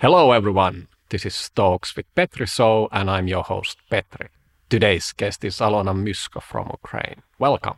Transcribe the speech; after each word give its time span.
Hello, 0.00 0.32
everyone. 0.32 0.88
This 1.10 1.26
is 1.26 1.50
Talks 1.50 1.94
with 1.94 2.06
Petri 2.14 2.46
So, 2.46 2.88
and 2.90 3.10
I'm 3.10 3.28
your 3.28 3.42
host, 3.42 3.76
Petri. 3.90 4.28
Today's 4.70 5.12
guest 5.12 5.44
is 5.44 5.58
Alona 5.58 5.92
Mysko 5.92 6.42
from 6.42 6.68
Ukraine. 6.70 7.20
Welcome. 7.38 7.74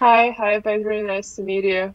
Hi, 0.00 0.32
hi, 0.36 0.60
Petri. 0.60 1.00
Nice 1.00 1.34
to 1.36 1.42
meet 1.42 1.64
you. 1.64 1.94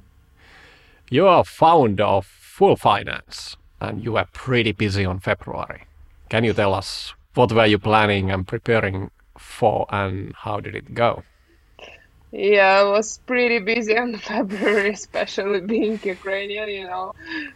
You 1.12 1.28
are 1.28 1.44
founder 1.44 2.06
of 2.06 2.26
Fuel 2.26 2.76
Finance, 2.76 3.56
and 3.80 4.04
you 4.04 4.14
were 4.14 4.26
pretty 4.34 4.72
busy 4.72 5.06
on 5.06 5.20
February. 5.20 5.84
Can 6.30 6.44
you 6.44 6.54
tell 6.54 6.74
us 6.74 7.14
what 7.36 7.52
were 7.52 7.68
you 7.68 7.78
planning 7.78 8.32
and 8.32 8.48
preparing 8.48 9.12
for, 9.38 9.86
and 9.90 10.34
how 10.38 10.60
did 10.60 10.74
it 10.74 10.96
go? 10.96 11.22
Yeah, 12.32 12.82
I 12.82 12.84
was 12.84 13.20
pretty 13.20 13.60
busy 13.60 13.96
in 13.96 14.18
February, 14.32 14.90
especially 14.92 15.62
being 15.62 15.98
Ukrainian. 16.04 16.68
You 16.68 16.84
know, 16.84 17.14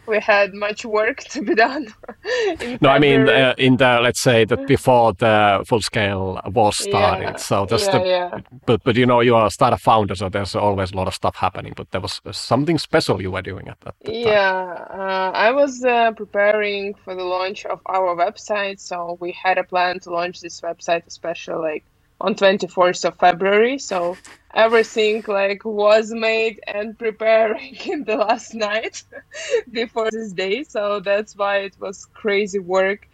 we 0.07 0.19
had 0.19 0.53
much 0.53 0.85
work 0.85 1.19
to 1.25 1.41
be 1.41 1.55
done. 1.55 1.93
no, 2.81 2.89
I 2.89 2.99
mean 2.99 3.27
uh, 3.27 3.53
in 3.57 3.75
the 3.77 3.99
let's 4.01 4.21
say 4.21 4.45
that 4.45 4.67
before 4.67 5.13
the 5.13 5.63
full 5.67 5.81
scale 5.81 6.39
war 6.53 6.71
started. 6.71 7.21
Yeah, 7.23 7.35
so 7.35 7.65
that's 7.65 7.85
yeah, 7.87 7.99
the. 7.99 8.05
yeah. 8.05 8.39
But 8.65 8.83
but 8.85 8.95
you 8.95 9.05
know 9.05 9.19
you 9.19 9.35
are 9.35 9.47
a 9.47 9.51
startup 9.51 9.81
founder, 9.81 10.15
so 10.15 10.29
there's 10.29 10.55
always 10.55 10.93
a 10.93 10.95
lot 10.95 11.07
of 11.07 11.15
stuff 11.15 11.35
happening. 11.35 11.73
But 11.75 11.91
there 11.91 12.01
was 12.01 12.21
something 12.31 12.77
special 12.77 13.21
you 13.21 13.31
were 13.31 13.41
doing 13.41 13.67
at 13.67 13.79
that. 13.81 13.95
that 13.99 14.13
time. 14.13 14.21
Yeah, 14.21 14.85
uh, 14.89 15.31
I 15.35 15.51
was 15.51 15.83
uh, 15.83 16.11
preparing 16.11 16.93
for 17.03 17.13
the 17.13 17.25
launch 17.25 17.65
of 17.65 17.81
our 17.87 18.15
website, 18.15 18.79
so 18.79 19.17
we 19.19 19.33
had 19.33 19.57
a 19.57 19.65
plan 19.65 19.99
to 20.01 20.11
launch 20.11 20.39
this 20.39 20.61
website, 20.61 21.05
especially 21.07 21.55
like 21.55 21.83
on 22.21 22.35
24th 22.35 23.05
of 23.05 23.17
February. 23.17 23.79
So 23.79 24.15
everything 24.53 25.23
like 25.27 25.65
was 25.65 26.11
made 26.11 26.59
and 26.67 26.97
preparing 26.97 27.75
in 27.85 28.03
the 28.03 28.17
last 28.17 28.53
night 28.53 29.03
before 29.71 30.09
this 30.11 30.33
day. 30.33 30.63
So 30.63 30.99
that's 30.99 31.35
why 31.35 31.59
it 31.59 31.75
was 31.79 32.05
crazy 32.13 32.59
work 32.59 33.07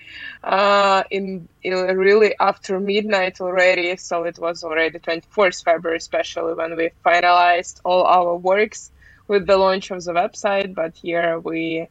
uh, 0.43 1.03
in, 1.11 1.47
in 1.63 1.73
really 1.97 2.35
after 2.39 2.79
midnight 2.79 3.39
already. 3.41 3.95
So 3.97 4.23
it 4.23 4.39
was 4.39 4.63
already 4.63 4.99
24th 4.99 5.63
February, 5.63 5.97
especially 5.97 6.53
when 6.53 6.75
we 6.75 6.91
finalized 7.05 7.79
all 7.85 8.03
our 8.03 8.35
works 8.35 8.91
with 9.27 9.47
the 9.47 9.57
launch 9.57 9.91
of 9.91 10.03
the 10.03 10.13
website. 10.13 10.73
But 10.73 10.95
here 10.95 11.39
we, 11.39 11.87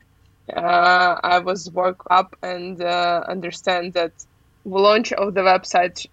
uh, 0.55 1.17
I 1.23 1.39
was 1.39 1.71
woke 1.71 2.05
up 2.11 2.37
and 2.43 2.81
uh, 2.83 3.23
understand 3.29 3.95
that 3.95 4.13
the 4.65 4.79
launch 4.79 5.13
of 5.13 5.35
the 5.35 5.43
website 5.43 6.07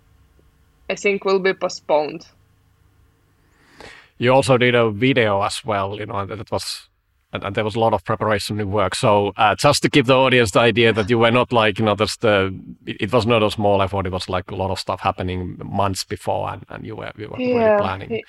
I 0.90 0.96
think 0.96 1.26
will 1.26 1.40
be 1.40 1.54
postponed. 1.54 2.26
You 4.18 4.32
also 4.34 4.58
did 4.58 4.76
a 4.76 4.92
video 4.92 5.42
as 5.42 5.66
well, 5.66 5.98
you 6.00 6.06
know, 6.06 6.20
and 6.20 6.30
that 6.32 6.52
was 6.52 6.90
and, 7.34 7.44
and 7.44 7.56
there 7.56 7.64
was 7.64 7.76
a 7.76 7.80
lot 7.80 7.94
of 7.94 8.04
preparation 8.06 8.60
and 8.60 8.72
work. 8.72 8.96
So 8.96 9.34
uh, 9.38 9.56
just 9.56 9.82
to 9.84 9.90
give 9.90 10.06
the 10.06 10.16
audience 10.16 10.52
the 10.52 10.60
idea 10.60 10.94
that 10.94 11.10
you 11.10 11.18
were 11.18 11.32
not 11.32 11.52
like, 11.52 11.80
you 11.80 11.86
know, 11.86 11.96
just 11.96 12.22
the 12.22 12.58
it, 12.86 12.98
it 13.02 13.14
was 13.14 13.26
not 13.26 13.44
a 13.44 13.52
small 13.52 13.82
effort. 13.82 14.06
It 14.06 14.12
was 14.14 14.30
like 14.30 14.52
a 14.52 14.56
lot 14.56 14.72
of 14.72 14.80
stuff 14.80 15.02
happening 15.02 15.58
months 15.66 16.04
before, 16.06 16.50
and, 16.52 16.64
and 16.70 16.86
you 16.86 16.96
were 16.96 17.12
you 17.18 17.30
were 17.30 17.42
really 17.52 17.72
Yeah, 17.72 17.78
planning. 17.78 18.22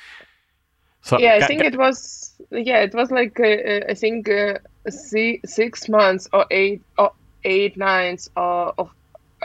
So 1.02 1.18
yeah, 1.18 1.34
I 1.34 1.42
think 1.42 1.62
it 1.64 1.76
was. 1.76 2.34
Yeah, 2.50 2.80
it 2.80 2.94
was 2.94 3.10
like 3.10 3.38
uh, 3.38 3.44
uh, 3.44 3.80
I 3.90 3.94
think 3.94 4.28
uh, 4.28 4.58
si- 4.88 5.40
six 5.44 5.88
months 5.88 6.28
or 6.32 6.46
eight 6.50 6.82
or 6.98 7.12
eight 7.44 7.76
nines 7.76 8.28
uh, 8.36 8.72
of 8.78 8.90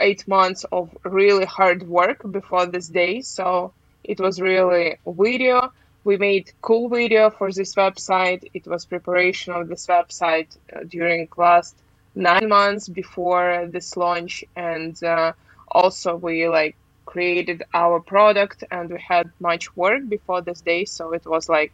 eight 0.00 0.26
months 0.26 0.64
of 0.72 0.90
really 1.04 1.44
hard 1.44 1.82
work 1.88 2.20
before 2.30 2.66
this 2.66 2.88
day. 2.88 3.20
So 3.20 3.72
it 4.04 4.20
was 4.20 4.40
really 4.40 4.96
video. 5.06 5.72
We 6.04 6.16
made 6.16 6.52
cool 6.62 6.88
video 6.88 7.30
for 7.30 7.52
this 7.52 7.74
website. 7.74 8.48
It 8.54 8.66
was 8.66 8.86
preparation 8.86 9.52
of 9.52 9.68
this 9.68 9.86
website 9.86 10.56
uh, 10.74 10.80
during 10.88 11.28
last 11.36 11.76
nine 12.14 12.48
months 12.48 12.88
before 12.88 13.68
this 13.70 13.96
launch, 13.96 14.42
and 14.56 15.02
uh, 15.04 15.32
also 15.68 16.16
we 16.16 16.48
like 16.48 16.76
created 17.04 17.62
our 17.74 18.00
product 18.00 18.64
and 18.70 18.88
we 18.90 19.00
had 19.00 19.30
much 19.40 19.76
work 19.76 20.08
before 20.08 20.40
this 20.40 20.60
day. 20.60 20.84
So 20.84 21.12
it 21.12 21.26
was 21.26 21.48
like 21.48 21.72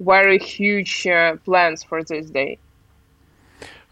very 0.00 0.38
huge 0.38 1.06
uh, 1.06 1.36
plans 1.44 1.82
for 1.82 2.02
this 2.02 2.30
day. 2.30 2.58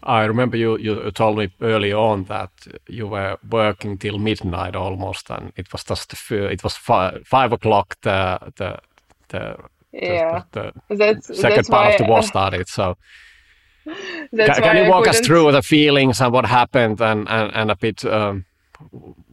I 0.03 0.25
remember 0.25 0.57
you, 0.57 0.77
you 0.77 1.11
told 1.11 1.37
me 1.37 1.49
early 1.61 1.91
on 1.91 2.25
that 2.25 2.51
you 2.87 3.07
were 3.07 3.37
working 3.49 3.97
till 3.97 4.19
midnight 4.19 4.75
almost, 4.75 5.29
and 5.29 5.51
it 5.55 5.71
was 5.71 5.83
just 5.83 6.13
it 6.31 6.63
was 6.63 6.75
five, 6.77 7.25
five 7.27 7.51
o'clock 7.51 7.97
the 8.01 8.39
the 8.57 8.79
the, 9.29 9.57
Yeah, 9.91 10.43
the, 10.51 10.73
the 10.89 10.95
that's 10.95 11.27
second 11.27 11.55
that's 11.57 11.69
part 11.69 11.93
of 11.93 11.97
the 11.97 12.11
war 12.11 12.21
started. 12.33 12.67
So 12.67 12.97
can, 13.85 14.55
can 14.55 14.77
you 14.85 14.89
walk 14.89 15.07
us 15.07 15.19
through 15.19 15.51
the 15.51 15.61
feelings 15.61 16.21
and 16.21 16.31
what 16.33 16.45
happened, 16.45 17.01
and 17.01 17.27
and, 17.29 17.51
and 17.55 17.71
a 17.71 17.75
bit 17.75 18.05
um, 18.05 18.45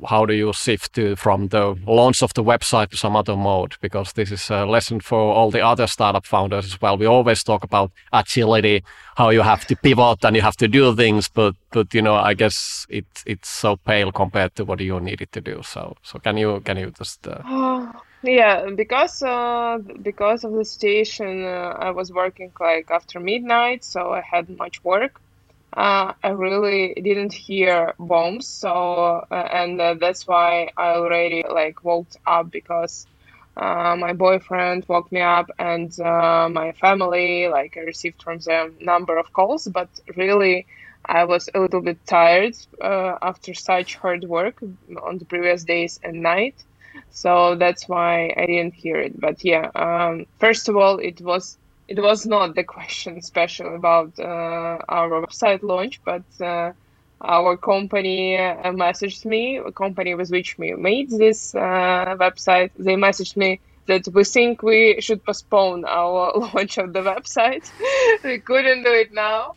how 0.09 0.27
do 0.27 0.34
you 0.34 0.53
shift 0.53 0.94
to 0.94 1.16
from 1.16 1.49
the 1.49 1.75
launch 1.87 2.22
of 2.22 2.34
the 2.34 2.43
website 2.43 2.91
to 2.91 2.97
some 2.97 3.16
other 3.16 3.37
mode? 3.37 3.77
Because 3.81 4.12
this 4.12 4.31
is 4.31 4.50
a 4.50 4.66
lesson 4.66 5.00
for 5.00 5.19
all 5.19 5.50
the 5.50 5.65
other 5.65 5.87
startup 5.87 6.27
founders 6.27 6.66
as 6.66 6.81
well. 6.81 6.97
We 6.97 7.06
always 7.06 7.43
talk 7.43 7.65
about 7.65 7.91
agility, 8.12 8.84
how 9.16 9.31
you 9.31 9.43
have 9.43 9.66
to 9.66 9.77
pivot 9.77 10.25
and 10.25 10.37
you 10.37 10.43
have 10.43 10.56
to 10.56 10.69
do 10.69 10.94
things, 10.94 11.28
but 11.28 11.55
but 11.71 11.93
you 11.94 12.03
know, 12.03 12.15
I 12.15 12.34
guess 12.34 12.87
it 12.88 13.06
it's 13.27 13.49
so 13.49 13.77
pale 13.77 14.12
compared 14.12 14.55
to 14.56 14.65
what 14.65 14.81
you 14.81 15.00
needed 15.00 15.32
to 15.32 15.41
do. 15.41 15.62
So 15.62 15.97
so 16.03 16.19
can 16.19 16.37
you 16.37 16.61
can 16.61 16.76
you 16.76 16.91
just 16.91 17.26
uh, 17.26 17.93
Yeah, 18.26 18.71
because 18.75 19.22
uh, 19.22 19.78
because 20.00 20.44
of 20.44 20.53
the 20.53 20.65
station 20.65 21.44
uh, 21.44 21.76
I 21.78 21.91
was 21.91 22.11
working 22.11 22.53
like 22.59 22.91
after 22.91 23.21
midnight, 23.21 23.84
so 23.84 24.15
I 24.15 24.22
had 24.22 24.49
much 24.49 24.82
work. 24.82 25.21
Uh, 25.77 26.12
I 26.23 26.29
really 26.31 26.95
didn't 26.95 27.33
hear 27.33 27.95
bombs, 27.99 28.47
so 28.49 29.27
uh, 29.31 29.35
and 29.35 29.81
uh, 29.81 29.95
that's 29.95 30.27
why 30.27 30.71
I 30.77 30.91
already 30.95 31.45
like 31.51 31.83
woke 31.83 32.09
up 32.27 32.51
because 32.53 33.07
uh, 33.57 33.97
my 33.99 34.12
boyfriend 34.12 34.85
woke 34.89 35.11
me 35.11 35.21
up 35.21 35.51
and 35.59 35.91
uh, 36.01 36.49
my 36.51 36.73
family 36.73 37.49
like 37.49 37.77
I 37.77 37.81
received 37.81 38.23
from 38.23 38.39
them 38.39 38.77
number 38.81 39.19
of 39.19 39.33
calls, 39.33 39.67
but 39.67 39.91
really 40.17 40.67
I 41.05 41.25
was 41.25 41.49
a 41.55 41.61
little 41.61 41.81
bit 41.83 42.06
tired 42.06 42.55
uh, 42.81 43.19
after 43.21 43.53
such 43.53 43.97
hard 43.97 44.25
work 44.25 44.62
on 45.03 45.19
the 45.19 45.25
previous 45.27 45.65
days 45.65 45.99
and 46.05 46.23
night 46.23 46.65
so 47.11 47.55
that's 47.56 47.89
why 47.89 48.33
I 48.37 48.47
didn't 48.47 48.75
hear 48.75 48.97
it. 49.01 49.19
But 49.21 49.45
yeah, 49.45 49.71
um, 49.75 50.27
first 50.39 50.69
of 50.69 50.77
all, 50.77 50.99
it 50.99 51.21
was 51.21 51.59
it 51.89 52.00
was 52.00 52.27
not 52.27 52.55
the 52.55 52.65
question 52.65 53.21
special 53.22 53.75
about 53.75 54.19
uh, 54.19 54.78
our 54.89 55.11
website 55.22 55.62
launch, 55.62 56.00
but 56.05 56.25
uh, 56.41 56.72
our 57.21 57.56
company 57.56 58.37
uh, 58.37 58.72
messaged 58.72 59.25
me, 59.25 59.56
a 59.56 59.72
company 59.72 60.15
with 60.15 60.31
which 60.31 60.59
we 60.59 60.75
made 60.75 61.11
this 61.11 61.55
uh, 61.55 62.17
website. 62.19 62.71
They 62.78 62.94
messaged 62.94 63.37
me 63.37 63.61
that 63.87 64.09
we 64.09 64.25
think 64.25 64.62
we 64.62 65.00
should 65.00 65.25
postpone 65.25 65.84
our 65.84 66.33
launch 66.55 66.78
of 66.78 66.93
the 66.93 67.00
website. 67.00 67.71
we 68.25 68.39
couldn't 68.39 68.83
do 68.83 68.93
it 68.93 69.12
now. 69.12 69.55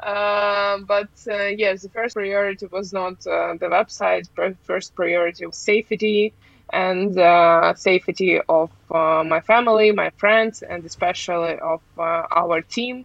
Um, 0.00 0.84
but 0.84 1.10
uh, 1.28 1.46
yes, 1.46 1.82
the 1.82 1.88
first 1.90 2.14
priority 2.14 2.66
was 2.66 2.92
not 2.92 3.26
uh, 3.26 3.54
the 3.54 3.66
website. 3.66 4.28
First 4.62 4.94
priority 4.94 5.46
was 5.46 5.56
safety 5.56 6.32
and 6.72 7.18
uh, 7.18 7.74
safety 7.74 8.40
of 8.48 8.70
uh, 8.90 9.24
my 9.26 9.40
family, 9.40 9.92
my 9.92 10.10
friends, 10.10 10.62
and 10.62 10.84
especially 10.84 11.58
of 11.58 11.80
uh, 11.98 12.24
our 12.30 12.60
team. 12.62 13.04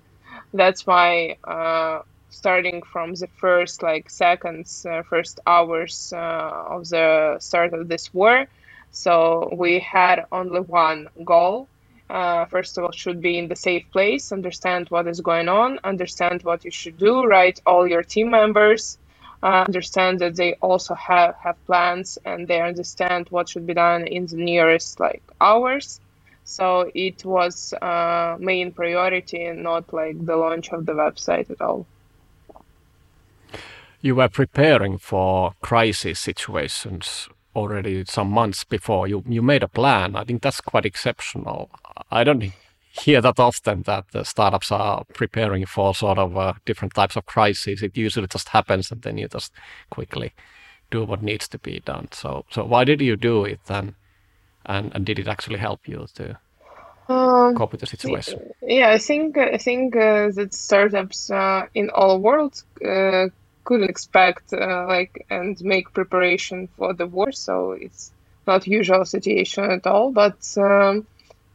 That's 0.54 0.86
why, 0.88 1.38
uh, 1.44 2.02
starting 2.30 2.82
from 2.84 3.14
the 3.16 3.28
first 3.28 3.84
like 3.84 4.10
seconds, 4.10 4.86
uh, 4.86 5.04
first 5.04 5.40
hours 5.46 6.14
uh, 6.16 6.66
of 6.76 6.88
the 6.90 7.38
start 7.40 7.74
of 7.74 7.88
this 7.88 8.14
war, 8.14 8.46
so 8.92 9.50
we 9.58 9.80
had 9.80 10.26
only 10.32 10.62
one 10.62 11.08
goal. 11.24 11.68
First 12.50 12.78
of 12.78 12.84
all, 12.84 12.92
should 12.92 13.22
be 13.22 13.38
in 13.38 13.48
the 13.48 13.56
safe 13.56 13.86
place, 13.92 14.32
understand 14.34 14.90
what 14.90 15.08
is 15.08 15.22
going 15.22 15.48
on, 15.48 15.80
understand 15.86 16.44
what 16.44 16.66
you 16.66 16.72
should 16.72 16.98
do, 16.98 17.24
write 17.26 17.62
all 17.66 17.88
your 17.88 18.04
team 18.04 18.30
members, 18.30 18.98
uh, 19.44 19.64
understand 19.68 20.20
that 20.20 20.36
they 20.36 20.54
also 20.56 20.94
have, 20.96 21.36
have 21.44 21.66
plans 21.66 22.18
and 22.26 22.48
they 22.48 22.62
understand 22.62 23.28
what 23.30 23.50
should 23.50 23.66
be 23.66 23.74
done 23.74 24.08
in 24.08 24.26
the 24.28 24.38
nearest 24.38 25.00
like 25.00 25.24
hours. 25.40 26.00
So 26.44 26.92
it 26.94 27.24
was 27.26 27.74
uh, 27.74 28.38
main 28.40 28.72
priority 28.72 29.46
and 29.46 29.64
not 29.64 29.94
like 29.94 30.24
the 30.26 30.36
launch 30.36 30.70
of 30.72 30.86
the 30.86 30.94
website 30.94 31.50
at 31.50 31.62
all. 31.62 31.86
you 34.02 34.16
were 34.16 34.30
preparing 34.30 34.98
for 34.98 35.54
crisis 35.62 36.20
situations 36.20 37.30
already 37.56 38.04
some 38.06 38.30
months 38.30 38.64
before 38.64 39.08
you 39.08 39.24
you 39.28 39.42
made 39.42 39.64
a 39.64 39.68
plan 39.68 40.16
i 40.16 40.24
think 40.24 40.42
that's 40.42 40.62
quite 40.62 40.86
exceptional 40.86 41.70
i 42.10 42.24
don't 42.24 42.52
hear 42.92 43.22
that 43.22 43.40
often 43.40 43.84
that 43.84 44.06
the 44.12 44.24
startups 44.24 44.72
are 44.72 45.04
preparing 45.14 45.66
for 45.66 45.96
sort 45.96 46.18
of 46.18 46.38
uh, 46.38 46.54
different 46.66 46.94
types 46.94 47.16
of 47.16 47.26
crises 47.26 47.82
it 47.84 47.98
usually 47.98 48.28
just 48.28 48.50
happens 48.50 48.92
and 48.92 49.02
then 49.04 49.18
you 49.18 49.28
just 49.28 49.54
quickly 49.90 50.34
do 50.92 51.04
what 51.06 51.24
needs 51.24 51.48
to 51.48 51.60
be 51.60 51.80
done 51.82 52.08
so 52.12 52.46
so 52.52 52.66
why 52.66 52.84
did 52.84 53.02
you 53.02 53.16
do 53.18 53.46
it 53.46 53.60
then 53.68 53.96
and 54.66 54.94
and 54.96 55.06
did 55.06 55.20
it 55.20 55.28
actually 55.28 55.60
help 55.60 55.88
you 55.88 56.08
to 56.16 56.38
Um, 57.10 57.56
cope 57.56 57.72
with 57.72 57.82
the 57.82 57.88
situation 57.88 58.42
yeah, 58.62 58.90
I 58.92 58.98
think 59.00 59.38
I 59.38 59.58
think 59.58 59.96
uh, 59.96 60.32
that 60.32 60.54
startups 60.54 61.30
uh, 61.32 61.68
in 61.74 61.90
all 61.92 62.20
worlds 62.20 62.66
uh, 62.86 63.28
couldn't 63.66 63.90
expect 63.90 64.54
uh, 64.54 64.86
like 64.88 65.26
and 65.30 65.60
make 65.62 65.94
preparation 65.94 66.68
for 66.78 66.94
the 66.94 67.08
war. 67.08 67.32
So 67.32 67.72
it's 67.74 68.14
not 68.48 68.68
usual 68.68 69.06
situation 69.06 69.66
at 69.72 69.88
all. 69.88 70.12
But 70.12 70.40
um, 70.58 71.08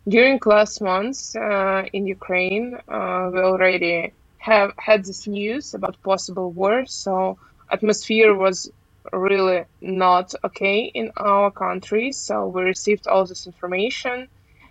during 0.09 0.41
last 0.45 0.81
months 0.81 1.35
uh, 1.35 1.85
in 1.93 2.07
Ukraine, 2.07 2.79
uh, 2.89 3.31
we 3.33 3.41
already 3.41 4.13
have 4.39 4.73
had 4.79 5.05
this 5.05 5.27
news 5.27 5.75
about 5.75 6.01
possible 6.03 6.53
war. 6.53 6.87
So 6.87 7.39
atmosphere 7.71 8.35
was 8.35 8.71
really 9.13 9.65
not 9.81 10.35
okay 10.45 10.91
in 10.95 11.11
our 11.17 11.51
country. 11.51 12.13
So 12.13 12.47
we 12.47 12.63
received 12.63 13.07
all 13.09 13.25
this 13.27 13.47
information, 13.47 14.29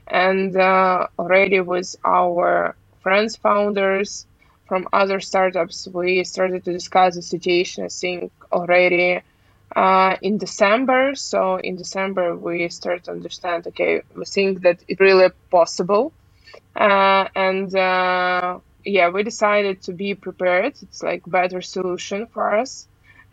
and 0.08 0.56
uh, 0.56 1.08
already 1.20 1.60
with 1.60 1.96
our 2.06 2.76
friends, 3.02 3.36
founders 3.36 4.26
from 4.68 4.88
other 4.94 5.20
startups, 5.20 5.88
we 5.94 6.24
started 6.24 6.64
to 6.66 6.74
discuss 6.74 7.16
the 7.16 7.22
situation. 7.22 7.84
I 7.86 7.90
think 7.90 8.32
already 8.52 9.22
uh, 9.76 10.16
in 10.22 10.38
December. 10.38 11.16
So 11.16 11.58
in 11.58 11.76
December, 11.76 12.36
we 12.36 12.70
start 12.70 13.04
to 13.06 13.12
understand. 13.12 13.68
Okay, 13.68 14.02
we 14.16 14.26
think 14.26 14.62
that 14.62 14.84
it's 14.88 15.00
really 15.00 15.30
possible, 15.52 16.14
uh, 16.76 17.28
and 17.36 17.76
uh, 17.76 18.60
yeah, 18.86 19.10
we 19.10 19.24
decided 19.24 19.82
to 19.84 19.94
be 19.94 20.16
prepared. 20.16 20.74
It's 20.82 21.04
like 21.04 21.24
better 21.28 21.62
solution 21.62 22.28
for 22.28 22.56
us, 22.56 22.88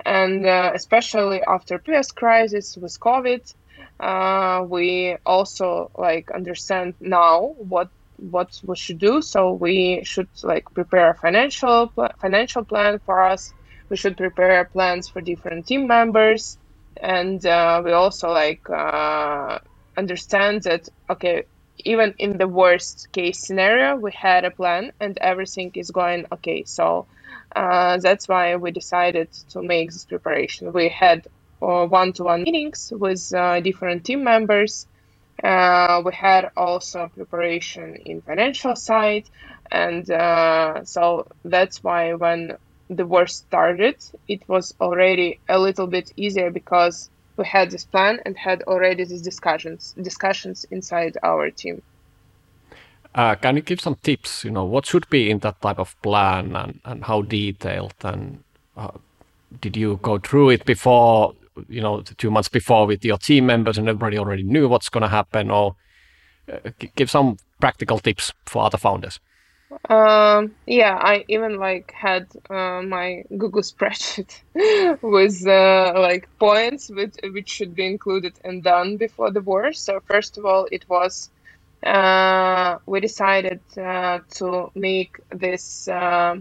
and 0.04 0.46
uh, 0.46 0.72
especially 0.74 1.42
after 1.42 1.78
previous 1.78 2.10
crisis 2.10 2.76
with 2.76 2.98
COVID, 2.98 3.54
uh, 4.00 4.64
we 4.68 5.16
also 5.24 5.90
like 5.96 6.30
understand 6.32 6.94
now 7.00 7.54
what 7.58 7.90
what 8.16 8.60
we 8.64 8.76
should 8.76 8.98
do. 8.98 9.22
So 9.22 9.52
we 9.52 10.02
should 10.04 10.28
like 10.42 10.64
prepare 10.74 11.10
a 11.10 11.14
financial 11.14 11.92
financial 12.20 12.64
plan 12.64 13.00
for 13.04 13.22
us 13.22 13.54
we 13.92 13.98
should 13.98 14.16
prepare 14.16 14.64
plans 14.64 15.06
for 15.06 15.20
different 15.20 15.66
team 15.66 15.86
members. 15.86 16.56
And 16.96 17.44
uh, 17.44 17.82
we 17.84 17.92
also 17.92 18.30
like 18.30 18.68
uh, 18.70 19.58
understand 19.98 20.62
that 20.62 20.88
okay 21.10 21.44
even 21.84 22.14
in 22.18 22.38
the 22.38 22.48
worst 22.48 23.12
case 23.12 23.38
scenario 23.46 23.96
we 23.96 24.10
had 24.12 24.44
a 24.44 24.50
plan 24.50 24.92
and 24.98 25.18
everything 25.18 25.70
is 25.74 25.90
going 25.90 26.24
okay. 26.32 26.64
So 26.64 27.06
uh, 27.54 27.98
that's 27.98 28.26
why 28.28 28.56
we 28.56 28.70
decided 28.70 29.30
to 29.50 29.62
make 29.62 29.90
this 29.90 30.06
preparation. 30.06 30.72
We 30.72 30.88
had 30.88 31.26
uh, 31.60 31.84
one-to-one 31.86 32.44
meetings 32.44 32.92
with 32.96 33.22
uh, 33.34 33.60
different 33.60 34.04
team 34.04 34.24
members. 34.24 34.86
Uh, 35.42 36.02
we 36.04 36.14
had 36.14 36.50
also 36.56 37.10
preparation 37.14 37.96
in 38.06 38.22
financial 38.22 38.74
side. 38.74 39.28
And 39.70 40.06
so 40.86 41.26
that's 41.44 41.82
why 41.82 42.14
when 42.14 42.56
the 42.88 43.06
war 43.06 43.26
started, 43.26 43.96
it 44.28 44.46
was 44.48 44.74
already 44.80 45.38
a 45.48 45.58
little 45.58 45.86
bit 45.86 46.12
easier 46.16 46.50
because 46.50 47.10
we 47.36 47.46
had 47.46 47.70
this 47.70 47.84
plan 47.84 48.20
and 48.26 48.36
had 48.36 48.62
already 48.64 49.04
these 49.04 49.22
discussions 49.22 49.94
discussions 50.02 50.64
inside 50.70 51.16
our 51.22 51.50
team. 51.50 51.82
Uh, 53.14 53.34
can 53.34 53.56
you 53.56 53.62
give 53.62 53.80
some 53.80 53.96
tips? 54.02 54.44
You 54.44 54.50
know, 54.50 54.64
what 54.64 54.86
should 54.86 55.08
be 55.10 55.30
in 55.30 55.38
that 55.40 55.60
type 55.60 55.78
of 55.78 56.00
plan, 56.02 56.56
and, 56.56 56.80
and 56.84 57.04
how 57.04 57.22
detailed? 57.22 57.94
And 58.02 58.42
uh, 58.76 58.92
did 59.60 59.76
you 59.76 59.98
go 60.02 60.18
through 60.18 60.50
it 60.50 60.64
before? 60.64 61.34
You 61.68 61.82
know, 61.82 62.00
two 62.00 62.30
months 62.30 62.48
before 62.48 62.86
with 62.86 63.04
your 63.04 63.18
team 63.18 63.46
members, 63.46 63.76
and 63.76 63.88
everybody 63.88 64.18
already 64.18 64.42
knew 64.42 64.68
what's 64.68 64.88
going 64.88 65.02
to 65.02 65.08
happen. 65.08 65.50
Or 65.50 65.76
uh, 66.50 66.70
give 66.96 67.10
some 67.10 67.36
practical 67.60 67.98
tips 67.98 68.32
for 68.46 68.64
other 68.64 68.78
founders. 68.78 69.20
Um, 69.88 70.56
yeah, 70.66 70.96
I 71.00 71.24
even 71.28 71.56
like 71.58 71.92
had 71.94 72.28
uh, 72.50 72.82
my 72.82 73.24
Google 73.36 73.62
spreadsheet 73.62 74.42
with 75.02 75.46
uh, 75.46 75.92
like 75.96 76.28
points 76.38 76.90
which 76.90 77.14
which 77.32 77.48
should 77.48 77.74
be 77.74 77.86
included 77.86 78.38
and 78.44 78.62
done 78.62 78.96
before 78.96 79.30
the 79.30 79.40
war. 79.42 79.72
So 79.72 80.00
first 80.00 80.38
of 80.38 80.44
all, 80.46 80.66
it 80.70 80.84
was 80.88 81.30
uh, 81.84 82.78
we 82.86 83.00
decided 83.00 83.62
uh, 83.78 84.20
to 84.36 84.70
make 84.74 85.16
this 85.30 85.88
uh, 85.88 86.36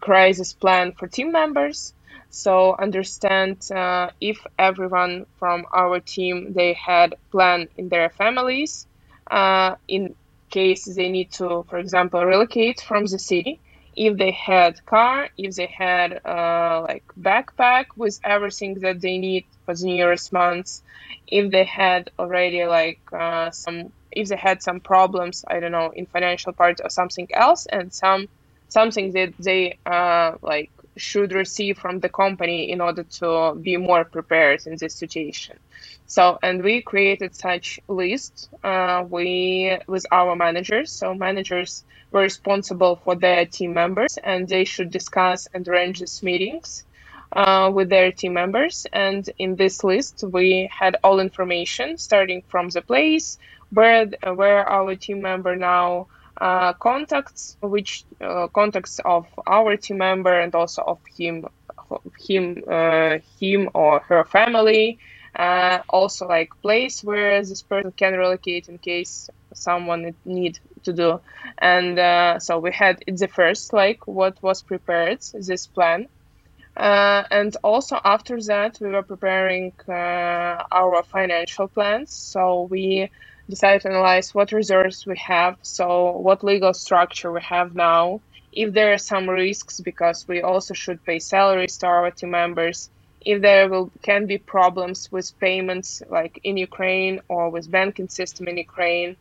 crisis 0.00 0.52
plan 0.54 0.92
for 0.92 1.06
team 1.08 1.32
members. 1.32 1.94
So 2.30 2.76
understand 2.78 3.58
uh, 3.70 4.10
if 4.20 4.38
everyone 4.58 5.26
from 5.38 5.64
our 5.72 6.00
team 6.00 6.52
they 6.54 6.72
had 6.74 7.14
plan 7.30 7.68
in 7.76 7.88
their 7.88 8.10
families. 8.10 8.86
Uh, 9.30 9.76
in 9.88 10.14
case 10.58 10.84
they 10.84 11.08
need 11.08 11.30
to, 11.40 11.64
for 11.68 11.78
example, 11.78 12.24
relocate 12.24 12.80
from 12.88 13.06
the 13.06 13.18
city. 13.18 13.54
If 13.94 14.16
they 14.16 14.32
had 14.32 14.84
car, 14.86 15.28
if 15.36 15.50
they 15.56 15.66
had 15.66 16.10
uh, 16.24 16.84
like 16.88 17.04
backpack 17.28 17.86
with 17.96 18.16
everything 18.24 18.72
that 18.84 19.00
they 19.04 19.16
need 19.18 19.44
for 19.64 19.74
the 19.74 19.84
nearest 19.84 20.32
months, 20.32 20.82
if 21.26 21.50
they 21.50 21.64
had 21.64 22.10
already 22.18 22.64
like 22.64 23.00
uh, 23.12 23.50
some, 23.50 23.92
if 24.10 24.28
they 24.28 24.40
had 24.48 24.62
some 24.62 24.80
problems, 24.80 25.44
I 25.54 25.60
don't 25.60 25.72
know, 25.78 25.90
in 25.94 26.06
financial 26.06 26.52
part 26.52 26.80
or 26.84 26.90
something 26.90 27.28
else, 27.34 27.66
and 27.66 27.92
some 27.92 28.28
something 28.68 29.12
that 29.12 29.32
they 29.38 29.78
uh, 29.84 30.32
like 30.42 30.70
should 30.96 31.32
receive 31.32 31.78
from 31.78 32.00
the 32.00 32.08
company 32.08 32.70
in 32.70 32.80
order 32.80 33.02
to 33.02 33.54
be 33.60 33.76
more 33.76 34.04
prepared 34.04 34.66
in 34.66 34.76
this 34.76 34.94
situation. 34.94 35.56
So, 36.06 36.38
and 36.42 36.62
we 36.62 36.82
created 36.82 37.34
such 37.34 37.80
list 37.88 38.50
uh, 38.62 39.04
we 39.08 39.78
with 39.86 40.06
our 40.12 40.36
managers. 40.36 40.92
So 40.92 41.14
managers 41.14 41.84
were 42.10 42.20
responsible 42.20 42.96
for 42.96 43.14
their 43.14 43.46
team 43.46 43.72
members, 43.72 44.18
and 44.22 44.46
they 44.46 44.64
should 44.64 44.90
discuss 44.90 45.48
and 45.54 45.66
arrange 45.66 46.00
these 46.00 46.22
meetings 46.22 46.84
uh, 47.32 47.70
with 47.72 47.88
their 47.88 48.12
team 48.12 48.34
members. 48.34 48.86
And 48.92 49.28
in 49.38 49.56
this 49.56 49.82
list, 49.82 50.22
we 50.22 50.68
had 50.70 50.96
all 51.02 51.20
information 51.20 51.96
starting 51.96 52.42
from 52.48 52.68
the 52.68 52.82
place 52.82 53.38
where 53.70 54.06
where 54.34 54.68
our 54.68 54.94
team 54.96 55.22
member 55.22 55.56
now 55.56 56.08
uh, 56.42 56.72
contacts, 56.74 57.56
which 57.62 58.04
uh, 58.20 58.48
contacts 58.48 58.98
of 59.04 59.26
our 59.46 59.76
team 59.76 59.98
member 59.98 60.40
and 60.40 60.54
also 60.54 60.82
of 60.82 60.98
him, 61.16 61.46
him, 62.28 62.64
uh, 62.68 63.18
him 63.40 63.70
or 63.74 64.00
her 64.00 64.24
family. 64.24 64.98
Uh, 65.38 65.78
also, 65.88 66.26
like 66.26 66.50
place 66.62 67.02
where 67.04 67.40
this 67.40 67.62
person 67.62 67.92
can 67.96 68.14
relocate 68.14 68.68
in 68.68 68.78
case 68.78 69.30
someone 69.54 70.14
need 70.24 70.58
to 70.82 70.92
do. 70.92 71.20
And 71.58 71.98
uh, 71.98 72.38
so 72.40 72.58
we 72.58 72.72
had 72.72 72.98
the 73.06 73.28
first 73.28 73.72
like 73.72 74.06
what 74.06 74.42
was 74.42 74.62
prepared 74.62 75.20
this 75.32 75.66
plan. 75.68 76.08
And 76.76 77.56
also 77.62 77.98
after 78.04 78.40
that, 78.42 78.78
we 78.80 78.88
were 78.88 79.02
preparing 79.02 79.72
our 79.88 81.02
financial 81.04 81.68
plans. 81.68 82.12
So 82.12 82.66
we 82.70 83.10
decide 83.54 83.80
to 83.82 83.88
analyze 83.90 84.34
what 84.34 84.52
reserves 84.52 84.98
we 85.06 85.18
have, 85.18 85.54
so 85.60 85.86
what 86.26 86.42
legal 86.42 86.72
structure 86.72 87.30
we 87.30 87.42
have 87.42 87.74
now, 87.74 88.02
if 88.62 88.68
there 88.72 88.90
are 88.94 89.08
some 89.12 89.28
risks 89.28 89.74
because 89.90 90.18
we 90.26 90.38
also 90.50 90.72
should 90.82 91.04
pay 91.04 91.18
salaries 91.18 91.76
to 91.78 91.86
our 91.86 92.10
team 92.10 92.30
members, 92.30 92.78
if 93.32 93.36
there 93.42 93.68
will 93.68 93.88
can 94.08 94.22
be 94.32 94.38
problems 94.56 94.98
with 95.14 95.38
payments 95.38 96.02
like 96.16 96.34
in 96.48 96.56
Ukraine 96.56 97.16
or 97.28 97.50
with 97.54 97.70
banking 97.78 98.08
system 98.08 98.44
in 98.48 98.56
Ukraine, 98.68 99.12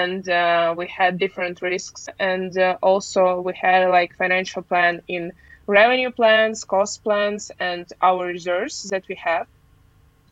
and 0.00 0.22
uh, 0.28 0.74
we 0.78 0.86
had 0.98 1.18
different 1.24 1.56
risks, 1.60 2.08
and 2.18 2.50
uh, 2.58 2.78
also 2.90 3.22
we 3.46 3.52
had 3.66 3.80
like 3.98 4.22
financial 4.24 4.62
plan 4.70 4.94
in 5.16 5.32
revenue 5.78 6.12
plans, 6.20 6.64
cost 6.64 6.94
plans, 7.04 7.42
and 7.70 7.84
our 8.08 8.22
reserves 8.36 8.76
that 8.92 9.04
we 9.10 9.16
have. 9.28 9.46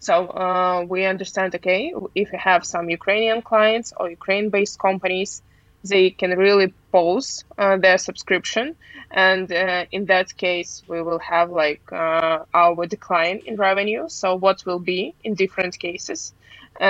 So 0.07 0.15
uh, 0.27 0.85
we 0.93 1.07
understand, 1.07 1.55
okay, 1.55 1.95
if 2.15 2.27
you 2.33 2.39
have 2.51 2.63
some 2.75 2.91
Ukrainian 2.91 3.41
clients 3.51 3.89
or 3.99 4.11
Ukraine-based 4.19 4.79
companies, 4.79 5.41
they 5.83 6.11
can 6.11 6.33
really 6.47 6.69
pause 6.93 7.45
uh, 7.57 7.77
their 7.85 7.99
subscription, 8.09 8.67
and 9.11 9.47
uh, 9.51 9.85
in 9.97 10.03
that 10.13 10.29
case, 10.37 10.83
we 10.91 11.01
will 11.07 11.23
have 11.35 11.49
like 11.65 11.85
uh, 11.91 12.39
our 12.53 12.83
decline 12.97 13.39
in 13.49 13.55
revenue. 13.57 14.05
So 14.21 14.27
what 14.45 14.59
will 14.67 14.83
be 14.95 15.15
in 15.27 15.33
different 15.45 15.75
cases, 15.79 16.35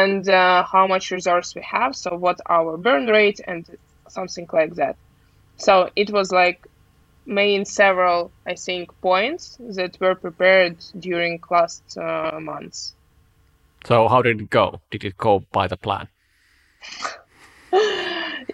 and 0.02 0.28
uh, 0.28 0.64
how 0.64 0.84
much 0.94 1.12
resource 1.12 1.54
we 1.54 1.62
have. 1.76 1.94
So 1.94 2.08
what 2.16 2.38
our 2.56 2.76
burn 2.76 3.06
rate 3.06 3.40
and 3.50 3.62
something 4.08 4.48
like 4.52 4.74
that. 4.74 4.96
So 5.56 5.74
it 6.02 6.10
was 6.10 6.32
like 6.32 6.60
main 7.26 7.64
several, 7.64 8.32
I 8.44 8.54
think, 8.66 8.84
points 9.00 9.56
that 9.78 9.92
were 10.00 10.16
prepared 10.16 10.76
during 10.98 11.40
last 11.48 11.84
uh, 11.96 12.40
months. 12.40 12.94
So 13.86 14.08
how 14.08 14.22
did 14.22 14.40
it 14.40 14.50
go? 14.50 14.80
Did 14.90 15.04
it 15.04 15.16
go 15.16 15.40
by 15.52 15.66
the 15.68 15.76
plan? 15.76 16.08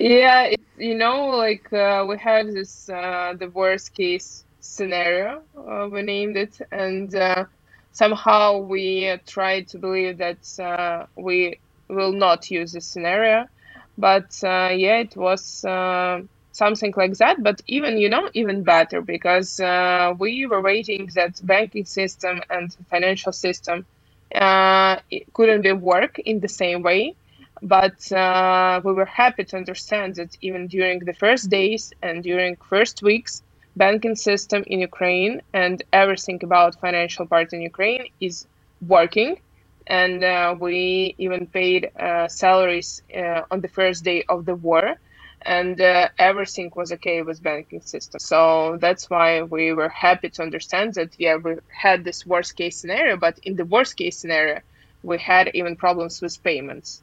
yeah, 0.01 0.43
it, 0.45 0.61
you 0.77 0.95
know, 0.97 1.29
like 1.29 1.73
uh, 1.73 2.05
we 2.09 2.19
had 2.19 2.49
this 2.49 2.89
uh, 2.89 3.35
the 3.39 3.49
worst 3.51 3.95
case 3.95 4.45
scenario. 4.61 5.43
Uh, 5.57 5.89
we 5.91 6.03
named 6.03 6.37
it, 6.37 6.61
and 6.73 7.15
uh, 7.15 7.45
somehow 7.93 8.59
we 8.59 9.17
tried 9.27 9.69
to 9.69 9.79
believe 9.79 10.19
that 10.19 10.45
uh, 10.59 11.07
we 11.17 11.61
will 11.89 12.13
not 12.13 12.51
use 12.51 12.73
this 12.73 12.87
scenario. 12.89 13.47
But 13.97 14.33
uh, 14.43 14.71
yeah, 14.73 14.99
it 14.99 15.17
was 15.17 15.65
something 16.53 16.93
like 16.97 17.15
that. 17.19 17.43
But 17.43 17.61
even 17.69 17.99
you 17.99 18.09
know 18.09 18.29
even 18.35 18.65
better 18.65 19.01
because 19.01 19.61
uh, 19.61 20.15
we 20.19 20.47
were 20.47 20.63
waiting 20.63 21.09
that 21.15 21.41
banking 21.45 21.85
system 21.85 22.43
and 22.51 22.75
financial 22.91 23.33
system 23.33 23.87
uh, 24.35 24.97
couldn't 25.35 25.63
be 25.63 25.73
work 25.73 26.19
in 26.19 26.41
the 26.41 26.49
same 26.49 26.83
way. 26.83 27.17
But 27.63 28.11
uh, 28.13 28.81
we 28.85 28.93
were 28.93 29.05
happy 29.07 29.45
to 29.45 29.57
understand 29.57 30.17
that 30.17 30.37
even 30.41 30.67
during 30.67 31.01
the 31.01 31.13
first 31.15 31.51
days 31.51 31.93
and 32.03 32.23
during 32.23 32.57
first 32.69 33.03
weeks, 33.03 33.43
banking 33.77 34.17
system 34.17 34.65
in 34.67 34.81
Ukraine 34.81 35.43
and 35.53 35.83
everything 35.93 36.39
about 36.43 36.81
financial 36.81 37.27
part 37.27 37.53
in 37.53 37.61
Ukraine 37.63 38.05
is 38.21 38.47
working. 38.81 39.41
And 39.87 40.25
uh, 40.25 40.55
we 40.59 41.15
even 41.19 41.47
paid 41.47 41.91
uh, 41.99 42.29
salaries 42.29 43.03
uh, 43.17 43.43
on 43.51 43.61
the 43.61 43.69
first 43.69 44.05
day 44.05 44.25
of 44.29 44.47
the 44.47 44.55
war 44.55 44.97
and 45.43 45.81
uh, 45.81 46.09
everything 46.19 46.71
was 46.75 46.93
okay 46.93 47.23
with 47.23 47.43
banking 47.43 47.81
system. 47.81 48.21
So 48.21 48.77
that's 48.81 49.09
why 49.09 49.43
we 49.43 49.73
were 49.73 49.89
happy 49.89 50.29
to 50.31 50.43
understand 50.43 50.95
that 50.95 51.11
yeah 51.19 51.37
we 51.37 51.57
had 51.69 52.05
this 52.05 52.27
worst 52.27 52.57
case 52.57 52.77
scenario, 52.77 53.17
but 53.17 53.39
in 53.43 53.57
the 53.57 53.65
worst 53.65 53.97
case 53.97 54.19
scenario, 54.19 54.61
we 55.03 55.19
had 55.19 55.51
even 55.55 55.77
problems 55.77 56.21
with 56.21 56.43
payments. 56.43 57.03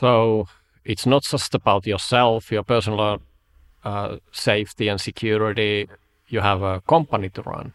So 0.00 0.48
it's 0.84 1.06
not 1.06 1.22
just 1.22 1.54
about 1.54 1.86
yourself, 1.86 2.50
your 2.50 2.64
personal 2.64 3.22
uh, 3.84 4.16
safety 4.32 4.88
and 4.88 5.00
security. 5.00 5.88
You 6.28 6.40
have 6.40 6.62
a 6.62 6.80
company 6.80 7.28
to 7.30 7.42
run, 7.42 7.72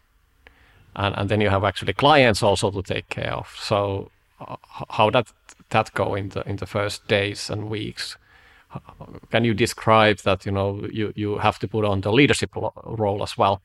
and 0.96 1.16
and 1.18 1.30
then 1.30 1.42
you 1.42 1.50
have 1.50 1.64
actually 1.64 1.94
clients 1.94 2.44
also 2.44 2.72
to 2.72 2.82
take 2.82 3.10
care 3.10 3.34
of. 3.34 3.48
So 3.58 4.12
how 4.90 5.10
that 5.12 5.34
that 5.70 5.94
go 5.94 6.16
in 6.16 6.30
the 6.30 6.42
in 6.50 6.58
the 6.58 6.66
first 6.68 7.08
days 7.08 7.50
and 7.50 7.70
weeks? 7.70 8.18
Can 9.32 9.46
you 9.46 9.54
describe 9.54 10.18
that? 10.20 10.46
You 10.46 10.52
know, 10.52 10.88
you 10.92 11.14
you 11.16 11.38
have 11.40 11.60
to 11.60 11.68
put 11.68 11.86
on 11.86 12.02
the 12.02 12.12
leadership 12.12 12.52
role 12.86 13.24
as 13.24 13.38
well 13.38 13.62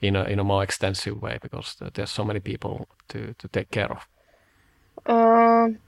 in 0.00 0.16
a 0.16 0.24
in 0.24 0.38
a 0.40 0.44
more 0.44 0.62
extensive 0.62 1.22
way 1.22 1.38
because 1.42 1.76
there's 1.94 2.10
so 2.10 2.24
many 2.24 2.40
people 2.40 2.88
to 3.08 3.34
to 3.38 3.48
take 3.48 3.70
care 3.70 3.90
of. 3.90 4.08
Um, 5.06 5.78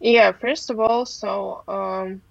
yeah. 0.00 0.32
First 0.32 0.70
of 0.70 0.80
all, 0.80 1.06
so 1.06 1.62
um, 1.68 2.22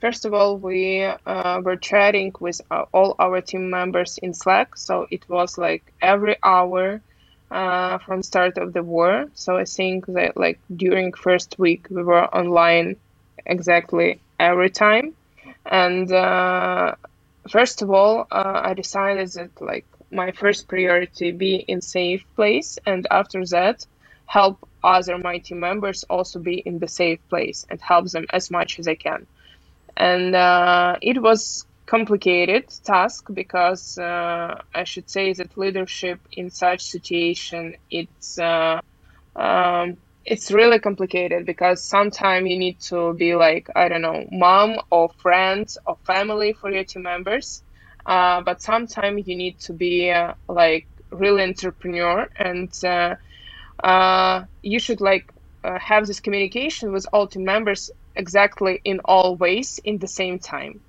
first 0.00 0.24
of 0.24 0.34
all, 0.34 0.58
we 0.58 1.04
uh, 1.04 1.60
were 1.64 1.76
chatting 1.76 2.32
with 2.40 2.60
uh, 2.70 2.84
all 2.92 3.16
our 3.18 3.40
team 3.40 3.70
members 3.70 4.18
in 4.22 4.34
Slack. 4.34 4.76
So 4.76 5.06
it 5.10 5.28
was 5.28 5.58
like 5.58 5.92
every 6.02 6.36
hour 6.42 7.02
uh, 7.50 7.98
from 7.98 8.22
start 8.22 8.58
of 8.58 8.72
the 8.72 8.82
war. 8.82 9.26
So 9.34 9.56
I 9.56 9.64
think 9.64 10.06
that 10.06 10.36
like 10.36 10.60
during 10.74 11.12
first 11.12 11.58
week 11.58 11.86
we 11.90 12.02
were 12.02 12.24
online 12.34 12.96
exactly 13.46 14.20
every 14.38 14.70
time. 14.70 15.14
And 15.66 16.10
uh, 16.12 16.94
first 17.50 17.82
of 17.82 17.90
all, 17.90 18.26
uh, 18.30 18.60
I 18.64 18.74
decided 18.74 19.28
that 19.32 19.60
like 19.60 19.86
my 20.10 20.32
first 20.32 20.68
priority 20.68 21.32
be 21.32 21.56
in 21.56 21.80
safe 21.80 22.24
place, 22.36 22.78
and 22.86 23.06
after 23.10 23.44
that, 23.46 23.86
help 24.26 24.58
other 24.82 25.18
my 25.18 25.38
team 25.38 25.60
members 25.60 26.04
also 26.10 26.38
be 26.38 26.56
in 26.58 26.78
the 26.78 26.88
safe 26.88 27.20
place 27.28 27.66
and 27.70 27.80
help 27.80 28.06
them 28.10 28.26
as 28.30 28.50
much 28.50 28.78
as 28.78 28.86
I 28.88 28.94
can. 28.94 29.26
And 29.96 30.34
uh, 30.34 30.96
it 31.02 31.20
was 31.20 31.66
complicated 31.86 32.64
task 32.84 33.26
because 33.32 33.98
uh, 33.98 34.54
I 34.74 34.84
should 34.84 35.08
say 35.10 35.32
that 35.34 35.56
leadership 35.58 36.20
in 36.32 36.50
such 36.50 36.82
situation 36.82 37.74
it's 37.90 38.38
uh, 38.38 38.80
um, 39.36 39.98
it's 40.24 40.50
really 40.52 40.78
complicated 40.78 41.46
because 41.46 41.84
sometimes 41.84 42.48
you 42.48 42.58
need 42.58 42.80
to 42.82 43.14
be 43.14 43.34
like 43.36 43.68
I 43.76 43.88
don't 43.88 44.02
know 44.02 44.26
mom 44.32 44.76
or 44.90 45.10
friends 45.22 45.78
or 45.86 45.96
family 46.06 46.52
for 46.52 46.70
your 46.70 46.84
team 46.84 47.02
members, 47.02 47.62
uh, 48.06 48.42
but 48.42 48.62
sometimes 48.62 49.26
you 49.26 49.36
need 49.36 49.58
to 49.60 49.72
be 49.72 50.10
uh, 50.10 50.34
like 50.48 50.88
real 51.12 51.40
entrepreneur 51.40 52.28
and 52.38 52.72
uh, 52.84 53.16
uh, 53.84 54.44
you 54.62 54.78
should 54.78 55.00
like 55.00 55.32
have 55.64 56.06
this 56.06 56.20
communication 56.20 56.92
with 56.92 57.06
all 57.12 57.26
team 57.28 57.44
members 57.44 57.90
exactly 58.16 58.80
in 58.84 59.00
all 59.04 59.36
ways 59.36 59.80
in 59.84 59.98
the 59.98 60.08
same 60.08 60.38
time 60.38 60.83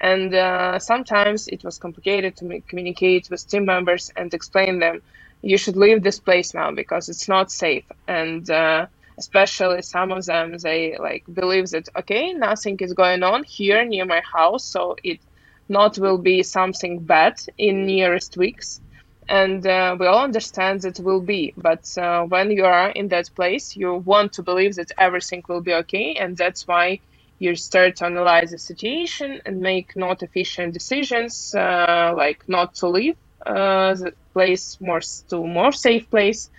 and 0.00 0.34
uh, 0.34 0.78
sometimes 0.78 1.48
it 1.48 1.64
was 1.64 1.78
complicated 1.78 2.36
to 2.36 2.60
communicate 2.68 3.28
with 3.30 3.48
team 3.48 3.64
members 3.64 4.10
and 4.16 4.32
explain 4.34 4.78
them 4.78 5.00
you 5.42 5.58
should 5.58 5.76
leave 5.76 6.02
this 6.02 6.18
place 6.18 6.54
now 6.54 6.72
because 6.72 7.08
it's 7.08 7.28
not 7.28 7.50
safe. 7.50 7.84
And 8.08 8.48
uh, 8.50 8.86
especially 9.18 9.82
some 9.82 10.10
of 10.10 10.24
them 10.24 10.56
they 10.62 10.96
like 10.98 11.24
believe 11.32 11.68
that 11.70 11.88
okay 11.98 12.32
nothing 12.32 12.76
is 12.80 12.92
going 12.94 13.22
on 13.22 13.44
here 13.44 13.84
near 13.84 14.04
my 14.04 14.20
house 14.32 14.64
so 14.64 14.96
it 15.04 15.20
not 15.68 15.98
will 15.98 16.18
be 16.18 16.42
something 16.42 16.98
bad 17.04 17.34
in 17.58 17.86
nearest 17.86 18.36
weeks. 18.36 18.80
And 19.28 19.66
uh, 19.66 19.96
we 19.98 20.06
all 20.06 20.24
understand 20.24 20.82
that 20.82 20.98
will 21.00 21.20
be 21.20 21.54
but 21.56 21.84
uh, 21.98 22.24
when 22.24 22.50
you 22.50 22.64
are 22.64 22.90
in 22.90 23.08
that 23.08 23.30
place 23.36 23.76
you 23.76 23.94
want 23.94 24.32
to 24.34 24.42
believe 24.42 24.74
that 24.76 24.92
everything 24.98 25.42
will 25.48 25.60
be 25.62 25.74
okay 25.74 26.14
and 26.14 26.36
that's 26.36 26.66
why 26.66 27.00
you 27.44 27.54
start 27.56 27.96
to 27.96 28.06
analyze 28.06 28.50
the 28.50 28.58
situation 28.58 29.40
and 29.46 29.60
make 29.60 29.96
not 29.96 30.22
efficient 30.22 30.74
decisions, 30.74 31.54
uh, 31.54 32.14
like 32.16 32.42
not 32.48 32.74
to 32.76 32.88
leave 32.88 33.16
uh, 33.46 33.94
the 33.94 34.12
place 34.32 34.78
more 34.80 35.00
to 35.28 35.46
more 35.46 35.72
safe 35.72 36.10
place, 36.10 36.50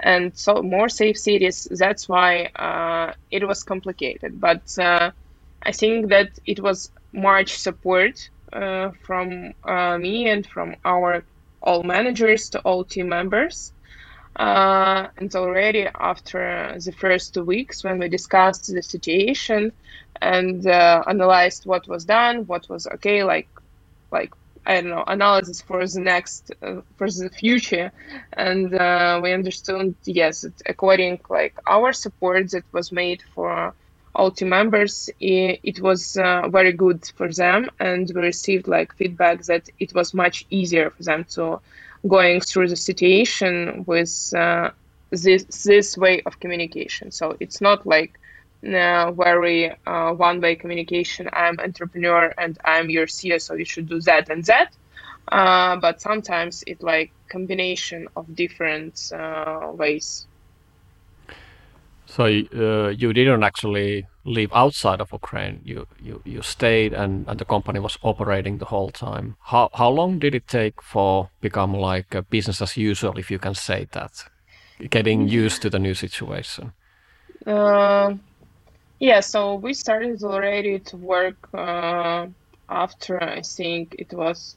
and 0.00 0.36
so 0.36 0.62
more 0.62 0.88
safe 0.88 1.18
cities. 1.18 1.66
That's 1.70 2.08
why 2.08 2.46
uh, 2.68 3.14
it 3.30 3.46
was 3.48 3.62
complicated, 3.64 4.40
but 4.40 4.66
uh, 4.78 5.10
I 5.62 5.72
think 5.72 6.10
that 6.10 6.30
it 6.46 6.60
was 6.60 6.90
much 7.12 7.56
support 7.56 8.30
uh, 8.52 8.90
from 9.06 9.54
uh, 9.64 9.98
me 9.98 10.28
and 10.28 10.46
from 10.46 10.76
our 10.84 11.24
all 11.62 11.82
managers 11.82 12.50
to 12.50 12.60
all 12.60 12.84
team 12.84 13.08
members. 13.08 13.72
Uh, 14.36 15.06
and 15.16 15.34
already 15.36 15.88
after 16.00 16.76
the 16.84 16.92
first 16.92 17.34
two 17.34 17.44
weeks, 17.44 17.84
when 17.84 17.98
we 17.98 18.08
discussed 18.08 18.66
the 18.66 18.82
situation 18.82 19.72
and 20.20 20.66
uh, 20.66 21.02
analyzed 21.06 21.66
what 21.66 21.86
was 21.88 22.04
done, 22.04 22.46
what 22.46 22.68
was 22.68 22.86
okay, 22.86 23.24
like, 23.24 23.48
like 24.10 24.32
I 24.66 24.80
don't 24.80 24.90
know, 24.90 25.04
analysis 25.06 25.60
for 25.62 25.86
the 25.86 26.00
next, 26.00 26.50
uh, 26.62 26.80
for 26.96 27.08
the 27.10 27.30
future, 27.30 27.92
and 28.32 28.74
uh, 28.74 29.20
we 29.22 29.32
understood 29.32 29.94
yes, 30.04 30.44
according 30.66 31.20
like 31.28 31.54
our 31.66 31.92
support 31.92 32.50
that 32.50 32.64
was 32.72 32.92
made 32.92 33.22
for 33.34 33.74
all 34.14 34.30
team 34.30 34.48
members, 34.50 35.08
it, 35.20 35.60
it 35.62 35.80
was 35.80 36.16
uh, 36.16 36.48
very 36.48 36.72
good 36.72 37.04
for 37.16 37.32
them, 37.32 37.68
and 37.80 38.10
we 38.14 38.20
received 38.22 38.68
like 38.68 38.94
feedback 38.94 39.42
that 39.44 39.68
it 39.78 39.94
was 39.94 40.14
much 40.14 40.44
easier 40.50 40.90
for 40.90 41.02
them 41.02 41.24
to 41.24 41.60
going 42.08 42.40
through 42.40 42.68
the 42.68 42.76
situation 42.76 43.84
with 43.86 44.32
uh, 44.36 44.70
this 45.10 45.44
this 45.64 45.96
way 45.96 46.22
of 46.26 46.38
communication. 46.40 47.10
So 47.10 47.36
it's 47.40 47.60
not 47.60 47.86
like 47.86 48.18
uh, 48.66 49.12
very 49.12 49.74
uh, 49.86 50.12
one 50.12 50.40
way 50.40 50.54
communication. 50.54 51.28
I'm 51.32 51.58
entrepreneur 51.60 52.32
and 52.38 52.58
I'm 52.64 52.90
your 52.90 53.06
CEO, 53.06 53.40
so 53.40 53.54
you 53.54 53.64
should 53.64 53.88
do 53.88 54.00
that 54.02 54.30
and 54.30 54.44
that. 54.44 54.74
Uh, 55.28 55.76
but 55.76 56.00
sometimes 56.00 56.62
it 56.66 56.82
like 56.82 57.10
combination 57.28 58.08
of 58.16 58.34
different 58.34 59.10
uh, 59.12 59.70
ways. 59.72 60.26
So 62.06 62.24
uh, 62.24 62.88
you 62.90 63.12
didn't 63.12 63.42
actually 63.42 64.06
live 64.24 64.50
outside 64.52 65.00
of 65.00 65.10
Ukraine. 65.12 65.60
You 65.64 65.86
you, 66.00 66.22
you 66.24 66.42
stayed, 66.42 66.92
and, 66.92 67.26
and 67.28 67.38
the 67.38 67.44
company 67.44 67.80
was 67.80 67.98
operating 68.02 68.58
the 68.58 68.66
whole 68.66 68.90
time. 68.90 69.36
How 69.40 69.68
how 69.74 69.90
long 69.90 70.18
did 70.18 70.34
it 70.34 70.46
take 70.46 70.82
for 70.82 71.30
become 71.40 71.74
like 71.74 72.14
a 72.14 72.22
business 72.22 72.62
as 72.62 72.76
usual, 72.76 73.18
if 73.18 73.30
you 73.30 73.38
can 73.38 73.54
say 73.54 73.88
that, 73.92 74.12
getting 74.90 75.28
used 75.28 75.62
to 75.62 75.70
the 75.70 75.78
new 75.78 75.94
situation? 75.94 76.72
Yeah, 79.04 79.20
so 79.20 79.56
we 79.56 79.74
started 79.74 80.22
already 80.24 80.78
to 80.80 80.96
work 80.96 81.36
uh, 81.52 82.26
after 82.70 83.22
I 83.22 83.42
think 83.42 83.94
it 83.98 84.12
was 84.14 84.56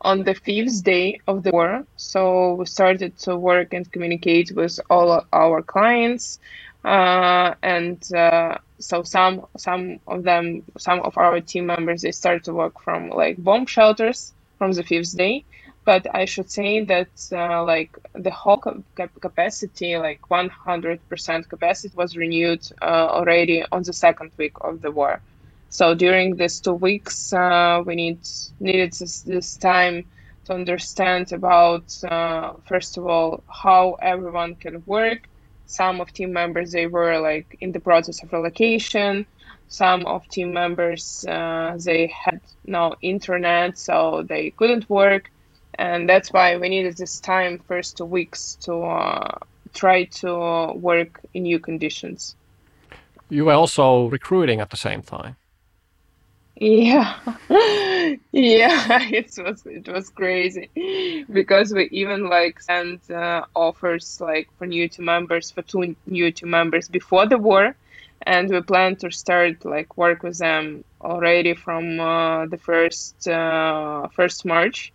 on 0.00 0.22
the 0.22 0.34
fifth 0.34 0.84
day 0.84 1.18
of 1.26 1.42
the 1.42 1.50
war. 1.50 1.84
So 1.96 2.54
we 2.54 2.66
started 2.66 3.18
to 3.20 3.36
work 3.36 3.74
and 3.74 3.90
communicate 3.90 4.52
with 4.54 4.78
all 4.88 5.26
our 5.32 5.62
clients 5.62 6.38
uh, 6.84 7.54
and 7.62 8.00
uh, 8.14 8.58
so 8.78 9.02
some 9.02 9.46
some 9.56 9.98
of 10.06 10.22
them 10.22 10.62
some 10.78 11.00
of 11.00 11.18
our 11.18 11.40
team 11.40 11.66
members 11.66 12.02
they 12.02 12.12
started 12.12 12.44
to 12.44 12.54
work 12.54 12.80
from 12.80 13.10
like 13.10 13.36
bomb 13.42 13.66
shelters 13.66 14.32
from 14.58 14.70
the 14.72 14.84
fifth 14.84 15.16
day 15.16 15.44
but 15.84 16.06
i 16.14 16.24
should 16.24 16.50
say 16.50 16.84
that 16.84 17.10
uh, 17.32 17.64
like 17.64 17.96
the 18.14 18.30
whole 18.30 18.58
cap- 18.58 19.20
capacity 19.20 19.96
like 19.96 20.20
100% 20.30 21.48
capacity 21.48 21.94
was 21.96 22.16
renewed 22.16 22.62
uh, 22.82 23.06
already 23.18 23.64
on 23.72 23.82
the 23.82 23.92
second 23.92 24.30
week 24.38 24.52
of 24.60 24.80
the 24.82 24.90
war. 24.90 25.22
So 25.70 25.94
during 25.94 26.36
these 26.36 26.60
two 26.60 26.74
weeks 26.74 27.32
uh, 27.32 27.82
we 27.86 27.94
need 27.96 28.20
needed 28.60 28.92
this, 28.92 29.22
this 29.22 29.56
time 29.56 30.06
to 30.44 30.54
understand 30.54 31.32
about 31.32 31.84
uh, 32.04 32.52
first 32.66 32.96
of 32.98 33.06
all 33.06 33.42
how 33.48 33.96
everyone 34.02 34.54
can 34.56 34.82
work. 34.86 35.28
Some 35.66 36.00
of 36.00 36.12
team 36.12 36.32
members 36.32 36.72
they 36.72 36.86
were 36.86 37.18
like 37.20 37.56
in 37.60 37.72
the 37.72 37.80
process 37.80 38.22
of 38.22 38.32
relocation. 38.32 39.26
Some 39.68 40.06
of 40.06 40.26
team 40.28 40.52
members 40.52 41.24
uh, 41.28 41.76
they 41.84 42.06
had 42.24 42.40
no 42.64 42.94
internet, 43.02 43.78
so 43.78 44.24
they 44.28 44.50
couldn't 44.50 44.88
work, 44.88 45.30
and 45.78 46.08
that's 46.08 46.32
why 46.32 46.56
we 46.56 46.68
needed 46.68 46.96
this 46.96 47.20
time 47.20 47.58
first 47.68 47.96
two 47.96 48.04
weeks 48.04 48.56
to 48.62 48.82
uh, 48.82 49.38
try 49.72 50.04
to 50.04 50.72
work 50.74 51.20
in 51.34 51.44
new 51.44 51.58
conditions. 51.58 52.34
You 53.30 53.44
were 53.44 53.52
also 53.52 54.08
recruiting 54.08 54.60
at 54.60 54.70
the 54.70 54.76
same 54.76 55.02
time. 55.02 55.36
Yeah, 56.60 57.14
yeah, 57.48 58.18
it 58.32 59.32
was 59.38 59.64
it 59.64 59.88
was 59.88 60.10
crazy 60.10 60.68
because 61.32 61.72
we 61.72 61.88
even 61.92 62.28
like 62.28 62.60
sent 62.60 63.08
uh, 63.10 63.44
offers 63.54 64.20
like 64.20 64.48
for 64.58 64.66
new 64.66 64.88
team 64.88 65.04
members 65.04 65.52
for 65.52 65.62
two 65.62 65.94
new 66.06 66.32
team 66.32 66.50
members 66.50 66.88
before 66.88 67.26
the 67.26 67.38
war, 67.38 67.76
and 68.22 68.50
we 68.50 68.60
plan 68.62 68.96
to 68.96 69.10
start 69.12 69.64
like 69.64 69.96
work 69.96 70.24
with 70.24 70.38
them 70.38 70.82
already 71.00 71.54
from 71.54 72.00
uh, 72.00 72.46
the 72.46 72.58
first 72.58 73.28
uh, 73.28 74.08
first 74.08 74.44
March. 74.44 74.92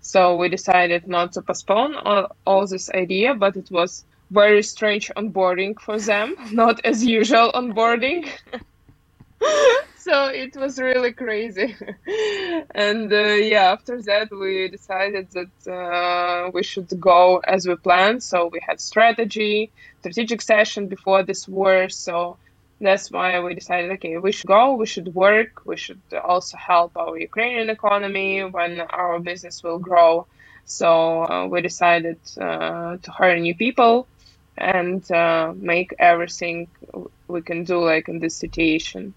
So 0.00 0.36
we 0.36 0.48
decided 0.48 1.08
not 1.08 1.32
to 1.32 1.42
postpone 1.42 1.94
all, 1.96 2.28
all 2.46 2.66
this 2.66 2.90
idea, 2.90 3.34
but 3.34 3.56
it 3.56 3.68
was 3.70 4.04
very 4.30 4.62
strange 4.62 5.10
onboarding 5.16 5.80
for 5.80 5.98
them, 5.98 6.34
not 6.52 6.80
as 6.84 7.04
usual 7.04 7.52
onboarding. 7.54 8.28
so 9.96 10.26
it 10.28 10.56
was 10.56 10.78
really 10.78 11.12
crazy. 11.12 11.76
And 12.74 13.12
uh, 13.12 13.34
yeah 13.52 13.72
after 13.72 14.00
that 14.02 14.28
we 14.32 14.68
decided 14.68 15.28
that 15.32 15.72
uh, 15.72 16.50
we 16.52 16.62
should 16.62 16.88
go 17.00 17.38
as 17.46 17.66
we 17.66 17.76
planned. 17.76 18.22
So 18.22 18.48
we 18.52 18.60
had 18.66 18.80
strategy 18.80 19.72
strategic 20.00 20.42
session 20.42 20.88
before 20.88 21.22
this 21.24 21.48
war. 21.48 21.88
So 21.88 22.38
that's 22.80 23.10
why 23.10 23.38
we 23.40 23.54
decided 23.54 23.90
okay 23.90 24.16
we 24.16 24.32
should 24.32 24.46
go 24.46 24.74
we 24.74 24.86
should 24.86 25.14
work 25.14 25.66
we 25.66 25.76
should 25.76 26.00
also 26.24 26.56
help 26.56 26.96
our 26.96 27.18
ukrainian 27.18 27.68
economy 27.68 28.42
when 28.42 28.80
our 28.80 29.18
business 29.18 29.62
will 29.62 29.78
grow. 29.78 30.26
So 30.64 31.24
uh, 31.24 31.46
we 31.46 31.62
decided 31.62 32.18
uh, 32.40 32.96
to 33.02 33.10
hire 33.10 33.38
new 33.38 33.56
people 33.56 34.06
and 34.56 35.02
uh, 35.10 35.52
make 35.56 35.92
everything 35.98 36.68
we 37.26 37.42
can 37.42 37.64
do 37.64 37.84
like 37.84 38.08
in 38.08 38.20
this 38.20 38.36
situation. 38.36 39.14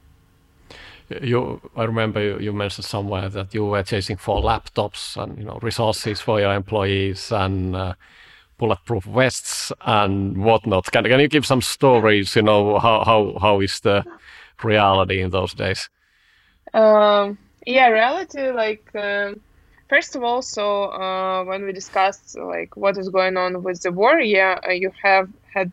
You 1.22 1.62
i 1.75 1.84
remember 1.84 2.22
you, 2.22 2.39
you, 2.39 2.53
mentioned 2.53 2.86
somewhere 2.86 3.29
that 3.29 3.53
you 3.53 3.65
were 3.65 3.84
chasing 3.84 4.17
for 4.17 4.41
laptops 4.41 5.22
and 5.22 5.38
you 5.38 5.43
know 5.43 5.60
resources 5.62 6.22
for 6.22 6.39
your 6.39 6.53
employees 6.53 7.32
and 7.32 7.75
uh, 7.75 7.93
bulletproof 8.57 9.03
vests 9.03 9.72
and 9.81 10.43
whatnot. 10.43 10.91
Can, 10.91 11.03
can 11.05 11.19
you 11.19 11.27
give 11.27 11.45
some 11.45 11.62
stories 11.62 12.36
you 12.36 12.41
know 12.41 12.79
how 12.79 13.03
how, 13.03 13.38
how 13.39 13.62
is 13.62 13.79
the 13.81 14.03
reality 14.63 15.22
in 15.22 15.31
those 15.31 15.53
days? 15.53 15.89
Um, 16.74 17.38
yeah 17.65 17.88
reality 17.88 18.51
like 18.51 18.89
um, 18.95 19.39
first 19.89 20.15
of 20.15 20.24
all 20.24 20.41
so 20.41 20.86
uh, 20.86 21.43
when 21.43 21.63
we 21.65 21.72
discussed 21.72 22.38
like 22.38 22.75
what 22.75 22.98
is 22.98 23.10
going 23.10 23.38
on 23.38 23.63
with 23.63 23.81
the 23.81 23.91
war 23.91 24.19
yeah 24.19 24.60
uh, 24.67 24.72
you 24.72 24.91
have 25.01 25.29
had 25.53 25.72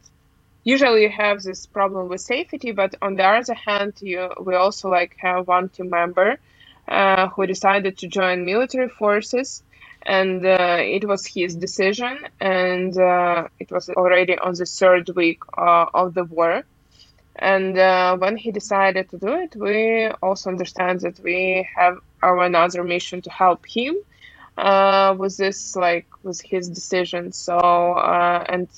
usually 0.65 1.03
you 1.03 1.09
have 1.09 1.43
this 1.43 1.67
problem 1.67 2.09
with 2.09 2.21
safety 2.21 2.73
but 2.73 2.95
on 3.03 3.17
the 3.17 3.25
other 3.25 3.55
hand 3.55 3.95
you 4.01 4.29
we 4.41 4.55
also 4.55 4.89
like 4.89 5.17
have 5.19 5.49
one 5.49 5.69
team 5.69 5.91
member 5.91 6.39
uh, 6.89 7.29
who 7.29 7.47
decided 7.47 7.97
to 7.99 8.07
join 8.07 8.45
military 8.45 8.89
forces 8.89 9.63
and 10.03 10.45
uh, 10.45 10.79
it 10.81 11.05
was 11.07 11.27
his 11.27 11.55
decision 11.55 12.19
and 12.41 12.97
uh, 12.99 13.49
it 13.59 13.71
was 13.71 13.89
already 13.91 14.39
on 14.39 14.55
the 14.55 14.67
third 14.67 15.09
week 15.15 15.41
uh, 15.57 15.87
of 15.95 16.15
the 16.15 16.25
war. 16.25 16.63
And 17.37 17.79
uh, 17.79 18.17
when 18.17 18.37
he 18.37 18.51
decided 18.51 19.09
to 19.11 19.19
do 19.19 19.29
it 19.29 19.55
we 19.57 20.09
also 20.23 20.51
understand 20.51 21.01
that 21.01 21.21
we 21.21 21.69
have 21.77 21.99
our 22.23 22.43
another 22.43 22.85
mission 22.85 23.23
to 23.23 23.31
help 23.31 23.65
him 23.67 23.97
uh, 24.59 25.15
with 25.19 25.37
this 25.37 25.77
like 25.77 26.07
with 26.23 26.41
his 26.41 26.69
decision. 26.69 27.33
So 27.33 27.59
and 27.59 28.69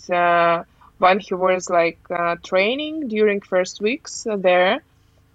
when 1.03 1.19
he 1.19 1.35
was 1.35 1.69
like 1.69 1.99
uh, 2.11 2.37
training 2.45 3.09
during 3.09 3.41
first 3.41 3.81
weeks 3.81 4.25
there 4.39 4.83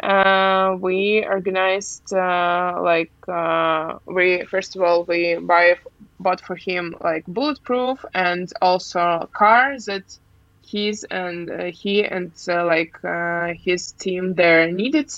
uh, 0.03 0.77
we 0.79 1.25
organized 1.25 2.13
uh, 2.13 2.79
like 2.81 3.11
uh, 3.27 3.97
we 4.05 4.43
first 4.45 4.75
of 4.75 4.81
all 4.81 5.03
we 5.05 5.35
buy 5.35 5.75
bought 6.19 6.41
for 6.41 6.55
him 6.55 6.95
like 7.01 7.23
bulletproof 7.27 8.03
and 8.13 8.51
also 8.61 8.99
a 8.99 9.27
car 9.33 9.75
that 9.87 10.03
he's 10.61 11.03
and 11.05 11.49
uh, 11.49 11.65
he 11.65 12.03
and 12.03 12.31
uh, 12.47 12.65
like 12.65 12.95
his 13.63 13.93
team 13.93 14.33
there 14.35 14.71
needed 14.71 15.09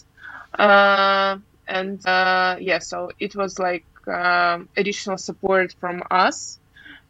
and 0.57 2.01
yeah 2.05 2.79
so 2.79 3.09
it 3.19 3.35
was 3.35 3.59
like 3.59 3.85
additional 4.77 5.17
support 5.17 5.75
from 5.79 6.01
us 6.09 6.59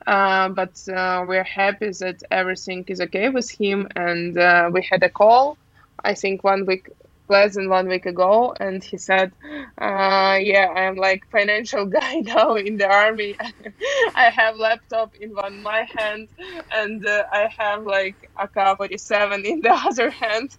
uh, 0.08 0.50
but 0.50 0.76
uh, 0.90 1.26
we're 1.28 1.44
happy 1.44 1.92
that 2.00 2.22
everything 2.32 2.84
is 2.88 3.02
okay 3.02 3.30
with 3.30 3.50
him. 3.52 3.88
And 3.96 4.38
uh, 4.38 4.70
we 4.74 4.88
had 4.90 5.04
a 5.04 5.10
call, 5.10 5.58
I 6.04 6.14
think 6.14 6.44
one 6.44 6.66
week, 6.66 6.90
less 7.30 7.56
than 7.56 7.70
one 7.70 7.88
week 7.88 8.06
ago, 8.06 8.56
and 8.60 8.84
he 8.84 8.98
said, 8.98 9.32
uh, 9.78 10.38
"Yeah, 10.42 10.68
I'm 10.76 10.96
like 10.96 11.30
financial 11.30 11.86
guy 12.00 12.22
now 12.22 12.56
in 12.56 12.78
the 12.78 12.88
army. 12.88 13.36
I 14.16 14.30
have 14.30 14.58
laptop 14.58 15.16
in 15.16 15.30
one 15.32 15.62
my 15.62 15.88
hand, 15.98 16.28
and 16.72 17.06
uh, 17.06 17.24
I 17.32 17.48
have 17.58 17.86
like 17.86 18.30
AK-47 18.38 19.46
in 19.46 19.62
the 19.62 19.72
other 19.88 20.10
hand. 20.10 20.58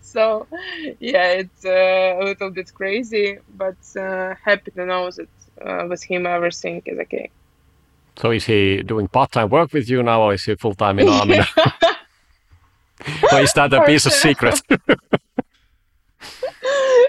so, 0.00 0.46
yeah, 1.00 1.28
it's 1.42 1.64
a 1.64 2.18
little 2.22 2.50
bit 2.50 2.72
crazy, 2.74 3.38
but 3.56 3.76
happy 4.44 4.70
to 4.72 4.86
know 4.86 5.10
that 5.10 5.88
with 5.88 6.02
him 6.02 6.26
everything 6.26 6.82
is 6.86 6.98
okay." 6.98 7.30
So 8.16 8.30
is 8.30 8.44
he 8.44 8.82
doing 8.82 9.08
part-time 9.08 9.48
work 9.48 9.72
with 9.72 9.88
you 9.88 10.02
now, 10.02 10.22
or 10.22 10.34
is 10.34 10.44
he 10.44 10.54
full-time 10.54 10.98
in 10.98 11.08
army? 11.08 11.40
or 13.32 13.40
is 13.40 13.52
that 13.54 13.72
a 13.72 13.82
piece 13.84 14.04
of 14.06 14.12
secret? 14.12 14.60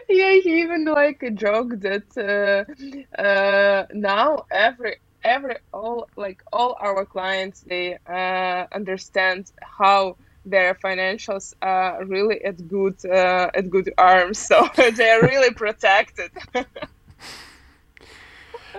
yeah, 0.10 0.34
he 0.44 0.62
even 0.62 0.86
like 0.86 1.22
a 1.24 1.32
joke 1.32 1.80
that 1.80 2.08
uh, 2.18 3.22
uh, 3.22 3.86
now 3.94 4.46
every 4.52 4.98
every 5.24 5.56
all 5.74 6.08
like 6.18 6.44
all 6.52 6.76
our 6.82 7.06
clients 7.06 7.62
they 7.62 7.98
uh, 8.08 8.66
understand 8.74 9.52
how 9.62 10.18
their 10.46 10.76
financials 10.76 11.54
are 11.62 12.04
really 12.06 12.44
at 12.44 12.68
good 12.68 12.98
uh, 13.06 13.50
at 13.56 13.70
good 13.70 13.94
arms, 13.98 14.40
so 14.50 14.70
they 14.76 15.10
are 15.10 15.22
really 15.22 15.54
protected 15.54 16.32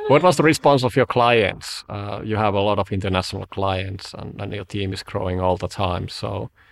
what 0.09 0.23
was 0.23 0.37
the 0.37 0.43
response 0.43 0.85
of 0.85 0.97
your 0.97 1.07
clients? 1.07 1.85
Uh, 1.89 2.21
you 2.25 2.37
have 2.37 2.55
a 2.55 2.61
lot 2.61 2.79
of 2.79 2.93
international 2.93 3.47
clients, 3.47 4.15
and, 4.15 4.41
and, 4.41 4.53
your 4.53 4.65
team 4.65 4.93
is 4.93 5.03
growing 5.03 5.41
all 5.41 5.57
the 5.57 5.69
time. 5.69 6.09
So, 6.09 6.29
uh, 6.29 6.63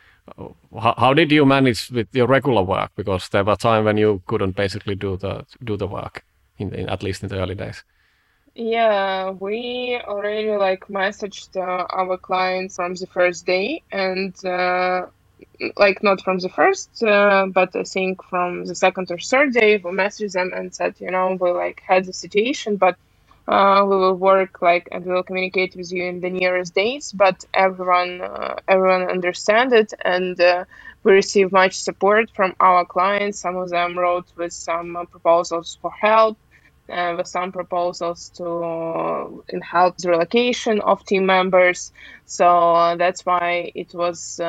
how, 0.80 0.94
how, 0.96 1.14
did 1.14 1.32
you 1.32 1.44
manage 1.44 1.90
with 1.90 2.08
your 2.12 2.26
regular 2.26 2.62
work? 2.62 2.90
Because 2.96 3.28
there 3.28 3.44
were 3.44 3.56
times 3.56 3.84
when 3.84 3.96
you 3.96 4.22
couldn't 4.26 4.56
basically 4.56 4.94
do 4.94 5.16
the 5.16 5.44
do 5.64 5.76
the 5.76 5.86
work, 5.86 6.24
in, 6.58 6.74
in 6.74 6.88
at 6.88 7.02
least 7.02 7.22
in 7.22 7.28
the 7.28 7.38
early 7.38 7.54
days. 7.54 7.82
Yeah, 8.54 9.30
we 9.30 9.98
already 10.04 10.50
like 10.50 10.86
messaged 10.88 11.56
uh, 11.56 11.86
our 11.90 12.18
clients 12.18 12.76
from 12.76 12.94
the 12.94 13.06
first 13.06 13.46
day, 13.46 13.82
and 13.90 14.34
uh, 14.44 15.06
like 15.76 16.02
not 16.02 16.20
from 16.20 16.38
the 16.38 16.48
first, 16.48 17.02
uh, 17.02 17.46
but 17.46 17.74
I 17.74 17.84
think 17.84 18.22
from 18.24 18.64
the 18.66 18.74
second 18.74 19.10
or 19.10 19.18
third 19.18 19.52
day, 19.54 19.78
we 19.78 19.90
messaged 19.90 20.32
them 20.32 20.52
and 20.54 20.74
said, 20.74 20.94
you 20.98 21.10
know, 21.10 21.36
we 21.40 21.50
like 21.50 21.80
had 21.80 22.04
the 22.04 22.12
situation, 22.12 22.76
but 22.76 22.96
uh, 23.48 23.84
we 23.84 23.96
will 23.96 24.14
work 24.14 24.62
like 24.62 24.88
and 24.92 25.04
we 25.04 25.12
will 25.12 25.22
communicate 25.22 25.74
with 25.76 25.92
you 25.92 26.04
in 26.04 26.20
the 26.20 26.30
nearest 26.30 26.74
days 26.74 27.12
but 27.12 27.44
everyone 27.54 28.20
uh, 28.20 28.54
everyone 28.68 29.02
understand 29.02 29.72
it 29.72 29.92
and 30.04 30.40
uh, 30.40 30.64
we 31.02 31.12
receive 31.12 31.50
much 31.50 31.74
support 31.80 32.30
from 32.30 32.54
our 32.60 32.84
clients. 32.84 33.40
Some 33.40 33.56
of 33.56 33.70
them 33.70 33.98
wrote 33.98 34.26
with 34.36 34.52
some 34.52 34.96
proposals 35.10 35.76
for 35.82 35.90
help 35.90 36.38
uh, 36.88 37.14
with 37.16 37.26
some 37.26 37.52
proposals 37.52 38.28
to 38.30 38.44
uh, 38.44 39.28
help 39.62 39.96
the 39.98 40.10
relocation 40.10 40.80
of 40.80 41.04
team 41.04 41.24
members. 41.24 41.92
So 42.26 42.74
uh, 42.74 42.96
that's 42.96 43.24
why 43.24 43.72
it 43.74 43.94
was 43.94 44.40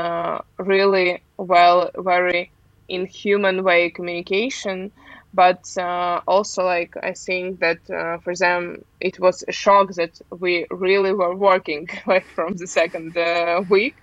really 0.58 1.22
well 1.38 1.90
very 1.96 2.52
in 2.90 3.06
human 3.06 3.64
way 3.64 3.90
communication 3.90 4.92
but 5.34 5.66
uh, 5.78 6.22
also 6.28 6.64
like 6.64 6.96
i 7.02 7.14
think 7.14 7.60
that 7.60 7.80
uh, 7.90 8.18
for 8.20 8.36
them 8.36 8.84
it 9.00 9.20
was 9.20 9.44
a 9.48 9.52
shock 9.52 9.92
that 9.94 10.22
we 10.40 10.66
really 10.70 11.12
were 11.14 11.36
working 11.36 11.90
like 12.08 12.26
from 12.36 12.56
the 12.56 12.68
second 12.68 13.18
uh, 13.18 13.64
week. 13.70 13.96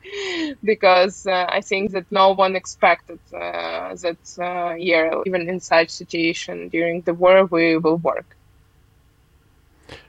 Because 0.62 1.27
uh, 1.27 1.47
i 1.49 1.61
think 1.61 1.93
that 1.93 2.07
no 2.11 2.33
one 2.33 2.57
expected 2.57 3.21
uh, 3.33 3.95
that 4.05 4.23
uh, 4.38 4.75
yeah 4.75 5.23
even 5.27 5.49
in 5.49 5.61
such 5.61 5.90
situation 5.90 6.69
during 6.69 7.03
the 7.03 7.14
war 7.14 7.45
we 7.47 7.77
will 7.77 7.97
work. 7.99 8.37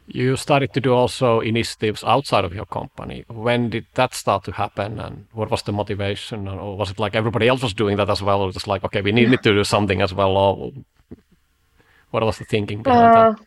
You 0.07 0.35
started 0.35 0.73
to 0.73 0.81
do 0.81 0.93
also 0.93 1.39
initiatives 1.39 2.03
outside 2.03 2.43
of 2.43 2.53
your 2.53 2.65
company. 2.65 3.23
When 3.29 3.69
did 3.69 3.85
that 3.93 4.13
start 4.13 4.43
to 4.43 4.51
happen, 4.51 4.99
and 4.99 5.27
what 5.31 5.49
was 5.49 5.63
the 5.63 5.71
motivation, 5.71 6.49
or 6.49 6.75
was 6.75 6.91
it 6.91 6.99
like 6.99 7.15
everybody 7.15 7.47
else 7.47 7.63
was 7.63 7.73
doing 7.73 7.95
that 7.97 8.09
as 8.09 8.21
well, 8.21 8.41
or 8.41 8.51
just 8.51 8.67
like 8.67 8.83
okay, 8.83 9.01
we 9.01 9.13
need 9.13 9.31
to 9.31 9.53
do 9.53 9.63
something 9.63 10.01
as 10.01 10.13
well, 10.13 10.35
or 10.35 10.73
what 12.11 12.23
was 12.23 12.37
the 12.37 12.45
thinking 12.45 12.83
behind 12.83 13.13
uh, 13.13 13.33
that? 13.33 13.41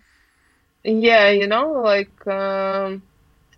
Yeah, 0.85 1.31
you 1.31 1.46
know, 1.46 1.72
like 1.72 2.27
um, 2.27 3.03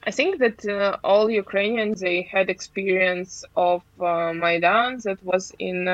I 0.04 0.10
think 0.10 0.38
that 0.38 0.64
uh, 0.66 0.96
all 1.02 1.28
Ukrainians 1.30 2.00
they 2.00 2.22
had 2.22 2.50
experience 2.50 3.44
of 3.56 3.82
uh, 4.00 4.32
Maidan 4.32 5.00
that 5.04 5.22
was 5.24 5.52
in 5.58 5.86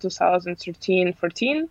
2013-14, 0.00 1.62
uh, 1.62 1.66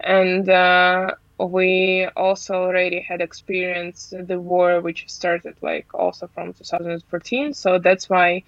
and 0.00 0.48
uh, 0.48 1.14
we 1.38 2.08
also 2.16 2.54
already 2.54 3.00
had 3.00 3.20
experienced 3.20 4.14
the 4.26 4.40
war 4.40 4.80
which 4.80 5.04
started 5.08 5.54
like 5.60 5.86
also 5.94 6.26
from 6.28 6.52
2014 6.54 7.52
so 7.52 7.78
that's 7.78 8.08
why 8.08 8.42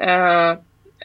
uh, 0.00 0.56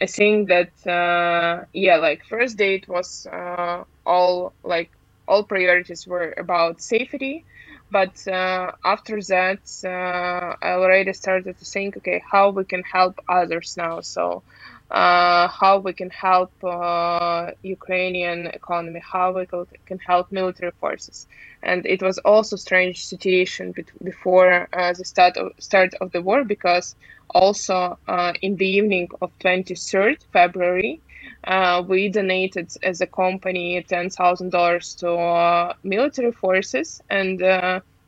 i 0.02 0.06
think 0.06 0.48
that 0.48 0.72
uh, 0.88 1.66
yeah 1.74 1.98
like 1.98 2.24
first 2.26 2.58
date 2.58 2.88
was 2.88 3.28
uh, 3.28 3.84
all 4.06 4.54
like 4.64 4.92
all 5.28 5.44
priorities 5.44 6.06
were 6.08 6.34
about 6.38 6.82
safety 6.82 7.46
but 7.92 8.28
uh, 8.28 8.72
after 8.84 9.22
that 9.22 9.62
uh, 9.84 10.56
i 10.62 10.72
already 10.72 11.14
started 11.14 11.58
to 11.58 11.66
think 11.66 11.98
okay 11.98 12.22
how 12.32 12.50
we 12.50 12.64
can 12.64 12.84
help 12.84 13.20
others 13.30 13.76
now 13.78 14.02
so 14.02 14.44
uh, 14.92 15.48
how 15.48 15.80
we 15.80 15.94
can 15.94 16.10
help 16.10 16.52
uh, 16.64 17.52
Ukrainian 17.64 18.48
economy, 18.48 19.02
how 19.04 19.32
we 19.34 19.48
can 19.86 20.00
help 20.00 20.32
military 20.32 20.72
forces. 20.80 21.28
And 21.64 21.86
it 21.86 22.02
was 22.02 22.20
also 22.20 22.56
strange 22.56 23.06
situation 23.06 23.74
before 24.04 24.68
uh, 24.72 24.94
the 24.94 25.06
start 25.06 25.38
of, 25.38 25.54
start 25.60 25.96
of 26.02 26.12
the 26.12 26.22
war 26.22 26.44
because 26.44 26.96
also 27.32 27.98
uh, 28.08 28.34
in 28.42 28.58
the 28.58 28.68
evening 28.68 29.10
of 29.22 29.32
23rd 29.40 30.22
February, 30.32 31.02
uh, 31.46 31.84
we 31.88 32.10
donated 32.10 32.72
as 32.84 33.02
a 33.02 33.08
company 33.08 33.84
$10,000 33.90 34.96
to 34.98 35.12
uh, 35.12 35.74
military 35.84 36.32
forces 36.32 37.02
and 37.10 37.42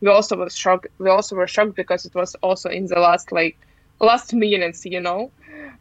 we 0.02 0.10
also 0.10 0.38
were 0.38 0.50
shocked 0.50 0.88
we 1.00 1.10
also 1.10 1.36
were 1.36 1.48
shocked 1.48 1.76
because 1.76 2.06
it 2.06 2.14
was 2.16 2.36
also 2.44 2.70
in 2.70 2.86
the 2.86 3.00
last 3.00 3.32
like 3.32 3.58
last 4.00 4.34
minutes 4.34 4.86
you 4.86 5.00
know? 5.02 5.32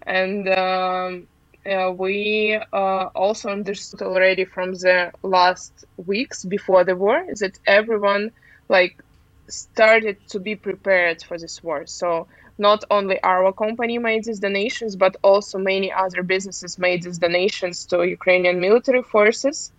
And 0.06 0.48
um, 0.48 1.28
uh, 1.66 1.92
we 1.92 2.58
uh, 2.72 3.06
also 3.14 3.50
understood 3.50 4.02
already 4.02 4.44
from 4.44 4.72
the 4.74 5.10
last 5.22 5.84
weeks 5.96 6.44
before 6.44 6.84
the 6.84 6.96
war 6.96 7.24
that 7.40 7.58
everyone 7.66 8.30
like 8.68 8.96
started 9.48 10.16
to 10.28 10.40
be 10.40 10.56
prepared 10.56 11.22
for 11.22 11.38
this 11.38 11.62
war. 11.62 11.86
So 11.86 12.28
not 12.58 12.84
only 12.90 13.22
our 13.22 13.52
company 13.52 13.98
made 13.98 14.24
these 14.24 14.40
donations 14.40 14.96
but 14.96 15.16
also 15.22 15.58
many 15.58 15.92
other 15.92 16.22
businesses 16.22 16.78
made 16.78 17.02
these 17.02 17.18
donations 17.18 17.84
to 17.84 18.02
ukrainian 18.04 18.60
military 18.60 19.02
forces 19.02 19.72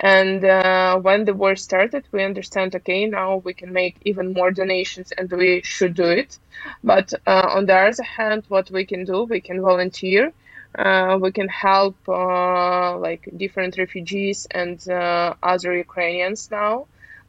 and 0.00 0.44
uh, 0.44 0.98
when 0.98 1.24
the 1.24 1.34
war 1.34 1.56
started, 1.56 2.04
we 2.12 2.22
understand 2.22 2.74
okay, 2.76 3.06
now 3.06 3.36
we 3.36 3.54
can 3.54 3.72
make 3.72 3.96
even 4.04 4.32
more 4.34 4.50
donations 4.50 5.12
and 5.16 5.30
we 5.30 5.62
should 5.62 5.94
do 5.94 6.04
it. 6.04 6.38
But 6.84 7.12
uh, 7.26 7.48
on 7.54 7.66
the 7.66 7.74
other 7.74 8.02
hand, 8.02 8.44
what 8.48 8.70
we 8.70 8.84
can 8.84 9.04
do, 9.04 9.24
we 9.24 9.40
can 9.40 9.62
volunteer. 9.62 10.32
Uh, 10.78 11.18
we 11.20 11.32
can 11.32 11.48
help 11.48 11.96
uh, 12.06 12.98
like 12.98 13.26
different 13.36 13.78
refugees 13.78 14.46
and 14.50 14.86
uh, 14.90 15.32
other 15.42 15.74
Ukrainians 15.74 16.50
now. 16.50 16.86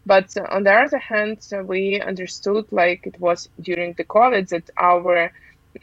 But 0.07 0.37
on 0.55 0.63
the 0.63 0.73
other 0.73 0.99
hand, 0.99 1.39
we 1.65 1.99
understood 1.99 2.65
like 2.71 3.05
it 3.05 3.19
was 3.19 3.49
during 3.59 3.91
the 3.93 4.05
COVID 4.05 4.47
that 4.53 4.69
our 4.77 5.31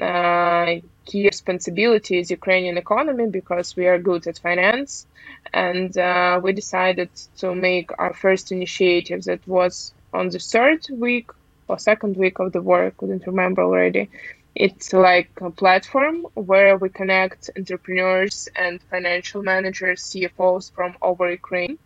uh, 0.00 0.80
key 1.04 1.24
responsibility 1.26 2.18
is 2.20 2.30
Ukrainian 2.30 2.78
economy 2.78 3.26
because 3.26 3.76
we 3.76 3.86
are 3.86 3.98
good 3.98 4.26
at 4.26 4.38
finance, 4.38 5.06
and 5.52 5.90
uh, 5.98 6.40
we 6.42 6.52
decided 6.54 7.10
to 7.40 7.54
make 7.54 7.90
our 7.98 8.14
first 8.14 8.50
initiative 8.50 9.24
that 9.24 9.46
was 9.46 9.92
on 10.14 10.30
the 10.30 10.38
third 10.38 10.80
week 11.06 11.28
or 11.68 11.78
second 11.78 12.16
week 12.16 12.38
of 12.38 12.52
the 12.52 12.62
war. 12.62 12.86
I 12.86 12.90
couldn't 12.98 13.26
remember 13.26 13.62
already. 13.62 14.08
It's 14.54 14.92
like 14.94 15.32
a 15.42 15.50
platform 15.50 16.16
where 16.32 16.78
we 16.78 16.88
connect 16.88 17.50
entrepreneurs 17.58 18.48
and 18.56 18.80
financial 18.94 19.42
managers, 19.42 20.00
CFOs 20.10 20.72
from 20.72 20.96
over 21.02 21.30
Ukraine, 21.30 21.76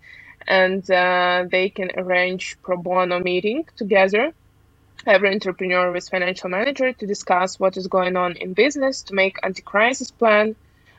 and 0.48 0.90
uh, 0.90 1.44
they 1.48 1.68
can 1.68 1.90
arrange 1.96 2.56
pro 2.62 2.76
bono 2.76 3.20
meeting 3.20 3.66
together 3.76 4.32
every 5.06 5.30
entrepreneur 5.30 5.92
with 5.92 6.08
financial 6.08 6.48
manager 6.50 6.92
to 6.92 7.06
discuss 7.06 7.60
what 7.60 7.76
is 7.76 7.86
going 7.86 8.16
on 8.16 8.36
in 8.36 8.52
business, 8.54 9.02
to 9.02 9.14
make 9.14 9.38
anti-crisis 9.42 10.10
plan. 10.10 10.56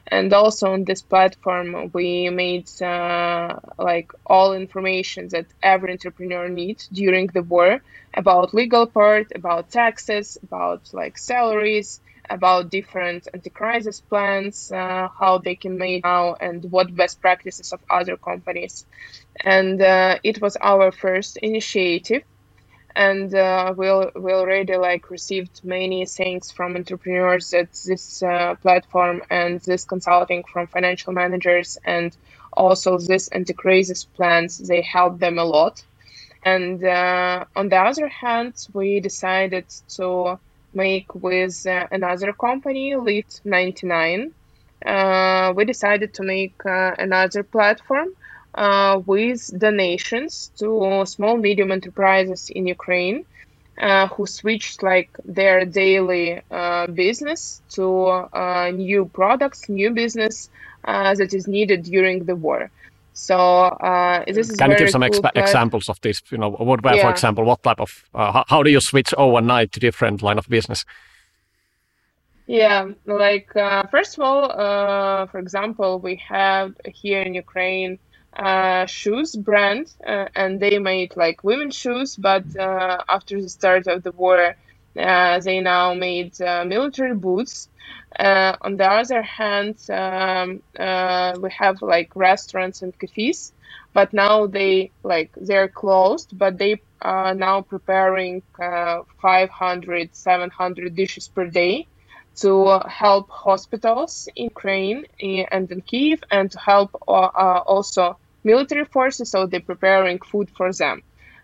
And 0.08 0.34
also 0.34 0.74
on 0.74 0.86
this 0.86 1.02
platform, 1.04 1.92
we 1.94 2.30
made 2.30 2.70
uh, 2.82 3.60
like 3.78 4.12
all 4.26 4.54
information 4.54 5.28
that 5.30 5.46
every 5.62 5.92
entrepreneur 5.92 6.50
needs 6.50 6.88
during 6.88 7.28
the 7.28 7.44
war 7.44 7.82
about 8.14 8.54
legal 8.54 8.88
part, 8.88 9.32
about 9.36 9.70
taxes, 9.70 10.38
about 10.42 10.82
like 10.94 11.18
salaries, 11.18 12.02
about 12.30 12.70
different 12.70 13.28
anti-crisis 13.34 14.02
plans, 14.02 14.72
uh, 14.72 15.08
how 15.20 15.38
they 15.38 15.56
can 15.56 15.78
make 15.78 16.04
now, 16.04 16.36
and 16.40 16.64
what 16.72 16.96
best 16.96 17.22
practices 17.22 17.74
of 17.74 17.80
other 17.90 18.18
companies. 18.18 18.86
And 19.44 19.82
uh, 19.82 20.20
it 20.24 20.42
was 20.42 20.58
our 20.62 20.92
first 20.92 21.38
initiative. 21.38 22.24
And 22.96 23.34
uh, 23.34 23.74
we 23.78 23.88
we 24.20 24.34
already 24.34 24.76
like 24.76 25.10
received 25.10 25.62
many 25.64 26.06
thanks 26.06 26.52
from 26.52 26.76
entrepreneurs 26.76 27.54
at 27.54 27.72
this 27.86 28.22
uh, 28.24 28.56
platform 28.56 29.22
and 29.30 29.62
this 29.62 29.86
consulting 29.86 30.44
from 30.52 30.68
financial 30.68 31.14
managers 31.14 31.78
and 31.86 32.18
also 32.52 32.98
this 32.98 33.28
anti-crisis 33.30 34.04
plans. 34.04 34.58
They 34.58 34.82
helped 34.82 35.20
them 35.20 35.38
a 35.38 35.46
lot. 35.46 35.84
And 36.44 36.84
uh, 36.84 37.46
on 37.56 37.70
the 37.70 37.78
other 37.78 38.08
hand 38.08 38.54
we 38.74 39.00
decided 39.00 39.66
to 39.96 40.40
make 40.74 41.14
with 41.16 41.66
uh, 41.66 41.88
another 41.92 42.34
company 42.34 42.96
Lift 42.96 43.42
99 43.44 44.34
uh, 44.86 45.54
we 45.56 45.66
decided 45.66 46.14
to 46.14 46.24
make 46.24 46.54
uh, 46.66 46.96
another 46.98 47.44
platform 47.44 48.08
uh, 48.56 49.02
with 49.06 49.52
donations 49.58 50.52
to 50.58 51.04
small 51.06 51.38
medium 51.38 51.72
enterprises 51.72 52.50
in 52.50 52.66
Ukraine 52.66 53.26
uh, 53.78 54.08
who 54.08 54.26
switched 54.26 54.82
like 54.84 55.10
their 55.26 55.66
daily 55.66 56.42
uh, 56.50 56.88
business 56.88 57.62
to 57.70 58.28
new 58.74 59.06
products, 59.14 59.70
new 59.70 59.92
business 59.92 60.50
that 60.84 61.34
is 61.34 61.48
needed 61.48 61.84
during 61.84 62.26
the 62.26 62.36
war. 62.36 62.72
So 63.20 63.38
uh, 63.38 64.24
this 64.26 64.50
is 64.50 64.58
can 64.58 64.72
you 64.72 64.78
give 64.78 64.90
some 64.90 65.04
examples 65.04 65.90
of 65.90 66.00
this? 66.02 66.22
You 66.32 66.38
know, 66.38 66.50
what, 66.50 66.80
yeah. 66.84 67.02
for 67.02 67.12
example, 67.12 67.44
what 67.44 67.62
type 67.64 67.80
of 67.80 68.04
how, 68.14 68.46
how, 68.48 68.64
do 68.64 68.72
you 68.72 68.82
switch 68.82 69.14
overnight 69.18 69.72
to 69.74 69.80
different 69.80 70.22
line 70.22 70.38
of 70.38 70.48
business? 70.48 70.86
Yeah, 72.48 72.90
like 73.06 73.50
first 73.92 74.18
of 74.18 74.24
all, 74.24 74.48
for 75.28 75.40
example, 75.40 76.00
we 76.00 76.16
have 76.16 76.74
here 76.86 77.22
in 77.22 77.34
Ukraine 77.34 78.00
uh, 78.34 78.86
shoes 78.86 79.36
brand, 79.36 79.92
uh, 80.06 80.28
and 80.36 80.60
they 80.60 80.80
made 80.80 81.16
like 81.16 81.44
women's 81.44 81.76
shoes. 81.76 82.16
But 82.16 82.44
uh, 82.58 83.00
after 83.10 83.42
the 83.42 83.50
start 83.50 83.88
of 83.88 84.04
the 84.04 84.12
war, 84.12 84.40
uh, 84.40 84.54
they 85.00 85.62
now 85.62 85.94
made 85.94 86.40
uh, 86.42 86.66
military 86.66 87.16
boots. 87.16 87.70
Uh, 88.20 88.56
on 88.62 88.78
the 88.78 88.86
other 88.86 89.22
hand, 89.22 89.78
um, 89.90 90.62
we 91.42 91.50
have 91.58 91.82
like 91.82 92.10
restaurants 92.16 92.82
and 92.82 92.98
cafes, 93.00 93.54
but 93.94 94.14
now 94.14 94.48
they 94.48 94.92
like 95.04 95.32
they're 95.38 95.70
closed, 95.70 96.38
but 96.38 96.58
they 96.58 96.78
are 97.02 97.34
now 97.34 97.62
preparing 97.62 98.44
500, 98.58 100.16
700 100.16 100.96
dishes 100.96 101.28
per 101.30 101.46
day 101.48 101.88
to 102.42 102.80
help 102.88 103.30
hospitals 103.30 104.28
in 104.36 104.46
Ukraine 104.46 105.06
and 105.52 105.72
in 105.72 105.82
Kiev, 105.82 106.20
and 106.32 106.52
to 106.52 106.60
help 106.60 106.92
uh, 107.08 107.62
also 107.74 108.18
military 108.44 108.86
forces. 108.86 109.32
So 109.32 109.46
they're 109.46 109.62
preparing 109.62 110.20
food 110.20 110.50
for 110.58 110.72
them, 110.74 111.02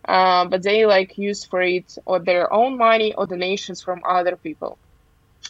uh, 0.07 0.45
but 0.45 0.61
they 0.63 0.85
like 0.85 1.17
use 1.17 1.43
for 1.45 1.61
it 1.61 1.97
or 2.05 2.19
their 2.19 2.51
own 2.53 2.77
money 2.77 3.13
or 3.13 3.25
donations 3.25 3.81
from 3.81 4.01
other 4.07 4.35
people. 4.35 4.77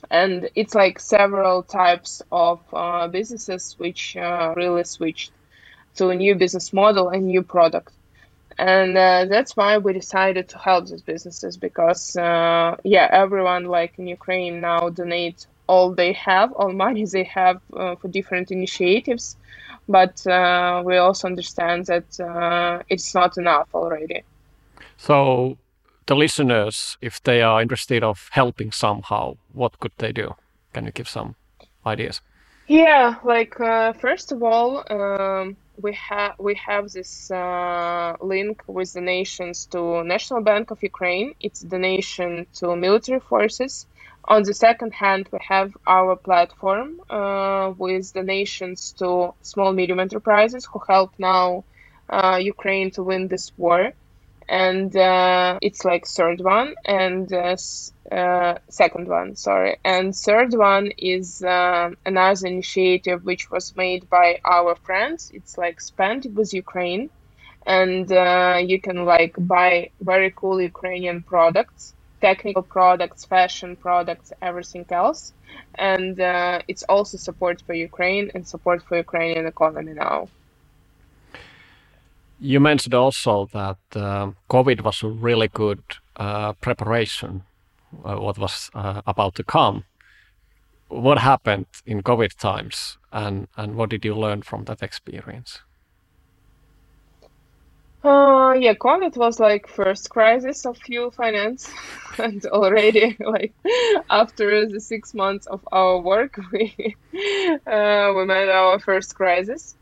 And 0.10 0.50
it's 0.56 0.76
like 0.76 1.00
several 1.00 1.64
types 1.64 2.22
of 2.32 2.62
uh, 2.74 3.08
businesses 3.08 3.76
which 3.78 4.16
uh, 4.16 4.54
really 4.56 4.84
switched 4.84 5.32
to 5.96 6.10
a 6.10 6.16
new 6.16 6.36
business 6.36 6.74
model 6.74 7.10
and 7.10 7.28
new 7.28 7.44
product. 7.44 7.94
And 8.58 8.98
uh, 8.98 9.26
that's 9.26 9.58
why 9.58 9.78
we 9.78 9.94
decided 9.94 10.48
to 10.50 10.58
help 10.58 10.88
these 10.88 11.02
businesses 11.02 11.58
because 11.58 12.16
uh, 12.16 12.78
yeah 12.86 13.10
everyone 13.12 13.66
like 13.66 14.00
in 14.00 14.08
ukraine 14.08 14.62
now 14.62 14.88
donate 14.90 15.46
all 15.68 15.94
they 15.94 16.14
have 16.14 16.54
all 16.54 16.72
money 16.86 17.06
they 17.06 17.24
have 17.26 17.60
uh, 17.76 17.96
for 17.96 18.08
different 18.08 18.52
initiatives. 18.52 19.36
But 19.90 20.26
uh, 20.26 20.82
we 20.86 20.98
also 20.98 21.28
understand 21.28 21.88
that 21.88 22.84
it's 22.90 23.14
not 23.14 23.38
enough 23.38 23.68
already 23.74 24.24
so 24.98 25.58
the 26.08 26.16
listeners, 26.16 26.98
if 27.02 27.22
they 27.24 27.42
are 27.42 27.62
interested 27.62 28.04
of 28.04 28.30
helping 28.32 28.72
somehow, 28.72 29.38
what 29.54 29.80
could 29.80 29.94
they 29.98 30.12
do? 30.12 30.36
Can 30.74 30.86
you 30.86 30.92
give 30.92 31.10
some 31.10 31.36
ideas? 31.86 32.22
Yeah, 32.68 33.16
like 33.24 33.60
uh, 33.60 33.94
first 33.94 34.32
of 34.32 34.42
all, 34.42 34.84
um, 34.90 35.56
we 35.82 35.94
have 35.94 36.34
we 36.40 36.56
have 36.56 36.90
this 36.92 37.30
uh, 37.30 38.16
link 38.22 38.64
with 38.68 38.94
donations 38.94 39.68
to 39.68 40.04
National 40.04 40.42
Bank 40.42 40.72
of 40.72 40.82
Ukraine. 40.82 41.36
It's 41.40 41.62
donation 41.62 42.48
to 42.56 42.76
military 42.76 43.20
forces. 43.20 43.86
On 44.26 44.42
the 44.42 44.54
second 44.54 44.94
hand, 44.94 45.30
we 45.32 45.38
have 45.48 45.78
our 45.86 46.16
platform 46.16 47.00
uh, 47.10 47.74
with 47.78 48.14
donations 48.14 48.92
to 48.94 49.34
small 49.44 49.72
medium 49.72 50.00
enterprises 50.00 50.66
who 50.66 50.80
help 50.88 51.12
now 51.20 51.64
uh, 52.10 52.40
Ukraine 52.42 52.90
to 52.92 53.04
win 53.04 53.28
this 53.28 53.52
war 53.58 53.94
and 54.48 54.96
uh, 54.96 55.58
it's 55.62 55.84
like 55.86 56.06
third 56.08 56.40
one 56.42 56.76
and 56.86 57.32
uh, 57.34 57.56
uh, 58.12 58.56
second 58.70 59.08
one 59.08 59.36
sorry. 59.36 59.78
And 59.84 60.16
third 60.16 60.54
one 60.54 60.92
is 60.98 61.42
uh, 61.42 61.90
another 62.06 62.48
initiative 62.48 63.24
which 63.24 63.50
was 63.50 63.76
made 63.76 64.08
by 64.10 64.40
our 64.46 64.76
friends. 64.76 65.32
It's 65.34 65.58
like 65.58 65.82
spend 65.82 66.28
with 66.36 66.54
ukraine. 66.54 67.10
And 67.66 68.12
uh, 68.12 68.60
you 68.64 68.80
can 68.80 69.06
like 69.06 69.36
buy 69.40 69.90
very 70.00 70.32
cool 70.36 70.62
ukrainian 70.62 71.24
products 71.24 71.96
technical 72.22 72.64
products 72.64 73.26
fashion 73.26 73.76
products 73.76 74.32
everything 74.42 74.86
else. 74.92 75.34
And 75.76 76.20
uh, 76.20 76.62
it's 76.68 76.84
also 76.84 77.18
support 77.18 77.62
for 77.66 77.74
ukraine 77.74 78.32
and 78.36 78.48
support 78.48 78.84
for 78.84 78.98
ukrainian 78.98 79.46
economy 79.48 79.94
now 79.94 80.30
you 82.46 82.60
mentioned 82.60 82.94
also 82.94 83.48
that 83.54 83.78
uh, 83.96 84.32
COVID 84.50 84.82
was 84.82 85.02
a 85.04 85.08
really 85.08 85.48
good 85.48 85.82
uh, 86.16 86.54
preparation, 86.54 87.44
uh, 88.04 88.18
what 88.18 88.38
was 88.38 88.70
about 88.74 89.36
to 89.36 89.44
come. 89.44 89.84
What 90.88 91.18
happened 91.18 91.66
in 91.86 92.04
COVID 92.04 92.38
times, 92.38 92.98
and, 93.12 93.48
and 93.58 93.76
what 93.76 93.90
did 93.90 94.06
you 94.06 94.16
learn 94.16 94.44
from 94.44 94.66
that 94.66 94.84
experience? 94.84 95.62
Uh, 98.04 98.54
yeah, 98.54 98.76
COVID 98.76 99.18
was 99.18 99.40
like 99.40 99.68
first 99.68 100.12
crisis 100.12 100.68
of 100.68 100.78
fuel 100.78 101.10
finance, 101.10 101.74
and 102.20 102.46
already 102.46 103.18
like 103.26 103.54
after 104.12 104.68
the 104.68 104.80
six 104.80 105.16
months 105.16 105.48
of 105.48 105.68
our 105.72 106.00
work, 106.00 106.40
we 106.52 106.96
uh, 107.66 108.14
we 108.16 108.26
made 108.26 108.50
our 108.50 108.78
first 108.78 109.16
crisis. 109.16 109.76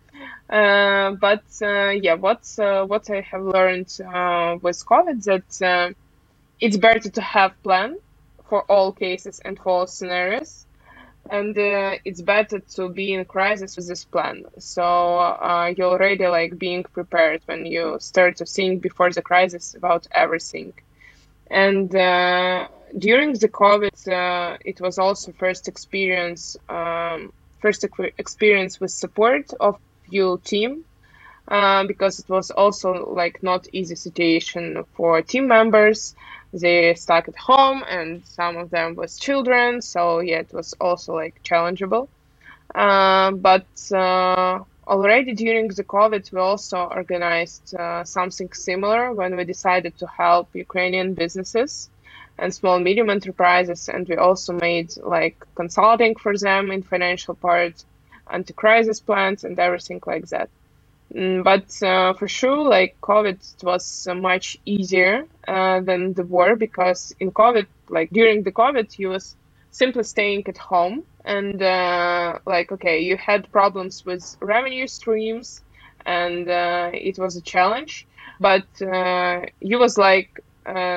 Uh, 0.50 1.12
but 1.12 1.44
uh, 1.62 1.90
yeah, 1.90 2.14
what 2.14 2.44
uh, 2.60 2.86
what 2.86 3.10
I 3.10 3.22
have 3.22 3.44
learned 3.44 3.92
with 4.62 4.86
COVID 4.86 5.24
that 5.24 5.96
it's 6.60 6.78
better 6.78 7.10
to 7.10 7.22
have 7.22 7.52
plan 7.64 7.98
for 8.50 8.62
all 8.64 8.92
cases 8.92 9.42
and 9.44 9.58
for 9.58 9.70
all 9.70 9.88
scenarios. 9.88 10.66
And 11.30 11.58
uh, 11.58 11.96
it's 12.04 12.22
better 12.22 12.60
to 12.76 12.90
be 12.90 13.14
in 13.14 13.24
crisis 13.26 13.78
with 13.78 13.88
this 13.88 14.04
plan. 14.04 14.44
So 14.60 14.84
uh, 14.84 15.74
you're 15.76 15.88
already 15.88 16.28
like 16.28 16.60
being 16.60 16.84
prepared 16.84 17.42
when 17.46 17.66
you 17.66 17.98
start 18.00 18.38
to 18.38 18.46
think 18.46 18.82
before 18.82 19.10
the 19.12 19.22
crisis 19.22 19.74
about 19.74 20.06
everything. 20.12 20.74
And 21.50 21.96
uh, 21.96 22.68
during 22.98 23.34
the 23.34 23.48
covid 23.48 24.60
it 24.64 24.80
was 24.80 25.00
also 25.00 25.32
first 25.32 25.68
experience 25.68 26.56
um, 26.70 27.34
first 27.60 27.86
experience 28.18 28.80
with 28.80 28.92
support 28.92 29.52
of 29.60 29.80
team 30.44 30.84
uh, 31.48 31.84
because 31.86 32.20
it 32.20 32.30
was 32.30 32.52
also 32.52 33.14
like 33.14 33.44
not 33.44 33.68
easy 33.72 33.96
situation 33.96 34.84
for 34.94 35.22
team 35.22 35.48
members. 35.48 36.16
They 36.54 36.94
stuck 36.96 37.28
at 37.28 37.36
home 37.36 37.84
and 37.88 38.26
some 38.26 38.58
of 38.58 38.70
them 38.70 38.96
was 38.96 39.20
children 39.20 39.82
so 39.82 40.20
yeah 40.20 40.40
it 40.40 40.54
was 40.54 40.74
also 40.80 41.16
like 41.16 41.42
challengeable. 41.44 42.08
Uh, 42.74 43.32
but 43.32 43.68
uh, 43.92 44.60
already 44.88 45.34
during 45.34 45.68
the 45.70 45.84
covid 45.84 46.32
we 46.32 46.40
also 46.40 46.78
organized 46.78 47.74
uh, 47.76 48.04
something 48.04 48.52
similar 48.52 49.14
when 49.14 49.36
we 49.38 49.44
decided 49.46 49.98
to 49.98 50.06
help 50.08 50.50
ukrainian 50.54 51.14
businesses 51.14 51.90
and 52.38 52.54
small 52.54 52.80
medium 52.80 53.10
enterprises 53.10 53.88
and 53.90 54.08
we 54.10 54.16
also 54.16 54.54
made 54.54 54.92
like 54.98 55.38
consulting 55.56 56.16
for 56.16 56.38
them 56.38 56.72
in 56.72 56.82
financial 56.82 57.36
part 57.36 57.86
anti-crisis 58.34 59.00
plans 59.00 59.44
and 59.44 59.58
everything 59.60 60.02
like 60.06 60.28
that. 60.30 60.50
Mm, 61.14 61.44
but 61.44 61.68
uh, 61.88 62.14
for 62.14 62.28
sure, 62.28 62.68
like 62.68 63.00
COVID 63.02 63.64
was 63.64 64.08
uh, 64.10 64.16
much 64.16 64.58
easier 64.66 65.26
uh, 65.48 65.80
than 65.82 66.14
the 66.14 66.24
war 66.24 66.56
because 66.56 67.14
in 67.20 67.32
COVID, 67.32 67.68
like 67.90 68.10
during 68.10 68.44
the 68.44 68.52
COVID, 68.52 68.98
you 68.98 69.10
was 69.10 69.36
simply 69.70 70.04
staying 70.04 70.44
at 70.48 70.58
home 70.58 71.04
and 71.24 71.62
uh, 71.62 72.40
like 72.46 72.72
okay, 72.72 73.00
you 73.02 73.16
had 73.18 73.52
problems 73.52 74.06
with 74.06 74.38
revenue 74.42 74.88
streams 74.88 75.62
and 76.06 76.50
uh, 76.50 76.90
it 76.94 77.20
was 77.20 77.36
a 77.36 77.42
challenge. 77.42 78.08
But 78.40 78.68
uh, 78.82 79.42
you 79.62 79.78
was 79.80 79.98
like 79.98 80.40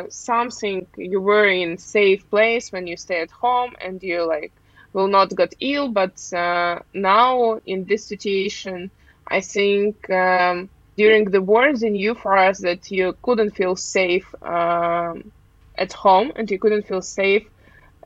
something 0.09 0.87
you 0.96 1.20
were 1.20 1.49
in 1.49 1.77
safe 1.77 2.31
place 2.31 2.70
when 2.72 2.87
you 2.87 2.96
stay 2.96 3.20
at 3.20 3.33
home 3.33 3.72
and 3.81 4.01
you 4.03 4.25
like 4.27 4.53
will 4.96 5.09
not 5.09 5.37
get 5.37 5.54
ill. 5.61 5.88
But 5.90 6.16
uh, 6.32 6.80
now 6.94 7.61
in 7.66 7.85
this 7.85 8.06
situation, 8.09 8.90
I 9.28 9.40
think 9.42 10.11
um, 10.11 10.70
during 10.96 11.26
the 11.30 11.42
war, 11.42 11.66
they 11.76 11.90
knew 11.90 12.14
for 12.14 12.37
us 12.37 12.61
that 12.61 12.90
you 12.90 13.16
couldn't 13.22 13.52
feel 13.56 13.76
safe 13.76 14.26
um, 14.42 15.32
at 15.76 15.92
home 15.92 16.32
and 16.37 16.50
you 16.50 16.59
couldn't 16.59 16.87
feel 16.88 17.02
safe, 17.02 17.46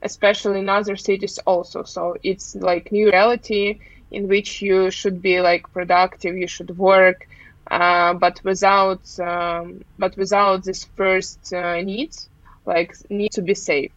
especially 0.02 0.60
in 0.60 0.68
other 0.68 0.96
cities 0.96 1.38
also. 1.46 1.84
So 1.84 2.16
it's 2.22 2.54
like 2.56 2.92
new 2.92 3.08
reality 3.10 3.80
in 4.10 4.28
which 4.28 4.62
you 4.62 4.90
should 4.90 5.22
be 5.22 5.40
like 5.40 5.72
productive, 5.72 6.36
you 6.36 6.48
should 6.48 6.76
work, 6.78 7.28
uh, 7.70 8.14
but 8.14 8.40
without 8.44 9.02
um, 9.20 9.82
but 9.98 10.16
without 10.16 10.64
this 10.64 10.84
first 10.96 11.52
uh, 11.54 11.80
need, 11.82 12.12
like 12.66 12.94
need 13.10 13.32
to 13.32 13.42
be 13.42 13.54
safe 13.54 13.92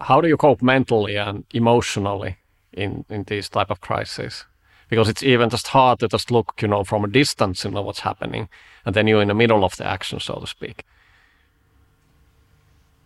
how 0.00 0.20
do 0.20 0.28
you 0.28 0.36
cope 0.36 0.62
mentally 0.62 1.16
and 1.16 1.44
emotionally 1.52 2.36
in 2.72 3.04
in 3.08 3.24
these 3.24 3.48
type 3.48 3.70
of 3.70 3.80
crises? 3.80 4.44
Because 4.88 5.08
it's 5.08 5.22
even 5.22 5.50
just 5.50 5.68
hard 5.68 5.98
to 5.98 6.08
just 6.08 6.30
look, 6.30 6.62
you 6.62 6.68
know, 6.68 6.84
from 6.84 7.04
a 7.04 7.08
distance, 7.08 7.64
you 7.64 7.70
know, 7.72 7.82
what's 7.82 8.00
happening, 8.00 8.48
and 8.84 8.94
then 8.94 9.06
you're 9.06 9.22
in 9.22 9.28
the 9.28 9.34
middle 9.34 9.64
of 9.64 9.76
the 9.76 9.86
action, 9.86 10.20
so 10.20 10.34
to 10.36 10.46
speak. 10.46 10.84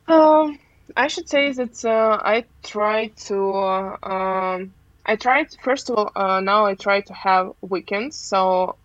Um, 0.09 0.59
I 0.97 1.07
should 1.09 1.29
say 1.29 1.53
that 1.53 1.85
uh, 1.85 2.19
I 2.23 2.45
try 2.63 3.09
to. 3.27 3.53
Uh, 3.53 3.97
um, 4.03 4.75
I 5.07 5.17
try 5.17 5.45
to, 5.45 5.59
first 5.63 5.91
of 5.91 5.97
all 5.97 6.13
uh, 6.15 6.41
now 6.41 6.67
I 6.67 6.75
try 6.75 7.01
to 7.01 7.15
have 7.15 7.53
weekends. 7.63 8.17
So 8.17 8.77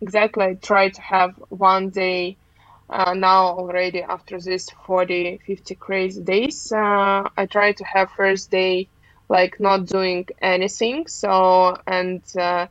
exactly 0.00 0.44
I 0.44 0.54
try 0.54 0.88
to 0.88 1.00
have 1.00 1.34
one 1.48 1.90
day 1.90 2.36
uh, 2.90 3.14
now 3.14 3.46
already 3.58 4.02
after 4.02 4.40
this 4.40 4.68
40 4.86 5.40
50 5.46 5.74
crazy 5.76 6.22
days 6.22 6.72
uh, 6.72 7.22
i 7.36 7.46
try 7.46 7.72
to 7.72 7.84
have 7.84 8.10
first 8.12 8.50
day 8.50 8.88
like 9.28 9.58
not 9.60 9.86
doing 9.86 10.26
anything 10.42 11.06
so 11.06 11.76
and 11.86 12.22
uh, 12.38 12.66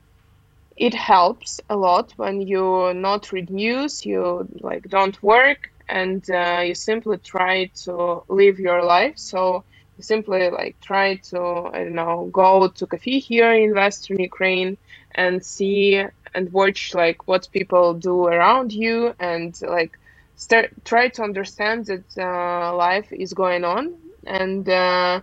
it 0.77 0.93
helps 0.93 1.59
a 1.69 1.75
lot 1.75 2.13
when 2.17 2.41
you 2.41 2.93
not 2.93 3.31
read 3.31 3.49
news 3.49 4.05
you 4.05 4.47
like 4.61 4.83
don't 4.89 5.21
work 5.23 5.69
and 5.89 6.29
uh, 6.29 6.61
you 6.65 6.75
simply 6.75 7.17
try 7.17 7.69
to 7.83 8.21
live 8.29 8.59
your 8.59 8.83
life. 8.83 9.15
So 9.17 9.65
you 9.97 10.03
simply 10.03 10.49
like 10.49 10.77
try 10.81 11.17
to 11.29 11.41
i 11.73 11.83
don't 11.83 11.93
know 11.93 12.29
go 12.31 12.69
to 12.69 12.87
cafe 12.87 13.19
here 13.19 13.51
in 13.51 13.75
western 13.75 14.17
ukraine 14.19 14.77
and 15.15 15.45
see 15.45 16.01
and 16.33 16.53
watch 16.53 16.93
like 16.95 17.27
what 17.27 17.49
people 17.51 17.93
do 17.95 18.27
around 18.27 18.71
you 18.71 19.13
and 19.19 19.59
like 19.61 19.91
start 20.39 20.71
try 20.85 21.09
to 21.09 21.21
understand 21.21 21.85
that 21.87 22.07
uh, 22.17 22.73
life 22.75 23.11
is 23.11 23.33
going 23.33 23.65
on. 23.65 23.93
And 24.25 24.67
uh, 24.69 25.21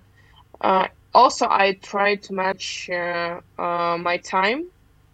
uh, 0.60 0.86
also 1.14 1.46
i 1.48 1.72
try 1.82 2.16
to 2.16 2.34
match 2.34 2.90
uh, 2.92 3.40
uh, 3.58 3.96
my 3.98 4.18
time. 4.18 4.64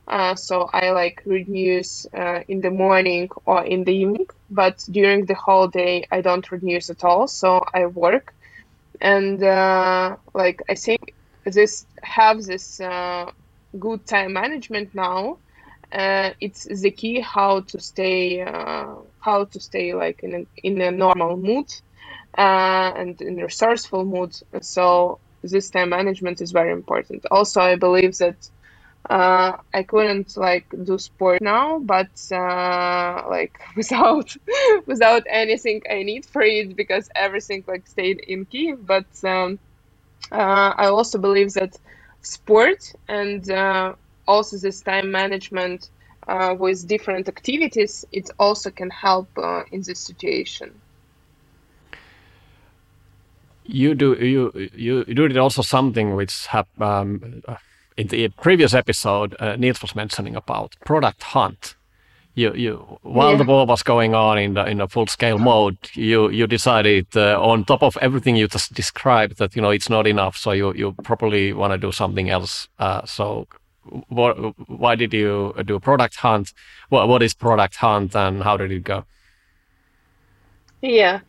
Uh, 0.09 0.35
so 0.35 0.69
i 0.73 0.91
like 0.91 1.23
read 1.25 1.49
news 1.49 2.07
in 2.49 2.61
the 2.61 2.71
morning 2.71 3.29
or 3.47 3.65
in 3.65 3.85
the 3.85 3.95
evening. 3.95 4.27
But 4.51 4.85
during 4.91 5.27
the 5.27 5.35
whole 5.35 5.69
day 5.69 6.07
i 6.11 6.21
don't 6.21 6.51
read 6.51 6.63
news 6.65 6.91
at 6.91 7.05
all. 7.05 7.29
So 7.29 7.65
i 7.73 7.87
work. 7.87 8.35
And 9.01 9.41
like 10.35 10.61
i 10.69 10.75
think 10.75 11.15
this 11.45 11.87
have 12.03 12.43
this 12.43 12.81
good 13.79 14.07
time 14.07 14.33
management 14.33 14.95
now. 14.95 15.39
It's 15.93 16.65
the 16.83 16.91
key 16.91 17.21
how 17.21 17.61
to 17.61 17.81
stay 17.81 18.45
how 19.23 19.45
to 19.45 19.61
stay 19.61 19.95
like 19.95 20.21
in 20.23 20.35
a, 20.35 20.47
in 20.69 20.81
a 20.81 20.91
normal 20.91 21.37
mood 21.37 21.67
uh, 22.39 22.93
and 22.97 23.21
in 23.23 23.39
a 23.41 23.45
resourceful 23.45 24.05
mood 24.05 24.35
so 24.61 25.21
this 25.43 25.71
time 25.71 25.91
management 25.91 26.41
is 26.41 26.53
very 26.53 26.73
important 26.73 27.25
also 27.31 27.61
i 27.61 27.77
believe 27.77 28.17
that 28.19 28.37
uh, 29.11 29.57
I 29.75 29.83
couldn't 29.83 30.37
like 30.37 30.67
do 30.85 30.97
sport 30.99 31.43
now, 31.43 31.81
but 31.81 32.11
uh, 32.31 33.25
like 33.29 33.59
without 33.77 34.35
without 34.87 35.25
anything 35.29 35.83
I 35.91 36.03
need 36.05 36.25
for 36.27 36.43
it 36.43 36.77
because 36.77 37.09
everything 37.17 37.65
like 37.67 37.87
stayed 37.87 38.21
in 38.21 38.47
Kiev. 38.47 38.87
But 38.87 39.07
um, 39.25 39.59
uh, 40.31 40.73
I 40.77 40.87
also 40.87 41.19
believe 41.19 41.53
that 41.55 41.77
sport 42.23 42.79
and 43.09 43.51
uh, 43.51 43.95
also 44.27 44.57
this 44.57 44.81
time 44.83 45.11
management 45.11 45.91
uh, 46.29 46.55
with 46.59 46.87
different 46.87 47.29
activities, 47.29 48.05
it 48.13 48.31
also 48.39 48.71
can 48.71 48.91
help 48.91 49.29
uh, 49.37 49.63
in 49.73 49.83
this 49.83 50.01
situation. 50.01 50.73
You 53.65 53.95
do 53.95 54.15
you 54.15 54.71
you 54.75 55.05
you 55.07 55.29
did 55.29 55.37
also 55.37 55.63
something 55.63 56.17
which 56.17 56.47
have 56.47 56.67
um, 56.81 57.43
in 57.97 58.09
the 58.09 58.29
previous 58.29 58.75
episode, 58.75 59.37
uh, 59.39 59.57
Niels 59.57 59.83
was 59.83 59.95
mentioning 59.95 60.37
about 60.37 60.77
product 60.85 61.23
hunt. 61.23 61.77
You, 62.35 62.55
you, 62.55 62.99
while 63.03 63.33
yeah. 63.33 63.37
the 63.37 63.45
war 63.45 63.67
was 63.67 63.83
going 63.83 64.15
on 64.15 64.39
in 64.39 64.55
the 64.55 64.65
in 64.65 64.81
a 64.81 64.89
full 64.89 65.07
scale 65.07 65.39
mode, 65.39 65.77
you 65.93 66.31
you 66.31 66.47
decided 66.47 67.07
uh, 67.15 67.39
on 67.39 67.65
top 67.65 67.83
of 67.83 67.99
everything 68.01 68.37
you 68.37 68.49
just 68.49 68.73
described 68.73 69.37
that 69.37 69.55
you 69.55 69.61
know 69.61 69.69
it's 69.69 69.91
not 69.91 70.07
enough, 70.07 70.39
so 70.39 70.53
you 70.53 70.73
you 70.73 70.93
probably 71.05 71.53
want 71.53 71.73
to 71.75 71.79
do 71.79 71.93
something 71.93 72.31
else. 72.31 72.69
Uh, 72.79 73.05
so, 73.05 73.47
what, 74.09 74.35
why 74.69 74.95
did 74.95 75.13
you 75.13 75.55
do 75.65 75.79
product 75.81 76.17
hunt? 76.17 76.53
What 76.89 77.09
what 77.09 77.23
is 77.23 77.35
product 77.35 77.77
hunt, 77.77 78.15
and 78.15 78.43
how 78.43 78.57
did 78.57 78.73
it 78.73 78.85
go? 78.85 79.05
Yeah, 80.81 81.21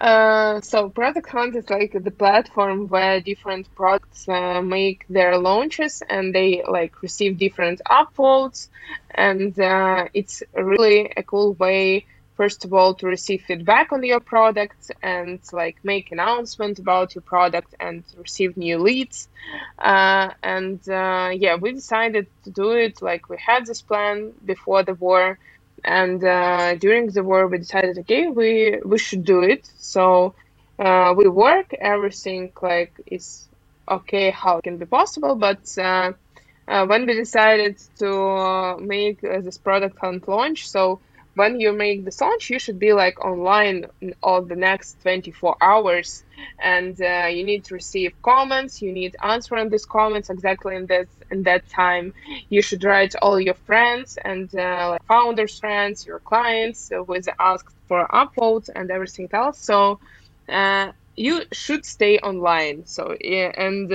uh, 0.00 0.60
so 0.60 0.88
Product 0.88 1.28
Hunt 1.28 1.54
is 1.54 1.70
like 1.70 1.92
the 1.92 2.10
platform 2.10 2.88
where 2.88 3.20
different 3.20 3.72
products 3.76 4.28
uh, 4.28 4.60
make 4.60 5.06
their 5.08 5.38
launches 5.38 6.02
and 6.08 6.34
they 6.34 6.64
like 6.68 7.00
receive 7.00 7.38
different 7.38 7.80
upvotes, 7.88 8.68
and 9.12 9.58
uh, 9.58 10.08
it's 10.12 10.42
really 10.54 11.12
a 11.16 11.22
cool 11.22 11.54
way. 11.54 12.06
First 12.36 12.64
of 12.64 12.74
all, 12.74 12.94
to 12.94 13.06
receive 13.06 13.42
feedback 13.42 13.92
on 13.92 14.02
your 14.02 14.20
product 14.20 14.90
and 15.02 15.38
like 15.52 15.76
make 15.84 16.10
announcement 16.10 16.78
about 16.80 17.14
your 17.14 17.22
product 17.22 17.74
and 17.78 18.02
receive 18.18 18.56
new 18.56 18.78
leads. 18.78 19.28
Uh, 19.78 20.30
and 20.42 20.80
uh, 20.88 21.30
yeah, 21.32 21.54
we 21.54 21.72
decided 21.72 22.26
to 22.44 22.50
do 22.50 22.72
it. 22.72 23.00
Like 23.00 23.28
we 23.28 23.36
had 23.38 23.66
this 23.66 23.82
plan 23.82 24.32
before 24.44 24.82
the 24.82 24.94
war 24.94 25.38
and 25.84 26.24
uh, 26.24 26.74
during 26.76 27.08
the 27.08 27.22
war 27.22 27.46
we 27.46 27.58
decided 27.58 27.98
okay 27.98 28.26
we 28.28 28.78
we 28.84 28.98
should 28.98 29.24
do 29.24 29.42
it 29.42 29.70
so 29.76 30.34
uh, 30.78 31.12
we 31.16 31.28
work 31.28 31.74
everything 31.74 32.50
like 32.62 32.92
is 33.06 33.48
okay 33.88 34.30
how 34.30 34.58
it 34.58 34.64
can 34.64 34.78
be 34.78 34.86
possible 34.86 35.34
but 35.34 35.62
uh, 35.78 36.12
uh 36.68 36.86
when 36.86 37.06
we 37.06 37.14
decided 37.14 37.76
to 37.98 38.78
make 38.80 39.20
this 39.20 39.58
product 39.58 39.98
hunt 39.98 40.26
launch 40.26 40.66
so 40.66 40.98
when 41.34 41.60
you 41.60 41.72
make 41.72 42.04
the 42.04 42.16
launch, 42.20 42.50
you 42.50 42.58
should 42.58 42.78
be 42.78 42.92
like 42.92 43.24
online 43.24 43.86
all 44.22 44.42
the 44.42 44.56
next 44.56 45.00
24 45.02 45.56
hours, 45.60 46.24
and 46.62 47.00
uh, 47.00 47.26
you 47.26 47.44
need 47.44 47.64
to 47.64 47.74
receive 47.74 48.12
comments. 48.22 48.80
You 48.80 48.92
need 48.92 49.16
answering 49.22 49.68
these 49.70 49.84
comments 49.84 50.30
exactly 50.30 50.76
in 50.76 50.86
that 50.86 51.08
in 51.30 51.42
that 51.44 51.68
time. 51.68 52.14
You 52.48 52.62
should 52.62 52.84
write 52.84 53.14
all 53.22 53.40
your 53.40 53.54
friends 53.54 54.18
and 54.24 54.48
uh, 54.54 54.90
like 54.90 55.04
founders' 55.06 55.58
friends, 55.58 56.06
your 56.06 56.20
clients 56.20 56.90
uh, 56.92 57.02
with 57.02 57.28
ask 57.40 57.66
for 57.88 58.06
upvotes 58.08 58.68
and 58.74 58.90
everything 58.90 59.28
else. 59.32 59.58
So 59.60 59.98
uh, 60.48 60.92
you 61.16 61.42
should 61.52 61.84
stay 61.84 62.18
online. 62.18 62.86
So 62.86 63.16
yeah, 63.20 63.50
and 63.56 63.92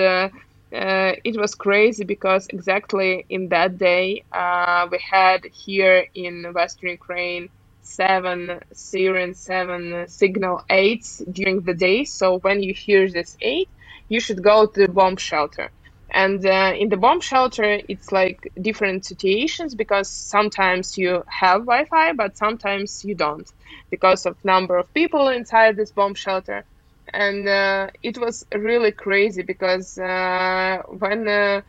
uh, 0.74 1.14
it 1.24 1.36
was 1.38 1.56
crazy 1.56 2.04
because 2.04 2.48
exactly 2.50 3.26
in 3.30 3.50
that 3.50 3.78
day 3.78 4.24
uh, 4.32 4.88
we 4.92 5.00
had 5.00 5.42
here 5.52 6.06
in 6.14 6.46
western 6.54 6.90
ukraine 6.92 7.50
seven 7.82 8.60
siren 8.72 9.34
seven 9.34 10.08
signal 10.08 10.62
eights 10.70 11.22
during 11.32 11.62
the 11.64 11.74
day. 11.74 12.04
So 12.06 12.40
when 12.40 12.62
you 12.62 12.74
hear 12.76 13.10
this 13.10 13.36
eight 13.42 13.70
you 14.10 14.20
should 14.20 14.44
go 14.44 14.68
to 14.68 14.82
the 14.88 14.94
bomb 14.94 15.18
shelter. 15.18 15.72
And 16.12 16.46
uh, 16.46 16.74
in 16.78 16.90
the 16.90 16.98
bomb 16.98 17.22
shelter 17.22 17.80
it's 17.90 18.12
like 18.12 18.40
different 18.62 19.06
situations 19.06 19.76
because 19.76 20.12
sometimes 20.12 20.98
you 20.98 21.24
have 21.30 21.62
wi-fi 21.62 22.14
but 22.14 22.38
sometimes 22.38 23.04
you 23.04 23.16
don't 23.16 23.50
because 23.92 24.26
of 24.26 24.38
number 24.44 24.78
of 24.78 24.94
people 24.94 25.30
inside 25.30 25.78
this 25.78 25.92
bomb 25.92 26.16
shelter 26.16 26.66
and 27.14 27.48
uh, 27.48 27.90
it 28.02 28.18
was 28.18 28.44
really 28.56 28.92
crazy 28.92 29.44
because 29.44 29.98
uh, 29.98 30.80
when 30.88 31.28
uh, 31.28 31.62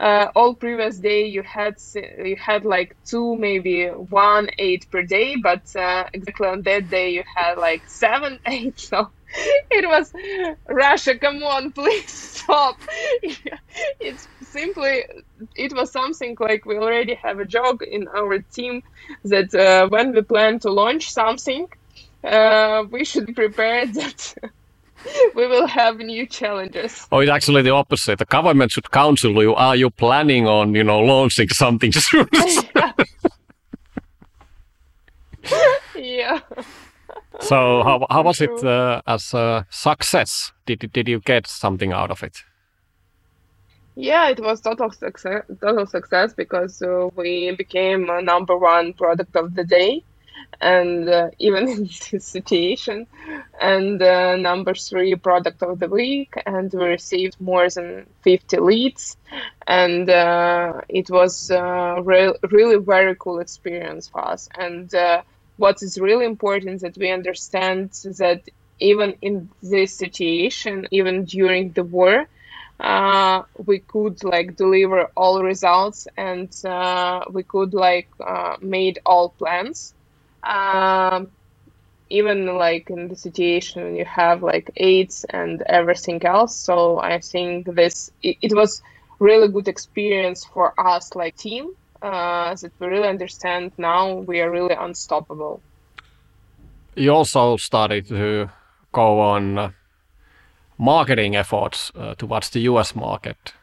uh, 0.00 0.28
all 0.34 0.54
previous 0.54 0.98
day 0.98 1.26
you 1.26 1.42
had 1.42 1.74
you 2.24 2.36
had 2.36 2.64
like 2.64 2.96
two 3.08 3.36
maybe 3.36 3.86
one 3.88 4.48
eight 4.58 4.86
per 4.90 5.02
day 5.02 5.36
but 5.42 5.64
uh, 5.76 6.04
exactly 6.14 6.48
on 6.48 6.62
that 6.62 6.88
day 6.88 7.10
you 7.10 7.24
had 7.36 7.56
like 7.58 7.82
seven 7.86 8.38
eight 8.48 8.78
so 8.80 9.08
it 9.70 9.86
was 9.88 10.10
russia 10.68 11.18
come 11.18 11.42
on 11.42 11.72
please 11.72 12.04
stop. 12.08 12.76
It's 14.00 14.28
simply 14.42 15.04
it 15.56 15.72
was 15.74 15.92
something 15.92 16.36
like 16.40 16.64
we 16.64 16.76
already 16.76 17.14
have 17.22 17.38
a 17.38 17.44
joke 17.44 17.82
in 17.82 18.08
our 18.08 18.38
team 18.54 18.82
that 19.24 19.54
uh, 19.54 19.88
when 19.88 20.12
we 20.12 20.22
plan 20.22 20.58
to 20.60 20.70
launch 20.72 21.10
something 21.10 21.66
uh, 22.24 22.84
we 22.90 23.04
should 23.04 23.26
be 23.26 23.32
prepared 23.34 23.94
that 23.94 24.34
we 25.34 25.46
will 25.46 25.66
have 25.66 25.98
new 25.98 26.26
challenges. 26.26 27.06
Oh, 27.10 27.20
it's 27.20 27.30
actually 27.30 27.62
the 27.62 27.70
opposite. 27.70 28.18
The 28.18 28.24
government 28.24 28.72
should 28.72 28.90
counsel 28.90 29.32
you. 29.42 29.54
Are 29.54 29.76
you 29.76 29.90
planning 29.90 30.46
on, 30.46 30.74
you 30.74 30.84
know, 30.84 31.00
launching 31.00 31.48
something 31.48 31.92
soon? 31.94 32.28
yeah. 35.96 36.40
So 37.40 37.82
how 37.82 38.06
how 38.10 38.22
was 38.22 38.40
it 38.40 38.64
uh, 38.64 39.00
as 39.06 39.32
a 39.34 39.66
success? 39.70 40.52
Did 40.66 40.90
did 40.92 41.08
you 41.08 41.20
get 41.20 41.46
something 41.46 41.92
out 41.92 42.10
of 42.10 42.22
it? 42.22 42.44
Yeah, 43.96 44.28
it 44.28 44.40
was 44.40 44.60
total 44.60 44.90
success. 44.90 45.44
Total 45.60 45.86
success 45.86 46.32
because 46.34 46.80
uh, 46.82 47.08
we 47.16 47.54
became 47.56 48.08
a 48.08 48.22
number 48.22 48.56
one 48.56 48.92
product 48.92 49.36
of 49.36 49.54
the 49.54 49.64
day 49.64 50.04
and 50.60 51.08
uh, 51.08 51.30
even 51.38 51.68
in 51.68 51.84
this 51.84 52.24
situation. 52.24 53.06
And 53.60 54.02
uh, 54.02 54.36
number 54.36 54.74
three 54.74 55.14
product 55.16 55.62
of 55.62 55.78
the 55.78 55.88
week 55.88 56.34
and 56.46 56.72
we 56.72 56.84
received 56.84 57.40
more 57.40 57.68
than 57.68 58.06
50 58.22 58.58
leads. 58.58 59.16
And 59.66 60.08
uh, 60.08 60.80
it 60.88 61.10
was 61.10 61.50
uh, 61.50 62.00
re- 62.02 62.34
really 62.50 62.76
very 62.76 63.14
cool 63.16 63.38
experience 63.40 64.08
for 64.08 64.26
us. 64.26 64.48
And 64.58 64.92
uh, 64.94 65.22
what 65.56 65.82
is 65.82 65.98
really 65.98 66.24
important 66.24 66.80
that 66.80 66.96
we 66.96 67.10
understand 67.10 67.90
that 68.18 68.42
even 68.78 69.14
in 69.20 69.50
this 69.62 69.94
situation 69.94 70.88
even 70.90 71.24
during 71.26 71.70
the 71.72 71.84
war 71.84 72.26
uh, 72.80 73.42
we 73.66 73.78
could 73.78 74.24
like 74.24 74.56
deliver 74.56 75.04
all 75.14 75.42
results 75.42 76.08
and 76.16 76.48
we 77.30 77.42
could 77.42 77.74
like 77.74 78.08
made 78.62 78.98
all 79.04 79.28
plans 79.28 79.92
um, 80.42 81.30
even 82.08 82.56
like 82.56 82.90
in 82.90 83.08
the 83.08 83.16
situation 83.16 83.94
you 83.96 84.04
have 84.04 84.42
like 84.42 84.70
AIDS 84.76 85.24
and 85.30 85.62
everything 85.62 86.24
else. 86.24 86.56
So 86.56 86.98
I 86.98 87.20
think 87.20 87.74
this 87.74 88.10
it, 88.22 88.36
it 88.42 88.54
was 88.54 88.82
really 89.18 89.48
good 89.48 89.68
experience 89.68 90.44
for 90.44 90.74
us 90.78 91.14
like 91.14 91.36
team 91.36 91.70
uh, 92.02 92.54
that 92.54 92.72
we 92.78 92.86
really 92.86 93.08
understand 93.08 93.72
now 93.78 94.14
we 94.14 94.40
are 94.40 94.50
really 94.50 94.74
unstoppable. 94.74 95.60
You 96.96 97.12
also 97.14 97.56
started 97.56 98.08
to 98.08 98.50
go 98.92 99.20
on 99.20 99.58
uh, 99.58 99.70
marketing 100.78 101.36
efforts 101.36 101.92
uh, 101.94 102.14
towards 102.14 102.50
the 102.50 102.60
US 102.60 102.94
market 102.96 103.54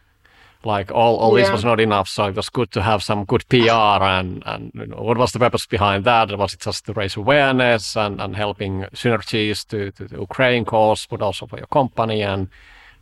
like 0.68 0.92
all, 0.92 1.16
all 1.18 1.36
yeah. 1.36 1.46
this 1.46 1.52
was 1.52 1.64
not 1.64 1.80
enough 1.80 2.10
so 2.10 2.26
it 2.26 2.36
was 2.36 2.50
good 2.50 2.70
to 2.72 2.82
have 2.82 3.02
some 3.02 3.24
good 3.24 3.48
pr 3.48 3.72
and 4.18 4.44
and 4.46 4.72
you 4.76 4.86
know, 4.86 5.02
what 5.02 5.18
was 5.18 5.32
the 5.32 5.40
purpose 5.40 5.66
behind 5.66 6.04
that? 6.04 6.38
Was 6.38 6.54
it 6.54 6.60
just 6.60 6.86
to 6.86 6.94
raise 6.94 7.16
awareness 7.16 7.96
and, 7.96 8.22
and 8.22 8.36
helping 8.36 8.84
synergies 8.94 9.66
to, 9.70 9.92
to 9.92 10.08
the 10.08 10.20
ukraine 10.20 10.66
cause 10.66 11.08
but 11.10 11.22
also 11.22 11.48
for 11.48 11.58
your 11.58 11.68
company 11.68 12.22
and 12.22 12.50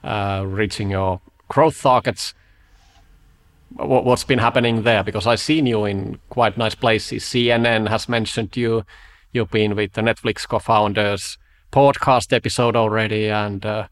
uh, 0.03 0.43
reaching 0.47 0.91
your 0.91 1.19
growth 1.49 1.81
targets? 1.81 2.33
What, 3.71 4.05
what's 4.05 4.23
been 4.23 4.39
happening 4.39 4.83
there? 4.83 5.03
Because 5.03 5.25
i've 5.25 5.39
seen 5.39 5.65
you 5.65 5.85
in 5.85 6.19
quite 6.29 6.57
nice 6.57 6.75
places. 6.75 7.23
Cnn 7.23 7.89
has 7.89 8.07
mentioned 8.07 8.55
you. 8.55 8.85
You've 9.33 9.51
been 9.51 9.75
with 9.75 9.93
the 9.93 10.01
netflix 10.01 10.47
co-founders 10.47 11.37
podcast 11.71 12.31
episode 12.31 12.75
already 12.75 13.27
and 13.27 13.65
uh, 13.65 13.87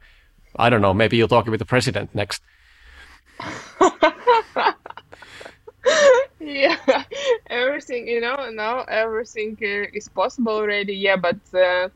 i 0.56 0.70
don't 0.70 0.82
know 0.82 0.94
maybe 0.94 1.18
you're 1.18 1.28
talking 1.28 1.52
with 1.52 1.60
the 1.60 1.66
president 1.66 2.14
next 2.16 2.42
yeah, 6.40 7.04
everything 7.48 8.08
you 8.08 8.22
know 8.22 8.50
now 8.52 8.84
everything 8.84 9.58
uh, 9.62 9.86
is 9.94 10.08
possible 10.10 10.54
already. 10.54 10.96
Yeah, 10.96 11.18
but 11.18 11.40
uh, 11.54 11.90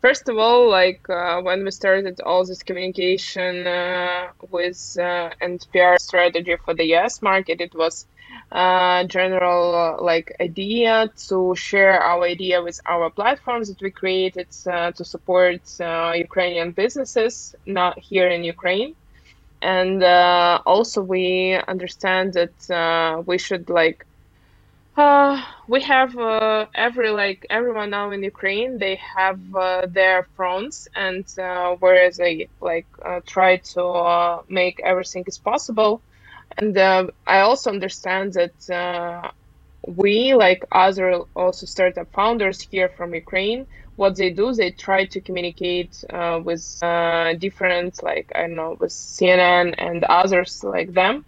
first 0.00 0.28
of 0.28 0.38
all, 0.38 0.68
like 0.70 1.08
uh, 1.08 1.40
when 1.42 1.64
we 1.64 1.70
started 1.70 2.20
all 2.20 2.44
this 2.44 2.62
communication 2.62 3.66
uh, 3.66 4.28
with 4.50 4.80
uh, 4.98 5.30
and 5.40 5.64
PR 5.72 5.96
strategy 5.98 6.56
for 6.64 6.74
the 6.74 6.84
US 6.96 7.22
market, 7.22 7.60
it 7.60 7.74
was 7.74 8.06
uh, 8.50 9.04
general 9.04 9.74
uh, 9.74 10.02
like 10.02 10.32
idea 10.40 11.10
to 11.28 11.54
share 11.56 12.00
our 12.00 12.24
idea 12.24 12.62
with 12.62 12.78
our 12.86 13.10
platforms 13.10 13.68
that 13.68 13.80
we 13.82 13.90
created 13.90 14.48
uh, 14.70 14.92
to 14.92 15.04
support 15.04 15.60
uh, 15.80 16.12
Ukrainian 16.14 16.72
businesses 16.72 17.54
not 17.66 17.98
here 17.98 18.28
in 18.28 18.44
Ukraine. 18.44 18.94
And 19.62 20.02
uh, 20.02 20.60
also 20.66 21.02
we 21.02 21.54
understand 21.68 22.34
that 22.34 22.70
uh, 22.70 23.22
we 23.24 23.38
should 23.38 23.70
like 23.70 24.06
uh, 24.96 25.42
we 25.68 25.80
have 25.80 26.16
uh, 26.18 26.66
every 26.74 27.10
like 27.10 27.46
everyone 27.48 27.90
now 27.90 28.10
in 28.10 28.22
Ukraine. 28.22 28.78
They 28.78 28.96
have 29.16 29.40
uh, 29.54 29.86
their 29.86 30.28
fronts, 30.36 30.86
and 30.94 31.26
uh, 31.38 31.76
whereas 31.80 32.18
they 32.18 32.48
like 32.60 32.86
try 33.26 33.56
to 33.74 34.42
make 34.48 34.80
everything 34.84 35.24
as 35.28 35.38
possible, 35.38 36.02
and 36.58 36.76
I 36.78 37.40
also 37.40 37.70
understand 37.70 38.34
that 38.34 39.32
we 39.86 40.34
like 40.34 40.64
other 40.72 41.22
also 41.34 41.66
startup 41.66 42.12
founders 42.12 42.60
here 42.60 42.90
from 42.90 43.14
Ukraine. 43.14 43.66
What 43.96 44.16
they 44.16 44.30
do, 44.30 44.52
they 44.54 44.70
try 44.72 45.06
to 45.06 45.20
communicate 45.20 46.02
uh, 46.10 46.40
with 46.42 46.64
uh, 46.82 47.34
different 47.34 48.02
like 48.02 48.30
I 48.34 48.42
don't 48.42 48.56
know 48.56 48.76
with 48.80 48.92
CNN 48.92 49.74
and 49.78 50.04
others 50.04 50.62
like 50.64 50.92
them 50.94 51.24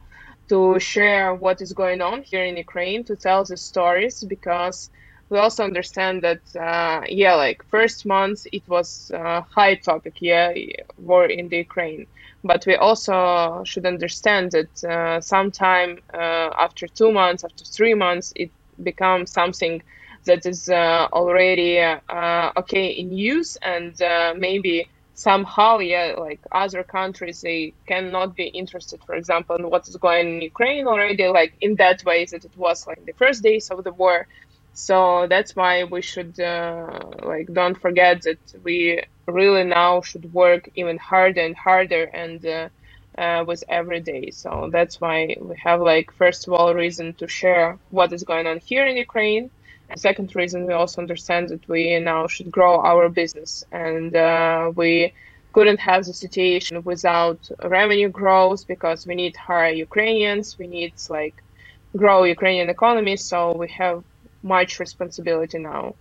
to 0.48 0.78
share 0.78 1.34
what 1.34 1.60
is 1.60 1.72
going 1.72 2.00
on 2.00 2.22
here 2.22 2.44
in 2.44 2.56
Ukraine, 2.56 3.04
to 3.04 3.16
tell 3.16 3.44
the 3.44 3.56
stories, 3.56 4.22
because 4.28 4.90
we 5.30 5.38
also 5.38 5.64
understand 5.64 6.22
that, 6.22 6.42
uh, 6.54 7.02
yeah, 7.08 7.34
like 7.34 7.62
first 7.64 8.04
month 8.06 8.46
it 8.52 8.68
was 8.68 9.10
a 9.14 9.40
high 9.42 9.74
topic, 9.76 10.16
yeah, 10.20 10.52
war 10.98 11.24
in 11.26 11.48
the 11.48 11.58
Ukraine. 11.58 12.06
But 12.44 12.66
we 12.66 12.76
also 12.76 13.62
should 13.64 13.86
understand 13.86 14.52
that 14.52 14.84
uh, 14.84 15.20
sometime 15.20 15.98
uh, 16.12 16.50
after 16.58 16.86
two 16.86 17.10
months, 17.10 17.42
after 17.44 17.64
three 17.64 17.94
months, 17.94 18.32
it 18.36 18.52
becomes 18.82 19.32
something 19.32 19.82
that 20.26 20.46
is 20.46 20.68
uh, 20.68 21.08
already 21.12 21.78
uh, 21.80 22.50
okay 22.56 22.88
in 22.88 23.12
use 23.12 23.56
and 23.62 24.00
uh, 24.02 24.34
maybe 24.36 24.88
somehow, 25.14 25.78
yeah, 25.78 26.14
like 26.18 26.40
other 26.52 26.82
countries, 26.84 27.40
they 27.40 27.74
cannot 27.86 28.34
be 28.34 28.46
interested, 28.46 29.00
for 29.04 29.14
example, 29.14 29.56
in 29.56 29.70
what 29.70 29.88
is 29.88 29.96
going 29.96 30.36
in 30.36 30.42
Ukraine 30.42 30.86
already, 30.88 31.28
like 31.28 31.54
in 31.60 31.76
that 31.76 32.04
way 32.04 32.24
that 32.26 32.44
it 32.44 32.56
was 32.56 32.86
like 32.86 33.04
the 33.06 33.12
first 33.12 33.42
days 33.42 33.70
of 33.70 33.84
the 33.84 33.92
war. 33.92 34.26
So 34.72 35.26
that's 35.28 35.54
why 35.54 35.84
we 35.84 36.02
should 36.02 36.38
uh, 36.40 37.00
like 37.22 37.48
don't 37.52 37.80
forget 37.80 38.22
that 38.22 38.40
we 38.64 39.02
really 39.28 39.64
now 39.64 40.02
should 40.02 40.32
work 40.32 40.68
even 40.74 40.98
harder 40.98 41.40
and 41.42 41.56
harder 41.56 42.04
and 42.04 42.44
uh, 42.44 42.68
uh, 43.16 43.44
with 43.46 43.62
every 43.68 44.00
day. 44.00 44.30
So 44.32 44.68
that's 44.72 45.00
why 45.00 45.36
we 45.40 45.56
have 45.62 45.80
like 45.80 46.12
first 46.12 46.48
of 46.48 46.54
all 46.54 46.74
reason 46.74 47.14
to 47.18 47.28
share 47.28 47.78
what 47.90 48.12
is 48.12 48.24
going 48.24 48.46
on 48.48 48.58
here 48.60 48.86
in 48.86 48.96
Ukraine 48.96 49.50
second 49.96 50.34
reason, 50.34 50.66
we 50.66 50.72
also 50.72 51.00
understand 51.00 51.48
that 51.50 51.68
we 51.68 51.98
now 52.00 52.26
should 52.26 52.50
grow 52.50 52.80
our 52.80 53.08
business, 53.08 53.64
and 53.70 54.14
uh, 54.16 54.72
we 54.74 55.12
couldn't 55.52 55.78
have 55.78 56.04
the 56.04 56.12
situation 56.12 56.82
without 56.82 57.38
revenue 57.62 58.08
growth 58.08 58.66
because 58.66 59.06
we 59.06 59.14
need 59.14 59.36
hire 59.36 59.72
Ukrainians, 59.72 60.58
we 60.58 60.66
need 60.66 60.92
like 61.08 61.34
grow 61.96 62.24
Ukrainian 62.24 62.68
economy, 62.70 63.16
so 63.16 63.56
we 63.56 63.68
have 63.68 64.02
much 64.42 64.80
responsibility 64.80 65.58
now. 65.58 65.94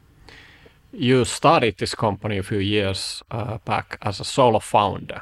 You 0.91 1.25
started 1.25 1.77
this 1.77 1.95
company 1.95 2.37
a 2.37 2.43
few 2.43 2.59
years 2.59 3.23
uh, 3.31 3.57
back 3.65 3.97
as 4.01 4.19
a 4.19 4.23
solo 4.23 4.59
founder. 4.59 5.21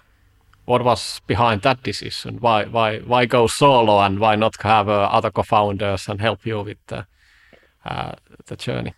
What 0.65 0.83
was 0.83 1.21
behind 1.27 1.61
that 1.61 1.83
decision? 1.83 2.37
Why 2.39 2.65
why 2.65 2.99
why 2.99 3.25
go 3.25 3.47
solo 3.47 3.99
and 3.99 4.19
why 4.19 4.35
not 4.35 4.61
have 4.61 4.87
uh, 4.89 5.09
other 5.17 5.31
co-founders 5.31 6.07
and 6.09 6.21
help 6.21 6.45
you 6.45 6.61
with 6.61 6.77
the 6.87 7.05
uh, 7.85 8.13
the 8.45 8.55
journey? 8.55 8.93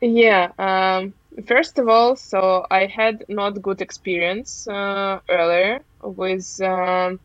Yeah. 0.00 0.52
Um, 0.58 1.12
first 1.46 1.78
of 1.78 1.88
all, 1.88 2.16
so 2.16 2.66
I 2.70 2.86
had 2.86 3.24
not 3.28 3.60
good 3.60 3.80
experience 3.80 4.66
uh, 4.66 5.20
earlier 5.28 5.80
with 6.02 6.60
um, 6.62 7.20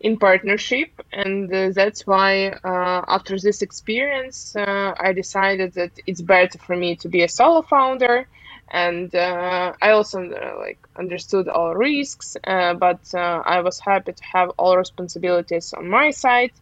in 0.00 0.16
partnership, 0.16 0.88
and 1.12 1.52
uh, 1.52 1.70
that's 1.74 2.06
why 2.06 2.48
uh, 2.64 3.02
after 3.08 3.38
this 3.38 3.62
experience, 3.62 4.56
uh, 4.56 4.94
I 4.98 5.12
decided 5.12 5.74
that 5.74 5.92
it's 6.06 6.22
better 6.22 6.58
for 6.58 6.76
me 6.76 6.96
to 6.96 7.08
be 7.08 7.22
a 7.22 7.28
solo 7.28 7.62
founder. 7.62 8.26
And 8.70 9.14
uh, 9.14 9.72
I 9.80 9.90
also 9.90 10.20
uh, 10.30 10.54
like 10.58 10.78
understood 10.98 11.48
all 11.48 11.74
risks, 11.74 12.36
but 12.44 13.00
I 13.14 13.60
was 13.60 13.80
happy 13.80 14.12
to 14.12 14.24
have 14.24 14.50
all 14.58 14.76
responsibilities 14.76 15.72
on 15.72 15.88
my 15.88 16.10
side 16.10 16.52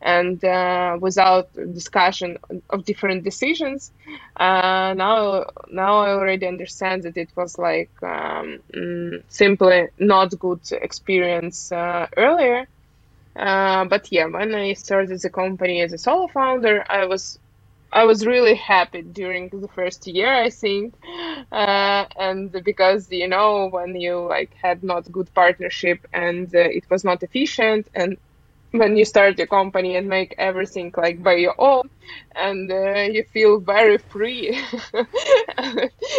and 0.00 0.42
uh, 0.44 0.96
without 1.00 1.52
discussion 1.72 2.38
of 2.70 2.84
different 2.84 3.24
decisions. 3.24 3.92
Uh, 4.36 4.94
now, 4.96 5.46
now 5.70 5.98
I 6.00 6.10
already 6.12 6.46
understand 6.46 7.02
that 7.04 7.16
it 7.16 7.30
was 7.36 7.58
like 7.58 7.90
um, 8.02 8.60
mm, 8.74 9.22
simply 9.28 9.88
not 9.98 10.38
good 10.38 10.60
experience 10.72 11.72
uh, 11.72 12.06
earlier. 12.16 12.66
Uh, 13.36 13.84
but 13.84 14.10
yeah, 14.10 14.26
when 14.26 14.54
I 14.54 14.72
started 14.74 15.20
the 15.20 15.30
company 15.30 15.80
as 15.82 15.92
a 15.92 15.98
solo 15.98 16.26
founder, 16.28 16.84
I 16.88 17.06
was 17.06 17.38
I 17.92 18.04
was 18.04 18.26
really 18.26 18.54
happy 18.54 19.02
during 19.02 19.48
the 19.50 19.68
first 19.68 20.06
year, 20.06 20.32
I 20.32 20.50
think, 20.50 20.94
uh, 21.52 22.04
and 22.16 22.50
because 22.64 23.10
you 23.10 23.28
know 23.28 23.68
when 23.68 23.94
you 23.96 24.18
like 24.26 24.52
had 24.62 24.82
not 24.82 25.10
good 25.12 25.32
partnership 25.34 26.06
and 26.12 26.54
uh, 26.54 26.58
it 26.60 26.84
was 26.90 27.04
not 27.04 27.22
efficient, 27.22 27.88
and 27.94 28.16
when 28.72 28.96
you 28.96 29.04
start 29.04 29.38
your 29.38 29.46
company 29.46 29.96
and 29.96 30.08
make 30.08 30.34
everything 30.38 30.92
like 30.96 31.22
by 31.22 31.34
your 31.34 31.54
own 31.58 31.82
and 32.34 32.70
uh, 32.70 33.00
you 33.14 33.24
feel 33.32 33.60
very 33.60 33.98
free. 33.98 34.58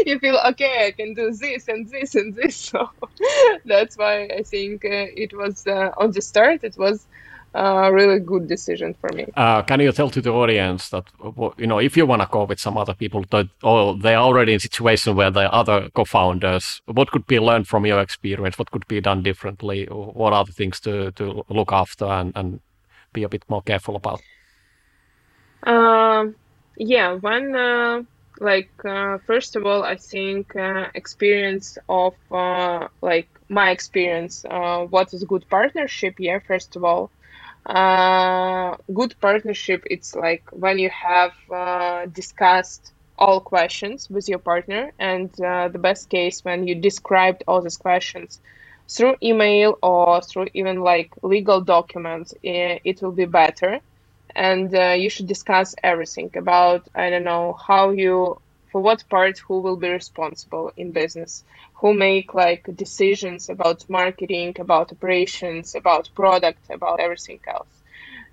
You 0.06 0.20
feel 0.20 0.38
okay 0.52 0.88
i 0.88 0.92
can 0.92 1.14
do 1.14 1.32
this 1.34 1.68
and 1.68 1.88
this 1.90 2.16
and 2.16 2.36
this. 2.36 2.58
So 2.72 2.90
that's 3.66 3.98
why 3.98 4.26
i 4.40 4.44
think 4.44 4.86
uh, 4.86 5.08
it 5.26 5.32
was 5.34 5.66
uh, 5.68 5.92
on 5.98 6.12
the 6.12 6.22
start 6.22 6.64
it 6.64 6.76
was 6.78 7.08
a 7.54 7.92
really 7.92 8.20
good 8.20 8.48
decision 8.48 8.96
for 9.00 9.10
me. 9.14 9.26
Uh, 9.36 9.62
can 9.64 9.80
you 9.80 9.92
tell 9.92 10.10
to 10.10 10.22
the 10.22 10.32
audience 10.32 10.90
that 10.90 11.04
you 11.58 11.68
know 11.68 11.80
if 11.80 11.98
you 11.98 12.06
want 12.06 12.22
to 12.22 12.28
go 12.32 12.46
with 12.46 12.60
some 12.60 12.78
other 12.78 12.94
people 12.94 13.26
that 13.32 13.48
or 13.62 13.98
they're 13.98 14.18
already 14.18 14.54
in 14.54 14.58
a 14.58 14.60
situation 14.60 15.16
where 15.16 15.32
the 15.32 15.52
other 15.54 15.90
co-founders, 15.94 16.82
what 16.86 17.12
could 17.12 17.28
be 17.28 17.40
learned 17.40 17.68
from 17.68 17.86
your 17.86 18.00
experience? 18.00 18.58
What 18.58 18.72
could 18.72 18.88
be 18.88 19.02
done 19.02 19.22
differently? 19.24 19.86
What 19.86 20.34
are 20.34 20.46
the 20.46 20.54
things 20.54 20.80
to 20.82 21.12
to 21.12 21.44
look 21.50 21.72
after 21.72 22.06
and, 22.06 22.32
and 22.36 22.62
be 23.14 23.24
a 23.24 23.30
bit 23.30 23.44
more 23.50 23.62
careful 23.62 23.96
about? 23.96 24.22
Uh, 25.64 26.28
yeah, 26.78 27.14
one 27.14 27.54
uh, 27.56 28.04
like 28.40 28.72
uh, 28.86 29.18
first 29.28 29.58
of 29.58 29.66
all, 29.66 29.84
I 29.84 29.98
think 29.98 30.56
uh, 30.56 30.88
experience 30.96 31.78
of 31.90 32.16
uh, 32.32 32.88
like 33.02 33.28
my 33.50 33.72
experience. 33.72 34.46
Uh, 34.50 34.86
what 34.86 35.14
is 35.14 35.26
good 35.26 35.46
partnership? 35.50 36.16
Yeah, 36.18 36.40
first 36.40 36.78
of 36.78 36.86
all 36.86 37.12
uh, 37.66 38.76
good 38.94 39.16
partnership 39.22 39.84
it's 39.90 40.16
like 40.16 40.44
when 40.52 40.78
you 40.80 40.90
have 40.90 41.34
uh, 41.54 42.06
discussed 42.08 42.94
all 43.18 43.40
questions 43.42 44.08
with 44.10 44.28
your 44.28 44.40
partner 44.40 44.92
and 45.00 45.30
uh, 45.42 45.68
the 45.70 45.80
best 45.80 46.10
case 46.10 46.44
when 46.44 46.68
you 46.68 46.76
described 46.76 47.44
all 47.48 47.62
these 47.62 47.78
questions 47.78 48.40
through 48.90 49.16
email 49.24 49.78
or 49.82 50.22
through 50.22 50.48
even 50.54 50.82
like 50.82 51.12
legal 51.24 51.62
documents 51.62 52.34
it, 52.44 52.82
it 52.84 53.02
will 53.02 53.12
be 53.12 53.26
better. 53.26 53.80
And 54.36 54.74
uh, 54.76 54.92
you 54.98 55.10
should 55.10 55.28
discuss 55.28 55.76
everything 55.84 56.32
about 56.36 56.88
i 56.96 57.10
don't 57.10 57.24
know 57.24 57.56
how 57.68 57.90
you 57.92 58.40
for 58.72 58.82
what 58.82 59.04
part 59.10 59.38
who 59.48 59.60
will 59.62 59.78
be 59.78 59.90
responsible 59.90 60.72
in 60.78 60.92
business 60.92 61.44
who 61.82 61.96
make 61.96 62.36
like 62.36 62.64
decisions 62.76 63.50
about 63.50 63.90
marketing 63.90 64.56
about 64.60 64.92
operations 64.92 65.74
about 65.74 66.10
product 66.14 66.64
about 66.70 67.00
everything 67.00 67.40
else. 67.48 67.74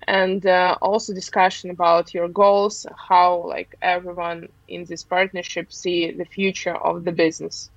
And 0.07 0.45
uh, 0.45 0.77
also 0.81 1.13
discussion 1.13 1.71
about 1.71 2.13
your 2.13 2.29
goals 2.29 2.85
how 3.09 3.43
like 3.47 3.75
everyone 3.81 4.49
in 4.67 4.85
this 4.85 5.03
partnership 5.03 5.73
see 5.73 6.11
the 6.11 6.25
future 6.25 6.75
of 6.75 7.03
the 7.05 7.11
business. 7.11 7.71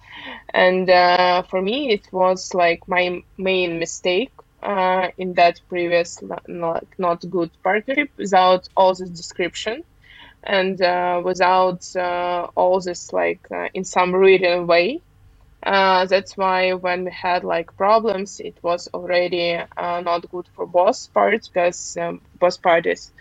And 0.52 0.90
uh, 0.90 1.42
for 1.50 1.60
me 1.62 1.90
it 1.90 2.06
was 2.12 2.52
like 2.52 2.86
my 2.86 3.22
main 3.38 3.78
mistake 3.78 4.32
uh, 4.62 5.08
in 5.16 5.32
that 5.34 5.60
previous 5.70 6.20
not, 6.46 6.84
not 6.98 7.18
good 7.30 7.50
partnership 7.64 8.10
without 8.18 8.68
all 8.76 8.94
this 8.94 9.08
description 9.08 9.84
and 10.44 10.82
uh, 10.82 11.22
without 11.24 11.82
uh, 11.96 12.46
all 12.54 12.78
this 12.80 13.10
like 13.12 13.44
uh, 13.50 13.68
in 13.72 13.84
some 13.84 14.14
written 14.14 14.66
way 14.66 15.00
uh, 15.64 16.04
that's 16.06 16.36
why 16.36 16.72
when 16.72 17.04
we 17.04 17.10
had 17.12 17.44
like 17.44 17.74
problems 17.76 18.40
it 18.40 18.58
was 18.62 18.88
already 18.94 19.54
uh, 19.76 20.00
not 20.00 20.28
good 20.30 20.46
for 20.54 20.66
both 20.66 21.12
parts 21.12 21.48
because 21.48 21.96
um, 22.00 22.20
both 22.38 22.60
parties 22.62 23.12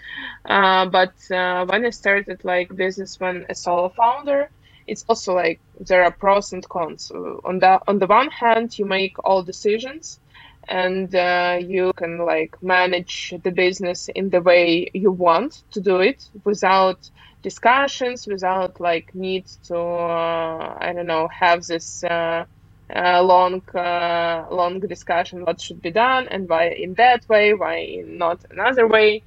uh, 0.45 0.85
but 0.85 1.13
when 1.29 1.85
i 1.85 1.89
started 1.89 2.39
like 2.43 2.75
business 2.75 3.19
when 3.19 3.45
a 3.49 3.55
solo 3.55 3.89
founder 3.89 4.49
it's 4.87 5.05
also 5.07 5.33
like 5.35 5.61
there 5.79 6.03
are 6.03 6.11
pros 6.11 6.51
and 6.53 6.67
cons. 6.67 7.11
On 7.11 7.59
the 7.59 7.79
on 7.87 7.99
the 7.99 8.07
one 8.07 8.29
hand, 8.29 8.77
you 8.77 8.85
make 8.85 9.15
all 9.23 9.43
decisions, 9.43 10.19
and 10.67 11.13
uh, 11.15 11.57
you 11.61 11.93
can 11.97 12.17
like 12.25 12.55
manage 12.61 13.33
the 13.43 13.51
business 13.51 14.09
in 14.15 14.29
the 14.29 14.41
way 14.41 14.89
you 14.93 15.11
want 15.11 15.63
to 15.71 15.81
do 15.81 15.99
it 16.01 16.29
without 16.43 17.09
discussions, 17.43 18.27
without 18.27 18.79
like 18.79 19.09
need 19.13 19.45
to 19.65 19.77
uh, 19.77 20.77
I 20.79 20.93
don't 20.93 21.07
know 21.07 21.27
have 21.39 21.65
this. 21.65 22.03
Uh, 22.03 22.45
uh, 22.93 23.23
long 23.23 23.61
uh, 23.73 24.45
long 24.51 24.79
discussion 24.81 25.45
what 25.45 25.61
should 25.61 25.81
be 25.81 25.91
done 25.91 26.27
and 26.27 26.49
why 26.49 26.67
in 26.69 26.93
that 26.95 27.25
way 27.29 27.53
why 27.53 28.03
not 28.05 28.43
another 28.51 28.85
way 28.87 29.23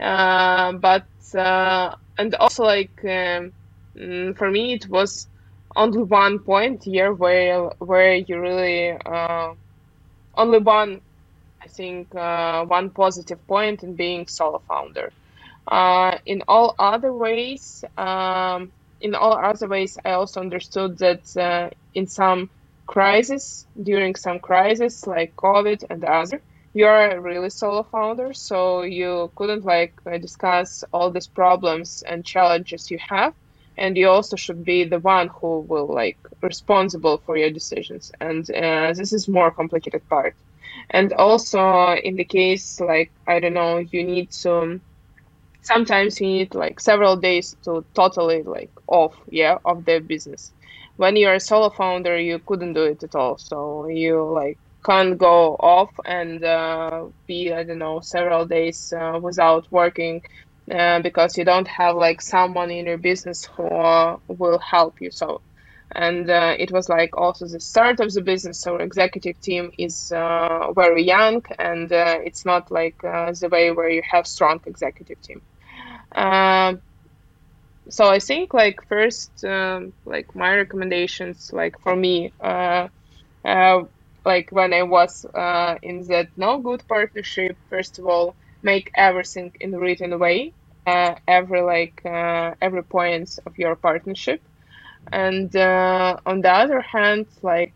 uh, 0.00 0.72
but 0.72 1.08
uh, 1.36 1.94
and 2.18 2.34
also 2.36 2.64
like 2.64 2.92
um, 3.04 3.52
mm, 3.98 4.36
for 4.36 4.50
me 4.50 4.74
it 4.74 4.88
was 4.88 5.28
only 5.76 6.02
one 6.02 6.38
point 6.38 6.82
here 6.84 7.12
where 7.12 7.70
where 7.78 8.14
you 8.16 8.40
really 8.40 8.96
only 10.34 10.58
one 10.58 11.00
I 11.62 11.68
think 11.68 12.14
one 12.14 12.90
positive 12.90 13.46
point 13.46 13.82
in 13.82 13.96
being 13.96 14.26
solo 14.28 14.62
founder. 14.68 15.12
In 16.26 16.42
all 16.48 16.74
other 16.78 17.12
ways, 17.12 17.84
um, 17.96 18.72
in 19.00 19.14
all 19.14 19.32
other 19.32 19.68
ways, 19.68 19.98
I 20.04 20.12
also 20.12 20.40
understood 20.40 20.98
that 20.98 21.72
in 21.94 22.06
some 22.06 22.50
crisis 22.86 23.66
during 23.80 24.16
some 24.16 24.40
crisis 24.40 25.06
like 25.06 25.36
COVID 25.36 25.84
and 25.90 26.04
other, 26.04 26.42
you 26.74 26.86
are 26.86 27.10
a 27.10 27.20
really 27.20 27.50
solo 27.50 27.82
founder, 27.82 28.32
so 28.32 28.82
you 28.82 29.30
couldn't 29.34 29.64
like 29.64 29.94
uh, 30.06 30.18
discuss 30.18 30.84
all 30.92 31.10
these 31.10 31.26
problems 31.26 32.02
and 32.06 32.24
challenges 32.24 32.90
you 32.90 32.98
have, 32.98 33.34
and 33.76 33.96
you 33.96 34.08
also 34.08 34.36
should 34.36 34.64
be 34.64 34.84
the 34.84 35.00
one 35.00 35.28
who 35.28 35.60
will 35.60 35.86
like 35.86 36.18
responsible 36.42 37.18
for 37.18 37.36
your 37.36 37.50
decisions, 37.50 38.12
and 38.20 38.48
uh, 38.50 38.92
this 38.92 39.12
is 39.12 39.28
more 39.28 39.50
complicated 39.50 40.08
part. 40.08 40.34
And 40.90 41.12
also 41.12 41.94
in 41.94 42.16
the 42.16 42.24
case 42.24 42.80
like 42.80 43.10
I 43.26 43.40
don't 43.40 43.54
know, 43.54 43.78
you 43.78 44.04
need 44.04 44.30
to 44.42 44.80
sometimes 45.70 46.20
you 46.20 46.26
need 46.26 46.54
like 46.54 46.80
several 46.80 47.16
days 47.16 47.54
to 47.64 47.84
totally 47.94 48.42
like 48.42 48.72
off 48.88 49.14
yeah 49.28 49.58
of 49.64 49.84
the 49.84 50.00
business 50.00 50.52
when 50.96 51.16
you're 51.16 51.34
a 51.34 51.40
solo 51.40 51.70
founder, 51.70 52.18
you 52.18 52.38
couldn't 52.46 52.74
do 52.74 52.84
it 52.84 53.02
at 53.02 53.14
all. 53.14 53.38
So 53.38 53.86
you 53.88 54.22
like 54.32 54.58
can't 54.84 55.16
go 55.18 55.54
off 55.58 55.90
and 56.04 56.44
uh, 56.44 57.06
be 57.26 57.52
I 57.52 57.64
don't 57.64 57.78
know 57.78 58.00
several 58.02 58.46
days 58.46 58.92
uh, 58.96 59.18
without 59.22 59.66
working 59.70 60.22
uh, 60.70 61.00
because 61.00 61.36
you 61.38 61.44
don't 61.44 61.68
have 61.68 61.96
like 61.96 62.20
someone 62.20 62.70
in 62.70 62.86
your 62.86 62.98
business 62.98 63.48
who 63.56 63.64
uh, 63.66 64.16
will 64.28 64.58
help 64.58 65.00
you. 65.00 65.10
So 65.10 65.42
and 65.94 66.30
uh, 66.30 66.54
it 66.58 66.70
was 66.72 66.88
like 66.88 67.16
also 67.16 67.46
the 67.46 67.60
start 67.60 68.00
of 68.00 68.12
the 68.12 68.22
business. 68.22 68.66
Our 68.66 68.80
executive 68.80 69.40
team 69.40 69.70
is 69.78 70.12
uh, 70.14 70.72
very 70.74 71.04
young, 71.04 71.42
and 71.58 71.90
it's 71.92 72.44
not 72.44 72.70
like 72.70 72.96
the 73.02 73.48
way 73.50 73.70
where 73.72 73.90
you 73.90 74.02
have 74.10 74.26
strong 74.26 74.60
executive 74.66 75.20
team. 75.22 75.42
Um, 76.14 76.82
so 77.88 78.06
I 78.08 78.18
think 78.18 78.54
like 78.54 78.78
first, 78.88 79.44
um, 79.44 79.92
like 80.04 80.26
my 80.34 80.54
recommendations, 80.56 81.50
like 81.52 81.74
for 81.82 81.96
me, 81.96 82.32
uh, 82.42 82.88
uh, 83.44 83.82
like 84.24 84.48
when 84.52 84.72
I 84.74 84.82
was 84.84 85.24
uh, 85.34 85.76
in 85.82 86.02
that 86.08 86.28
no 86.36 86.60
good 86.60 86.84
partnership, 86.88 87.58
first 87.70 87.98
of 87.98 88.06
all, 88.06 88.36
make 88.62 88.90
everything 88.96 89.52
in 89.60 89.72
written 89.76 90.18
way, 90.18 90.54
uh, 90.86 91.14
every 91.28 91.62
like 91.62 92.00
uh, 92.04 92.54
every 92.60 92.84
points 92.84 93.38
of 93.46 93.54
your 93.58 93.76
partnership, 93.76 94.42
and 95.12 95.54
uh, 95.56 96.16
on 96.26 96.42
the 96.42 96.50
other 96.52 96.80
hand, 96.82 97.26
like 97.42 97.74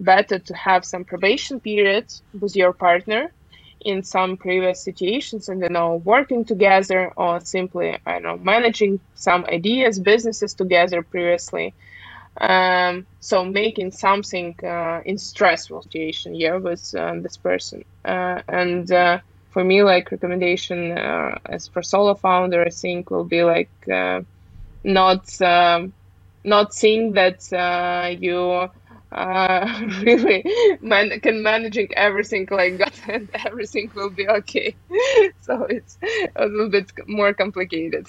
better 0.00 0.38
to 0.38 0.54
have 0.54 0.84
some 0.84 1.04
probation 1.04 1.60
period 1.60 2.06
with 2.32 2.56
your 2.56 2.72
partner 2.72 3.32
in 3.80 4.02
some 4.02 4.36
previous 4.36 4.82
situations 4.82 5.48
and 5.48 5.62
you 5.62 5.68
know 5.68 5.96
working 6.04 6.44
together 6.44 7.12
or 7.16 7.40
simply 7.40 7.98
I 8.06 8.18
know 8.18 8.36
managing 8.36 9.00
some 9.14 9.44
ideas 9.46 9.98
businesses 9.98 10.54
together 10.54 11.02
previously 11.02 11.74
um, 12.40 13.06
so 13.20 13.44
making 13.44 13.90
something 13.90 14.54
uh, 14.62 15.00
in 15.04 15.18
stressful 15.18 15.82
situation 15.82 16.34
here 16.34 16.58
with 16.58 16.94
uh, 16.94 17.14
this 17.20 17.36
person. 17.36 17.84
Uh, 18.04 18.40
and 18.48 18.90
uh, 18.92 19.18
for 19.50 19.64
me 19.64 19.82
like 19.82 20.10
recommendation 20.10 20.96
uh, 20.96 21.38
as 21.46 21.68
for 21.68 21.82
solo 21.82 22.14
founder 22.14 22.62
I 22.64 22.70
think 22.70 23.10
will 23.10 23.24
be 23.24 23.42
like 23.42 23.70
uh, 23.92 24.20
not 24.84 25.40
um, 25.42 25.92
not 26.44 26.72
seeing 26.72 27.12
that 27.12 28.18
you 28.20 28.70
uh, 29.12 29.66
really 30.02 30.44
man- 30.80 31.20
can 31.20 31.42
managing 31.42 31.88
everything 31.96 32.46
like 32.50 32.78
that 32.82 32.94
and 33.08 33.28
everything 33.46 33.90
will 33.94 34.10
be 34.10 34.28
okay. 34.28 34.74
so 35.40 35.64
it's 35.64 35.98
a 36.36 36.46
little 36.46 36.70
bit 36.70 36.90
more 37.06 37.34
complicated. 37.34 38.06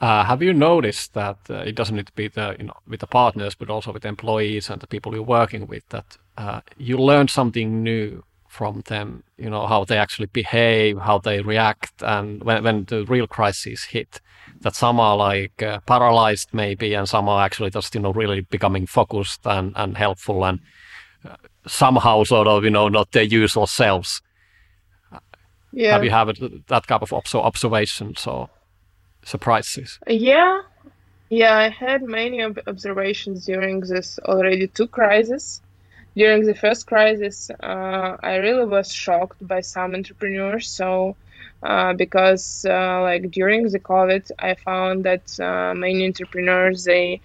Uh, 0.00 0.24
have 0.24 0.42
you 0.42 0.54
noticed 0.54 1.14
that 1.14 1.38
uh, 1.50 1.54
it 1.54 1.74
doesn't 1.74 1.96
need 1.96 2.06
to 2.06 2.12
be 2.12 2.28
the 2.28 2.54
you 2.58 2.64
know 2.64 2.76
with 2.86 3.00
the 3.00 3.06
partners, 3.06 3.54
but 3.54 3.68
also 3.68 3.92
with 3.92 4.04
employees 4.04 4.70
and 4.70 4.80
the 4.80 4.86
people 4.86 5.12
you're 5.12 5.22
working 5.22 5.66
with 5.66 5.88
that 5.88 6.16
uh, 6.36 6.60
you 6.76 6.96
learn 6.96 7.26
something 7.26 7.82
new 7.82 8.22
from 8.58 8.82
them? 8.86 9.22
You 9.36 9.50
know 9.50 9.66
how 9.68 9.84
they 9.84 9.98
actually 9.98 10.30
behave, 10.40 10.98
how 10.98 11.18
they 11.18 11.40
react, 11.40 11.94
and 12.02 12.42
when 12.42 12.64
when 12.64 12.84
the 12.84 13.04
real 13.04 13.28
crisis 13.28 13.84
hit, 13.84 14.20
that 14.62 14.74
some 14.74 14.98
are 15.00 15.16
like 15.16 15.62
uh, 15.62 15.78
paralyzed 15.92 16.48
maybe 16.52 16.94
and 16.94 17.08
some 17.08 17.28
are 17.28 17.44
actually 17.46 17.70
just 17.70 17.94
you 17.94 18.00
know 18.00 18.12
really 18.12 18.40
becoming 18.40 18.86
focused 18.86 19.46
and, 19.46 19.72
and 19.76 19.96
helpful 19.96 20.44
and 20.44 20.58
uh, 21.24 21.36
somehow 21.66 22.24
sort 22.24 22.48
of 22.48 22.64
you 22.64 22.70
know 22.70 22.88
not 22.88 23.12
their 23.12 23.28
usual 23.40 23.66
selves. 23.66 24.20
Yeah. 25.72 25.92
Have 25.92 26.04
you 26.04 26.10
had 26.10 26.26
that 26.68 26.86
kind 26.86 27.02
of 27.02 27.12
observations 27.12 28.26
or 28.26 28.50
surprises? 29.24 29.98
Yeah. 30.06 30.62
Yeah 31.30 31.56
i 31.66 31.68
had 31.68 32.02
many 32.02 32.38
observations 32.72 33.44
during 33.44 33.80
this 33.80 34.18
already 34.30 34.66
two 34.66 34.88
crises 34.98 35.60
during 36.18 36.42
the 36.46 36.54
first 36.54 36.86
crisis 36.86 37.50
uh, 37.62 38.16
i 38.22 38.36
really 38.36 38.66
was 38.66 38.92
shocked 38.92 39.46
by 39.46 39.60
some 39.60 39.94
entrepreneurs. 39.94 40.68
So 40.68 41.16
uh, 41.62 41.92
because 41.94 42.64
uh, 42.68 43.02
like 43.02 43.30
during 43.30 43.68
the 43.68 43.80
COVID, 43.80 44.30
I 44.38 44.54
found 44.54 45.04
that 45.04 45.26
uh, 45.40 45.74
many 45.74 46.06
entrepreneurs 46.06 46.84
they 46.84 47.20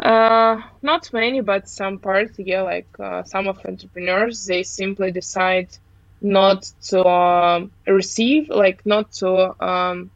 uh, 0.00 0.60
not 0.82 1.12
many, 1.12 1.40
but 1.40 1.68
some 1.68 1.98
parts, 1.98 2.38
yeah, 2.38 2.62
like 2.62 2.88
uh, 3.00 3.22
some 3.24 3.48
of 3.48 3.58
entrepreneurs, 3.66 4.46
they 4.46 4.62
simply 4.62 5.10
decide 5.12 5.68
not 6.20 6.62
to 6.90 7.04
um, 7.06 7.72
receive, 7.86 8.48
like 8.48 8.84
not 8.86 9.12
to 9.12 9.30
um, 9.64 10.10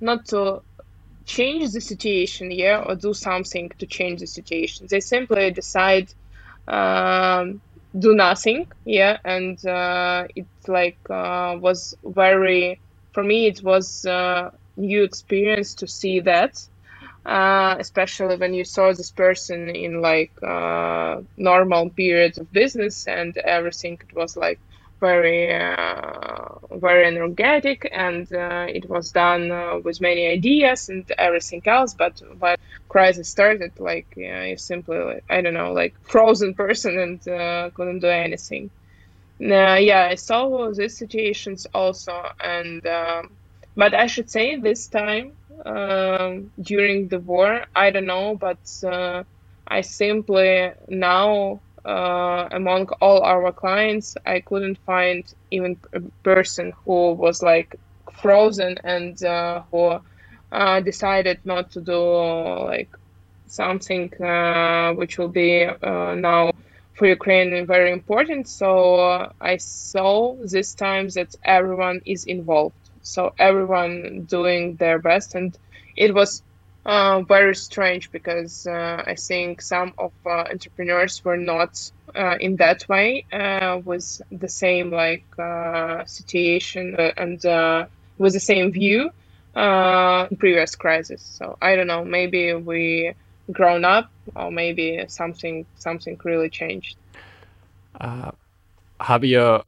not 0.00 0.26
to 0.26 0.62
change 1.28 1.72
the 1.72 1.80
situation, 1.82 2.50
yeah, 2.50 2.82
or 2.86 2.96
do 2.96 3.14
something 3.14 3.70
to 3.80 3.86
change 3.86 4.20
the 4.20 4.28
situation. 4.28 4.88
They 4.90 5.00
simply 5.00 5.52
decide 5.52 6.08
um, 6.68 7.62
do 7.98 8.14
nothing 8.14 8.66
yeah 8.84 9.18
and 9.24 9.64
uh, 9.66 10.26
it 10.36 10.46
like 10.68 10.98
uh, 11.10 11.56
was 11.60 11.94
very 12.04 12.80
for 13.12 13.24
me 13.24 13.46
it 13.46 13.62
was 13.64 14.04
uh, 14.06 14.50
new 14.76 15.02
experience 15.04 15.74
to 15.74 15.88
see 15.88 16.20
that 16.20 16.54
uh, 17.26 17.76
especially 17.78 18.36
when 18.36 18.54
you 18.54 18.64
saw 18.64 18.92
this 18.92 19.12
person 19.12 19.70
in 19.70 20.00
like 20.02 20.32
uh, 20.46 21.20
normal 21.36 21.90
periods 21.90 22.38
of 22.38 22.52
business 22.52 23.06
and 23.06 23.36
everything 23.38 23.98
it 24.02 24.14
was 24.16 24.36
like 24.36 24.60
very 25.00 25.52
uh, 25.54 26.48
very 26.72 27.04
energetic 27.06 27.88
and 27.92 28.32
uh, 28.32 28.66
it 28.68 28.88
was 28.88 29.12
done 29.12 29.50
uh, 29.50 29.78
with 29.84 30.00
many 30.00 30.26
ideas 30.26 30.88
and 30.88 31.10
everything 31.18 31.62
else 31.66 31.94
but 31.94 32.20
when 32.38 32.56
crisis 32.88 33.28
started 33.28 33.72
like 33.78 34.08
you 34.16 34.56
simply 34.56 34.98
like, 34.98 35.24
i 35.30 35.40
don't 35.40 35.54
know 35.54 35.72
like 35.72 35.94
frozen 36.02 36.54
person 36.54 36.98
and 36.98 37.28
uh, 37.28 37.70
couldn't 37.74 38.00
do 38.00 38.08
anything. 38.08 38.70
Yeah 39.38 40.08
i 40.10 40.14
saw 40.16 40.70
these 40.72 40.98
situations 40.98 41.66
also 41.74 42.12
and 42.40 42.86
um, 42.86 43.36
but 43.76 43.94
i 43.94 44.06
should 44.06 44.30
say 44.30 44.56
this 44.56 44.88
time 44.88 45.32
um, 45.66 46.50
during 46.60 47.08
the 47.08 47.20
war 47.20 47.64
i 47.74 47.90
don't 47.90 48.06
know 48.06 48.36
but 48.36 48.60
uh, 48.84 49.22
i 49.66 49.80
simply 49.82 50.72
now 50.88 51.62
uh, 51.88 52.48
among 52.52 52.88
all 53.00 53.22
our 53.22 53.52
clients, 53.52 54.16
I 54.26 54.40
couldn't 54.40 54.78
find 54.86 55.24
even 55.50 55.80
a 55.94 56.00
person 56.24 56.72
who 56.84 57.12
was 57.14 57.42
like 57.42 57.76
frozen 58.22 58.76
and 58.84 59.22
uh, 59.24 59.62
who 59.70 59.98
uh, 60.52 60.80
decided 60.80 61.38
not 61.44 61.70
to 61.72 61.80
do 61.80 62.00
like 62.72 62.90
something 63.46 64.12
uh, 64.22 64.92
which 64.94 65.18
will 65.18 65.28
be 65.28 65.64
uh, 65.64 66.14
now 66.14 66.50
for 66.94 67.06
Ukraine 67.06 67.66
very 67.66 67.92
important. 67.92 68.48
So 68.48 68.96
uh, 68.96 69.32
I 69.40 69.56
saw 69.58 70.36
this 70.44 70.74
time 70.74 71.08
that 71.16 71.34
everyone 71.44 72.00
is 72.06 72.24
involved. 72.24 72.76
So 73.02 73.32
everyone 73.38 74.24
doing 74.28 74.76
their 74.76 74.98
best, 74.98 75.34
and 75.34 75.56
it 75.96 76.14
was 76.14 76.42
uh, 76.84 77.20
very 77.22 77.54
strange 77.54 78.10
because 78.10 78.66
uh, 78.66 79.02
I 79.06 79.14
think 79.14 79.60
some 79.60 79.92
of 79.98 80.12
uh, 80.24 80.44
entrepreneurs 80.50 81.24
were 81.24 81.36
not 81.36 81.90
uh, 82.14 82.36
in 82.40 82.56
that 82.56 82.88
way 82.88 83.26
uh, 83.32 83.80
with 83.84 84.20
the 84.30 84.48
same 84.48 84.90
like 84.90 85.26
uh, 85.38 86.04
situation 86.06 86.96
and 87.16 87.42
with 88.18 88.32
the 88.32 88.40
same 88.40 88.72
view 88.72 89.10
in 89.54 90.36
previous 90.38 90.74
crisis. 90.76 91.22
So 91.22 91.58
I 91.60 91.76
don't 91.76 91.86
know, 91.86 92.04
maybe 92.04 92.54
we 92.54 93.12
grown 93.52 93.84
up 93.84 94.10
or 94.34 94.50
maybe 94.50 95.04
something 95.08 95.66
something 95.76 96.18
really 96.24 96.48
changed. 96.48 96.96
have 99.00 99.24
you 99.24 99.62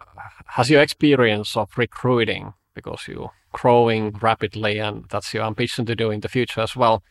has 0.47 0.71
your 0.71 0.83
experience 0.83 1.57
of 1.57 1.69
recruiting 1.77 2.55
because 2.75 3.07
you 3.09 3.31
growing 3.53 4.11
rapidly 4.21 4.79
and 4.79 5.05
that's 5.11 5.35
your 5.35 5.45
ambition 5.45 5.87
to 5.87 5.97
do 5.97 6.11
in 6.11 6.21
the 6.21 6.29
future 6.29 6.61
as 6.61 6.77
well. 6.77 7.03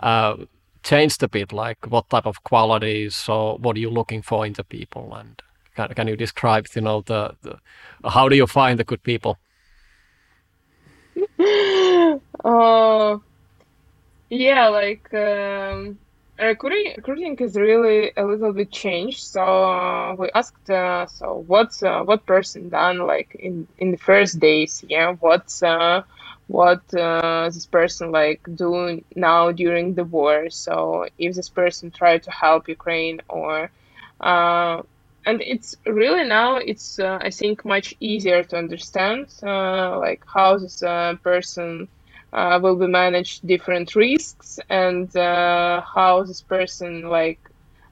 Uh, 0.00 0.36
changed 0.82 1.22
a 1.22 1.28
bit 1.28 1.52
like 1.52 1.86
what 1.88 2.08
type 2.10 2.26
of 2.26 2.44
qualities 2.44 3.26
or 3.28 3.56
what 3.58 3.76
are 3.76 3.80
you 3.80 3.90
looking 3.90 4.22
for 4.22 4.44
in 4.46 4.52
the 4.52 4.64
people? 4.64 5.14
And 5.14 5.40
can, 5.74 5.88
can 5.94 6.08
you 6.08 6.16
describe 6.16 6.66
you 6.74 6.82
know 6.82 7.02
the, 7.02 7.34
the 7.42 7.58
how 8.08 8.28
do 8.28 8.36
you 8.36 8.46
find 8.46 8.78
the 8.78 8.84
good 8.84 9.02
people? 9.02 9.38
Uh, 12.44 13.18
yeah 14.28 14.68
like 14.68 15.12
um, 15.14 15.98
recruiting 16.38 16.92
recruiting 16.96 17.36
is 17.38 17.56
really 17.56 18.12
a 18.16 18.24
little 18.24 18.52
bit 18.52 18.70
changed. 18.70 19.20
So 19.20 19.42
uh, 19.42 20.14
we 20.14 20.30
asked 20.34 20.70
uh, 20.70 21.06
so 21.06 21.44
what's 21.46 21.82
uh, 21.82 22.02
what 22.02 22.26
person 22.26 22.68
done 22.68 22.98
like 22.98 23.34
in 23.38 23.66
in 23.78 23.90
the 23.92 23.98
first 23.98 24.38
days? 24.40 24.84
Yeah 24.88 25.12
what's 25.20 25.62
uh, 25.62 26.02
what 26.46 26.82
uh, 26.94 27.48
this 27.50 27.66
person 27.66 28.10
like 28.12 28.40
doing 28.54 29.04
now 29.14 29.52
during 29.52 29.94
the 29.94 30.04
war? 30.04 30.50
So 30.50 31.06
if 31.18 31.34
this 31.34 31.48
person 31.48 31.90
tried 31.90 32.22
to 32.24 32.30
help 32.30 32.68
ukraine 32.68 33.20
or 33.28 33.70
uh, 34.20 34.82
and 35.26 35.40
it's 35.40 35.74
really 35.86 36.24
now 36.24 36.56
it's 36.56 36.98
i 36.98 37.30
think 37.30 37.64
much 37.64 37.94
easier 38.00 38.42
to 38.44 38.56
understand 38.56 39.26
like 39.42 40.22
how 40.26 40.58
this 40.58 40.80
person 41.22 41.88
uh, 42.34 42.60
will 42.62 42.76
be 42.76 42.88
managed 42.88 43.46
different 43.46 43.94
risks 43.96 44.58
and 44.70 45.14
uh, 45.16 45.82
how 45.94 46.24
this 46.24 46.42
person 46.42 47.02
like 47.08 47.40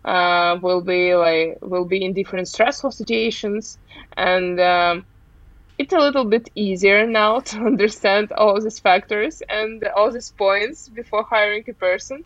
uh, 0.04 0.58
will 0.62 0.82
be 0.82 1.14
like 1.14 1.58
will 1.62 1.84
be 1.86 2.04
in 2.04 2.14
different 2.14 2.48
stressful 2.48 2.92
situations. 2.92 3.78
And 4.16 4.60
um, 4.60 5.06
it's 5.78 5.92
a 5.94 5.98
little 5.98 6.24
bit 6.24 6.48
easier 6.54 7.06
now 7.06 7.40
to 7.50 7.58
understand 7.58 8.32
all 8.32 8.60
these 8.60 8.80
factors 8.80 9.42
and 9.48 9.82
all 9.96 10.10
these 10.12 10.32
points 10.36 10.88
before 10.88 11.24
hiring 11.30 11.64
a 11.68 11.74
person. 11.74 12.24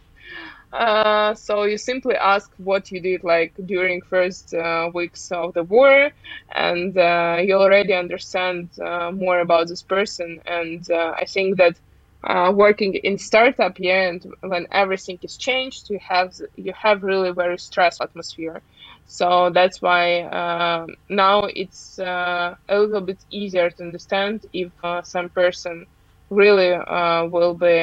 Uh, 0.73 1.35
so 1.35 1.65
you 1.65 1.79
simply 1.79 2.15
ask 2.17 2.51
what 2.59 2.91
you 2.91 3.01
did 3.01 3.23
like 3.25 3.55
during 3.67 4.01
first 4.03 4.53
uh, 4.55 4.91
weeks 4.95 5.31
of 5.33 5.55
the 5.55 5.63
war 5.65 6.11
and 6.55 6.97
uh, 6.99 7.39
you 7.41 7.55
already 7.55 7.95
understand 7.95 8.71
more 9.13 9.41
about 9.41 9.69
this 9.69 9.83
person. 9.83 10.41
And 10.47 10.85
i 10.93 11.25
think 11.27 11.57
that 11.59 11.79
uh, 12.27 12.53
working 12.53 12.95
in 12.95 13.19
startup 13.19 13.79
yeah 13.79 14.09
and 14.09 14.27
when 14.41 14.67
everything 14.73 15.19
is 15.23 15.37
changed 15.37 15.89
you 15.91 15.99
have 16.01 16.33
you 16.57 16.73
have 16.73 17.03
really 17.03 17.33
very 17.33 17.59
stressful 17.59 18.05
atmosphere. 18.05 18.61
So 19.07 19.51
that's 19.55 19.81
why 19.81 20.23
uh, 20.23 20.87
now 21.09 21.45
it's 21.45 21.99
uh, 21.99 22.57
a 22.69 22.79
little 22.79 23.01
bit 23.01 23.19
easier 23.31 23.71
to 23.71 23.83
understand 23.85 24.45
if 24.53 24.73
uh, 24.83 25.03
some 25.03 25.29
person 25.29 25.87
really 26.29 26.73
uh, 26.73 27.27
will 27.27 27.55
be 27.55 27.77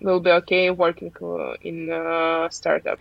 will 0.00 0.20
be 0.20 0.30
okay 0.30 0.70
working 0.70 1.12
in 1.62 1.90
a 1.90 2.48
startup. 2.50 3.00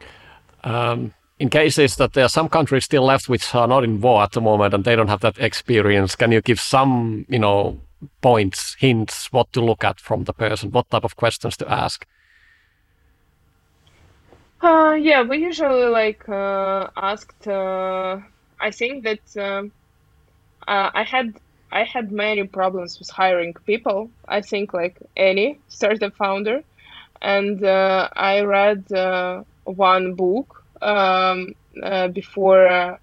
Um, 0.64 1.14
in 1.38 1.50
cases 1.50 1.98
that 1.98 2.14
there 2.14 2.26
are 2.26 2.30
some 2.30 2.50
countries 2.50 2.86
still 2.86 3.06
left 3.06 3.30
which 3.30 3.54
are 3.54 3.68
not 3.68 3.84
in 3.84 4.02
war 4.02 4.24
at 4.24 4.32
the 4.32 4.42
moment 4.42 4.74
and 4.74 4.84
they 4.84 4.96
don't 4.96 5.10
have 5.10 5.20
that 5.20 5.38
experience 5.38 6.16
can 6.16 6.32
you 6.32 6.42
give 6.42 6.60
some 6.60 7.26
you 7.28 7.38
know 7.38 7.78
points, 8.22 8.76
hints, 8.80 9.32
what 9.32 9.52
to 9.54 9.62
look 9.62 9.84
at 9.84 10.00
from 10.00 10.24
the 10.24 10.34
person, 10.34 10.72
what 10.72 10.90
type 10.90 11.04
of 11.04 11.16
questions 11.16 11.58
to 11.58 11.72
ask? 11.72 12.06
Uh, 14.62 14.98
yeah, 15.00 15.22
we 15.22 15.38
usually 15.38 15.86
like 15.86 16.28
uh, 16.28 16.88
asked. 16.96 17.48
Uh, 17.48 18.18
I 18.60 18.72
think 18.72 19.04
that 19.04 19.38
um, 19.38 19.72
uh, 20.68 20.90
I 20.94 21.04
had 21.04 21.36
I 21.72 21.84
had 21.84 22.12
many 22.12 22.44
problems 22.46 22.98
with 22.98 23.10
hiring 23.10 23.54
people. 23.66 24.10
I 24.28 24.42
think 24.42 24.74
like 24.74 24.98
any 25.16 25.60
startup 25.68 26.16
founder, 26.16 26.64
and 27.22 27.64
uh, 27.64 28.10
I 28.16 28.42
read 28.42 28.92
uh, 28.92 29.44
one 29.66 30.16
book 30.16 30.64
um, 30.82 31.54
before. 32.14 32.98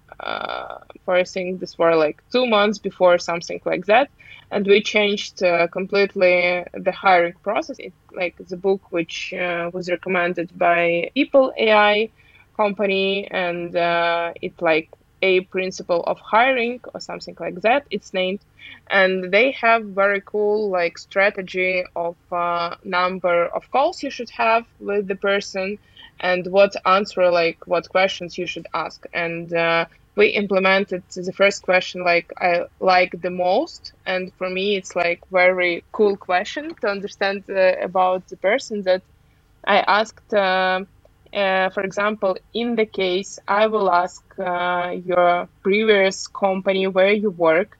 for 1.05 1.15
I 1.15 1.23
think 1.23 1.59
this 1.59 1.77
were 1.77 1.95
like 1.95 2.17
two 2.31 2.45
months 2.47 2.79
before 2.79 3.17
something 3.19 3.61
like 3.65 3.85
that, 3.85 4.09
and 4.53 4.67
we 4.67 4.81
changed 4.81 5.43
uh, 5.43 5.67
completely 5.67 6.63
the 6.73 6.91
hiring 6.91 7.33
process. 7.43 7.77
It, 7.79 7.93
like 8.15 8.35
the 8.49 8.57
book 8.57 8.91
which 8.91 9.33
uh, 9.33 9.71
was 9.73 9.89
recommended 9.89 10.51
by 10.57 11.11
People 11.15 11.53
AI 11.57 12.11
company, 12.55 13.27
and 13.31 13.75
uh, 13.75 14.33
it's 14.41 14.61
like 14.61 14.89
a 15.21 15.41
principle 15.41 16.03
of 16.03 16.19
hiring 16.19 16.79
or 16.93 17.01
something 17.01 17.35
like 17.39 17.61
that. 17.61 17.85
It's 17.91 18.13
named, 18.13 18.41
and 18.89 19.31
they 19.31 19.51
have 19.51 19.83
very 19.85 20.21
cool 20.25 20.69
like 20.69 20.97
strategy 20.97 21.83
of 21.95 22.17
uh, 22.31 22.75
number 22.83 23.45
of 23.47 23.69
calls 23.71 24.03
you 24.03 24.11
should 24.11 24.31
have 24.31 24.65
with 24.79 25.07
the 25.07 25.15
person 25.15 25.79
and 26.19 26.47
what 26.47 26.75
answer 26.85 27.29
like 27.31 27.57
what 27.67 27.89
questions 27.89 28.37
you 28.37 28.47
should 28.47 28.67
ask 28.73 29.05
and 29.13 29.53
uh, 29.53 29.85
we 30.15 30.27
implemented 30.27 31.03
the 31.15 31.33
first 31.33 31.61
question 31.63 32.03
like 32.03 32.31
I 32.39 32.65
like 32.79 33.11
the 33.21 33.29
most, 33.31 33.93
and 34.05 34.31
for 34.37 34.49
me 34.49 34.75
it's 34.77 34.95
like 34.95 35.21
very 35.31 35.85
cool 35.91 36.17
question 36.17 36.75
to 36.81 36.87
understand 36.87 37.43
uh, 37.49 37.73
about 37.81 38.27
the 38.27 38.37
person 38.37 38.83
that 38.83 39.03
I 39.65 39.79
asked. 39.79 40.33
Uh, 40.33 40.85
uh, 41.33 41.69
for 41.71 41.81
example, 41.83 42.37
in 42.53 42.75
the 42.75 42.85
case, 42.85 43.39
I 43.47 43.67
will 43.67 43.91
ask 43.91 44.23
uh, 44.39 44.95
your 45.03 45.49
previous 45.63 46.27
company 46.27 46.87
where 46.87 47.11
you 47.13 47.31
work 47.31 47.77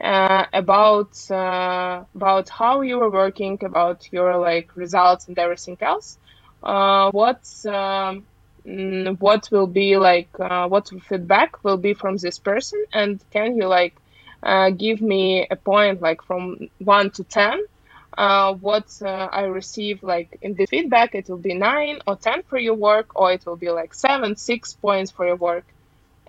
uh, 0.00 0.46
about 0.52 1.12
uh, 1.30 2.04
about 2.14 2.48
how 2.48 2.80
you 2.82 2.98
were 2.98 3.10
working, 3.10 3.58
about 3.64 4.10
your 4.12 4.38
like 4.38 4.74
results 4.76 5.28
and 5.28 5.38
everything 5.38 5.76
else. 5.80 6.18
what's 7.12 7.64
um, 7.66 8.26
Mm, 8.66 9.20
what 9.20 9.48
will 9.52 9.66
be 9.66 9.96
like 9.98 10.30
uh, 10.40 10.66
what 10.68 10.88
feedback 11.08 11.62
will 11.64 11.76
be 11.76 11.92
from 11.94 12.16
this 12.16 12.38
person? 12.38 12.82
And 12.92 13.22
can 13.30 13.56
you 13.56 13.66
like 13.66 13.96
uh, 14.42 14.70
give 14.70 15.00
me 15.02 15.46
a 15.50 15.56
point 15.56 16.00
like 16.00 16.22
from 16.22 16.56
1 16.78 17.10
to 17.12 17.24
10 17.24 17.60
uh, 18.16 18.54
what 18.54 18.86
uh, 19.02 19.28
i 19.32 19.42
receive 19.42 20.02
like 20.02 20.38
in 20.40 20.54
the 20.54 20.66
feedback? 20.66 21.14
It 21.14 21.28
will 21.28 21.38
be 21.50 21.54
9 21.54 21.98
or 22.06 22.16
10 22.16 22.42
for 22.48 22.58
your 22.58 22.74
work 22.74 23.10
or 23.16 23.32
it 23.32 23.44
will 23.46 23.56
be 23.56 23.70
like 23.70 23.92
7 23.94 24.34
6 24.36 24.72
points 24.74 25.10
for 25.10 25.26
your 25.26 25.36
work. 25.36 25.66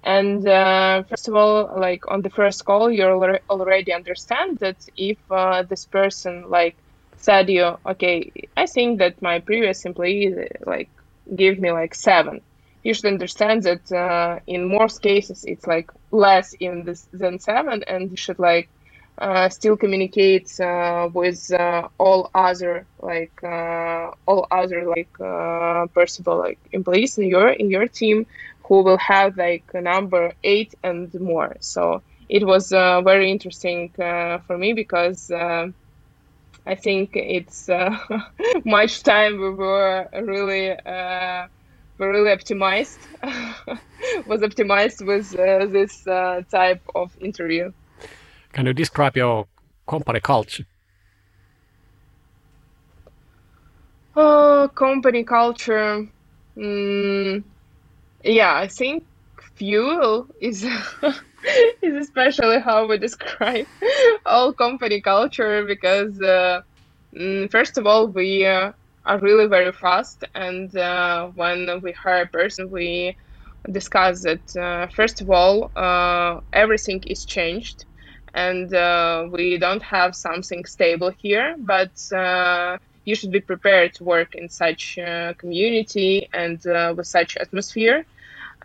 And 0.04 0.48
uh, 0.48 1.04
first 1.04 1.28
of 1.30 1.36
all 1.36 1.80
like 1.80 2.04
on 2.10 2.22
the 2.22 2.30
first 2.30 2.66
call 2.66 2.92
you 2.92 3.04
already 3.50 3.94
understand 3.94 4.60
that 4.60 4.86
if 4.98 5.20
uh, 5.32 5.64
this 5.64 5.86
person 5.86 6.50
like 6.50 6.78
said 7.18 7.50
you 7.50 7.78
okay 7.86 8.32
i 8.58 8.66
think 8.68 9.00
that 9.00 9.22
my 9.22 9.40
previous 9.40 9.86
employee 9.86 10.36
like 10.66 10.92
give 11.34 11.60
me 11.60 11.72
like 11.72 11.96
seven. 11.96 12.42
You 12.84 12.94
should 12.94 13.06
understand 13.06 13.64
that 13.64 13.92
uh, 13.92 14.40
in 14.46 14.70
most 14.70 15.02
cases 15.02 15.44
it's 15.46 15.66
like 15.66 15.90
less 16.12 16.54
in 16.54 16.84
this 16.84 17.08
than 17.12 17.40
seven, 17.40 17.84
and 17.88 18.12
you 18.12 18.18
should 18.18 18.40
like 18.40 18.70
uh, 19.18 19.50
still 19.50 19.78
communicate 19.78 20.60
uh, 20.60 21.10
with 21.14 21.52
uh, 21.52 21.88
all 21.98 22.30
other 22.36 22.86
like 23.02 23.32
uh, 23.44 24.12
all 24.28 24.46
other 24.52 24.86
like 24.88 25.10
uh, 25.20 25.88
possible 25.88 26.38
like 26.38 26.60
employees 26.74 27.18
in 27.18 27.26
your 27.26 27.50
in 27.50 27.70
your 27.70 27.88
team 27.88 28.26
who 28.66 28.82
will 28.84 28.98
have 28.98 29.38
like 29.38 29.64
a 29.74 29.82
number 29.82 30.34
eight 30.44 30.76
and 30.84 31.14
more. 31.20 31.56
So 31.62 32.02
it 32.30 32.46
was 32.46 32.70
very 32.70 33.32
interesting 33.32 33.90
for 33.96 34.58
me 34.58 34.74
because. 34.74 35.32
I 36.66 36.76
think 36.76 37.12
it's 37.14 37.70
uh, 37.70 37.96
much 38.66 39.04
time 39.04 39.40
we 39.40 39.50
were 39.50 40.08
really 40.22 40.72
uh, 40.72 41.48
really 42.00 42.30
optimized 42.32 42.98
was 44.28 44.42
optimized 44.42 45.06
with 45.06 45.38
uh, 45.40 45.66
this 45.68 46.06
uh, 46.08 46.42
type 46.50 46.82
of 46.96 47.16
interview. 47.22 47.72
Can 48.54 48.66
you 48.66 48.74
describe 48.74 49.16
your 49.16 49.48
company 49.88 50.20
culture? 50.20 50.66
Oh, 54.16 54.70
company 54.74 55.24
culture. 55.24 56.08
Mm, 56.58 57.44
yeah, 58.24 58.56
I 58.56 58.68
think 58.68 59.04
fuel 59.56 60.28
is 60.40 60.66
is 61.82 61.96
especially 61.96 62.60
how 62.60 62.88
we 62.88 62.98
describe 62.98 63.68
all 64.26 64.54
company 64.54 65.02
culture 65.02 65.66
because 65.66 66.20
uh, 66.22 66.62
mm, 67.18 67.50
first 67.52 67.78
of 67.78 67.86
all 67.88 68.08
we 68.08 68.46
uh, 68.46 68.72
are 69.06 69.20
really 69.20 69.48
very 69.48 69.72
fast. 69.72 70.24
And 70.36 70.76
uh, 70.76 71.30
when 71.36 71.68
we 71.84 71.94
hire 71.94 72.24
a 72.24 72.28
person, 72.28 72.70
we 72.72 73.16
discuss 73.72 74.24
that 74.24 74.56
uh, 74.56 74.88
first 74.96 75.22
of 75.22 75.30
all, 75.30 75.72
uh, 75.76 76.40
everything 76.54 77.02
is 77.08 77.26
changed, 77.26 77.86
and 78.34 78.74
uh, 78.74 79.28
we 79.32 79.58
don't 79.58 79.84
have 79.84 80.16
something 80.16 80.66
stable 80.66 81.12
here. 81.18 81.56
But 81.60 81.92
you 83.06 83.16
should 83.16 83.32
be 83.32 83.42
prepared 83.42 83.94
to 83.96 84.04
work 84.04 84.36
in 84.36 84.50
such 84.50 84.98
community 85.38 86.28
and 86.34 86.60
with 86.98 87.08
such 87.08 87.38
atmosphere. 87.38 88.06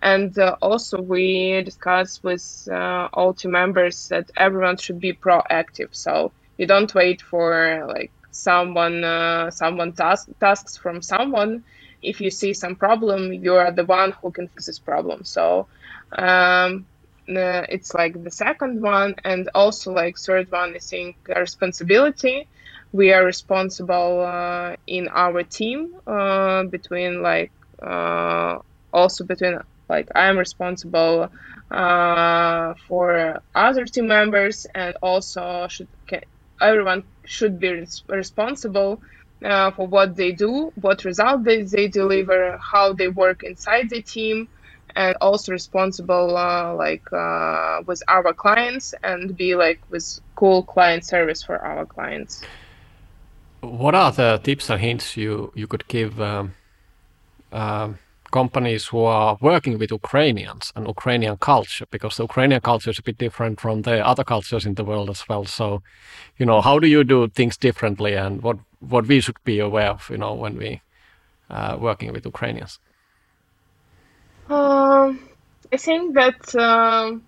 And 0.02 0.36
also, 0.62 1.00
we 1.00 1.62
discuss 1.64 2.22
with 2.22 2.44
all 3.12 3.34
team 3.34 3.52
members 3.52 4.08
that 4.08 4.30
everyone 4.36 4.76
should 4.76 5.00
be 5.00 5.12
proactive. 5.14 5.88
So 5.92 6.32
you 6.56 6.66
don't 6.66 6.94
wait 6.94 7.22
for 7.22 7.84
like 7.88 8.12
someone 8.30 9.04
uh, 9.04 9.50
someone 9.50 9.92
task, 9.92 10.28
tasks 10.40 10.76
from 10.76 11.02
someone. 11.02 11.64
If 12.02 12.20
you 12.20 12.30
see 12.30 12.52
some 12.54 12.76
problem 12.76 13.32
you 13.32 13.54
are 13.54 13.72
the 13.72 13.84
one 13.84 14.12
who 14.20 14.30
can 14.32 14.48
fix 14.48 14.66
this 14.66 14.78
problem. 14.78 15.24
So 15.24 15.68
um, 16.16 16.86
uh, 17.28 17.64
it's 17.68 17.94
like 17.94 18.22
the 18.22 18.30
second 18.30 18.80
one. 18.82 19.14
And 19.24 19.48
also 19.54 19.92
like 19.92 20.16
third 20.18 20.50
one 20.50 20.74
i 20.74 20.78
think 20.78 21.16
responsibility. 21.28 22.48
We 22.92 23.12
are 23.12 23.24
responsible 23.24 24.20
uh, 24.22 24.76
in 24.86 25.08
our 25.08 25.42
team 25.44 25.92
uh, 26.06 26.64
between 26.64 27.22
like 27.22 27.52
uh, 27.82 28.58
also 28.92 29.24
between 29.24 29.58
like 29.90 30.08
i'm 30.14 30.38
responsible 30.38 31.28
uh, 31.70 32.74
for 32.88 33.40
other 33.54 33.84
team 33.84 34.06
members 34.08 34.66
and 34.74 34.96
also 35.02 35.68
should 35.68 35.88
everyone 36.60 37.02
should 37.24 37.58
be 37.58 37.70
res- 37.70 38.02
responsible 38.08 39.00
uh, 39.44 39.70
for 39.70 39.86
what 39.86 40.16
they 40.16 40.32
do, 40.32 40.72
what 40.80 41.04
result 41.04 41.44
they, 41.44 41.62
they 41.62 41.88
deliver, 41.88 42.58
how 42.58 42.92
they 42.92 43.08
work 43.08 43.42
inside 43.42 43.88
the 43.88 44.02
team, 44.02 44.48
and 44.96 45.16
also 45.20 45.52
responsible 45.52 46.36
uh, 46.36 46.74
like 46.74 47.10
uh, 47.12 47.80
with 47.86 48.02
our 48.08 48.32
clients 48.32 48.94
and 49.02 49.36
be 49.36 49.54
like 49.54 49.80
with 49.90 50.20
cool 50.34 50.62
client 50.62 51.04
service 51.04 51.42
for 51.42 51.56
our 51.58 51.86
clients. 51.86 52.42
What 53.60 53.94
are 53.94 54.12
the 54.12 54.40
tips 54.42 54.70
and 54.70 54.80
hints 54.80 55.16
you 55.16 55.52
you 55.54 55.66
could 55.66 55.86
give 55.86 56.20
um, 56.20 56.54
um 57.52 57.98
companies 58.30 58.86
who 58.86 59.02
are 59.04 59.36
working 59.40 59.78
with 59.78 59.90
Ukrainians 59.90 60.72
and 60.74 60.86
Ukrainian 60.86 61.36
culture, 61.36 61.86
because 61.90 62.16
the 62.16 62.24
Ukrainian 62.30 62.60
culture 62.60 62.90
is 62.90 62.98
a 62.98 63.02
bit 63.02 63.18
different 63.18 63.60
from 63.60 63.82
the 63.82 63.96
other 64.10 64.24
cultures 64.24 64.64
in 64.66 64.74
the 64.74 64.84
world 64.84 65.08
as 65.10 65.22
well. 65.28 65.44
So, 65.44 65.82
you 66.38 66.46
know, 66.46 66.60
how 66.60 66.78
do 66.78 66.86
you 66.86 67.02
do 67.04 67.28
things 67.28 67.56
differently, 67.56 68.14
and 68.14 68.42
what 68.42 68.56
what 68.92 69.04
we 69.06 69.20
should 69.20 69.40
be 69.44 69.58
aware 69.60 69.90
of, 69.90 70.10
you 70.10 70.18
know, 70.22 70.34
when 70.34 70.54
we 70.56 70.70
uh, 71.50 71.76
working 71.80 72.12
with 72.12 72.24
Ukrainians? 72.32 72.78
Um, 74.48 75.08
I 75.72 75.76
think 75.76 76.14
that 76.14 76.54
um, 76.56 77.22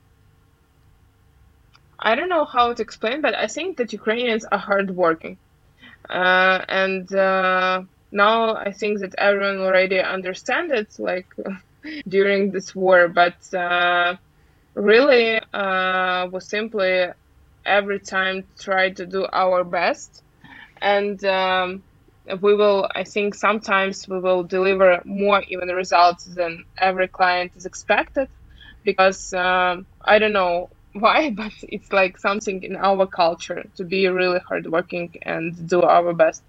I 1.99 2.15
don't 2.17 2.29
know 2.29 2.45
how 2.45 2.73
to 2.73 2.83
explain, 2.83 3.21
but 3.27 3.35
I 3.35 3.47
think 3.47 3.77
that 3.79 3.93
Ukrainians 3.93 4.45
are 4.53 4.59
hardworking, 4.59 5.37
uh, 6.11 6.59
and 6.69 7.07
uh, 7.15 7.83
now 8.13 8.57
I 8.57 8.73
think 8.73 9.01
that 9.01 9.15
everyone 9.19 9.59
already 9.61 10.01
understand 10.01 10.73
it, 10.73 10.95
like 10.99 11.29
during 12.09 12.53
this 12.53 12.75
war. 12.75 13.09
But 13.09 13.53
uh, 13.55 14.17
really, 14.75 15.41
uh, 15.53 16.29
we 16.33 16.41
simply 16.41 17.07
every 17.65 18.01
time 18.01 18.45
try 18.61 18.91
to 18.91 19.07
do 19.07 19.27
our 19.33 19.65
best, 19.65 20.23
and 20.81 21.23
um, 21.25 21.83
we 22.41 22.55
will. 22.55 22.89
I 22.95 23.05
think 23.05 23.35
sometimes 23.35 24.07
we 24.09 24.21
will 24.21 24.45
deliver 24.45 25.03
more 25.05 25.43
even 25.49 25.69
results 25.69 26.25
than 26.25 26.65
every 26.79 27.09
client 27.09 27.53
is 27.57 27.67
expected, 27.67 28.29
because 28.85 29.33
um, 29.35 29.87
I 30.05 30.19
don't 30.19 30.33
know 30.33 30.71
why, 30.93 31.31
but 31.31 31.53
it's 31.63 31.93
like 31.93 32.19
something 32.19 32.63
in 32.63 32.77
our 32.77 33.07
culture 33.07 33.65
to 33.77 33.85
be 33.85 34.09
really 34.09 34.41
hardworking 34.49 35.15
and 35.23 35.69
do 35.69 35.83
our 35.83 36.13
best. 36.15 36.43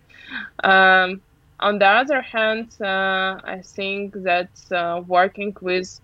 Um, 0.63 1.21
on 1.63 1.79
the 1.79 1.87
other 1.87 2.21
hand, 2.21 2.67
uh, 2.81 3.39
I 3.55 3.61
think 3.63 4.13
that 4.23 4.51
uh, 4.71 5.01
working 5.07 5.55
with 5.61 5.99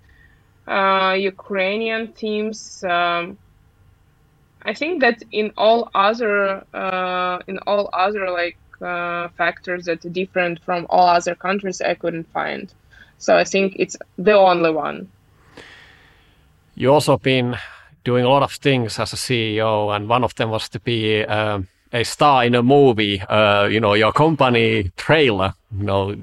uh, 0.68 1.16
Ukrainian 1.20 2.14
teams, 2.14 2.84
um, 2.86 3.38
I 4.64 4.74
think 4.74 5.02
that 5.02 5.22
in 5.32 5.52
all 5.58 5.90
other 5.94 6.64
uh, 6.74 7.40
in 7.48 7.60
all 7.68 7.90
other 7.94 8.32
like 8.32 8.58
uh, 8.82 9.28
factors 9.38 9.86
that 9.86 10.06
are 10.06 10.10
different 10.22 10.64
from 10.64 10.88
all 10.90 11.08
other 11.08 11.36
countries, 11.36 11.82
I 11.82 11.94
couldn't 11.94 12.28
find. 12.32 12.74
So 13.18 13.36
I 13.36 13.44
think 13.44 13.76
it's 13.76 13.98
the 14.18 14.38
only 14.50 14.72
one. 14.72 15.10
You 16.76 16.94
also 16.94 17.18
been 17.18 17.58
doing 18.06 18.24
a 18.24 18.30
lot 18.30 18.44
of 18.44 18.54
things 18.54 18.98
as 18.98 19.12
a 19.12 19.18
CEO, 19.18 19.94
and 19.94 20.08
one 20.08 20.24
of 20.24 20.36
them 20.36 20.50
was 20.50 20.70
to 20.70 20.80
be. 20.80 21.26
Um, 21.26 21.68
a 21.92 22.04
star 22.04 22.46
in 22.46 22.56
a 22.56 22.64
movie, 22.64 23.22
uh, 23.22 23.66
you 23.66 23.80
know, 23.80 23.94
your 23.94 24.12
company 24.12 24.92
trailer, 24.96 25.54
you 25.78 25.84
know, 25.84 26.16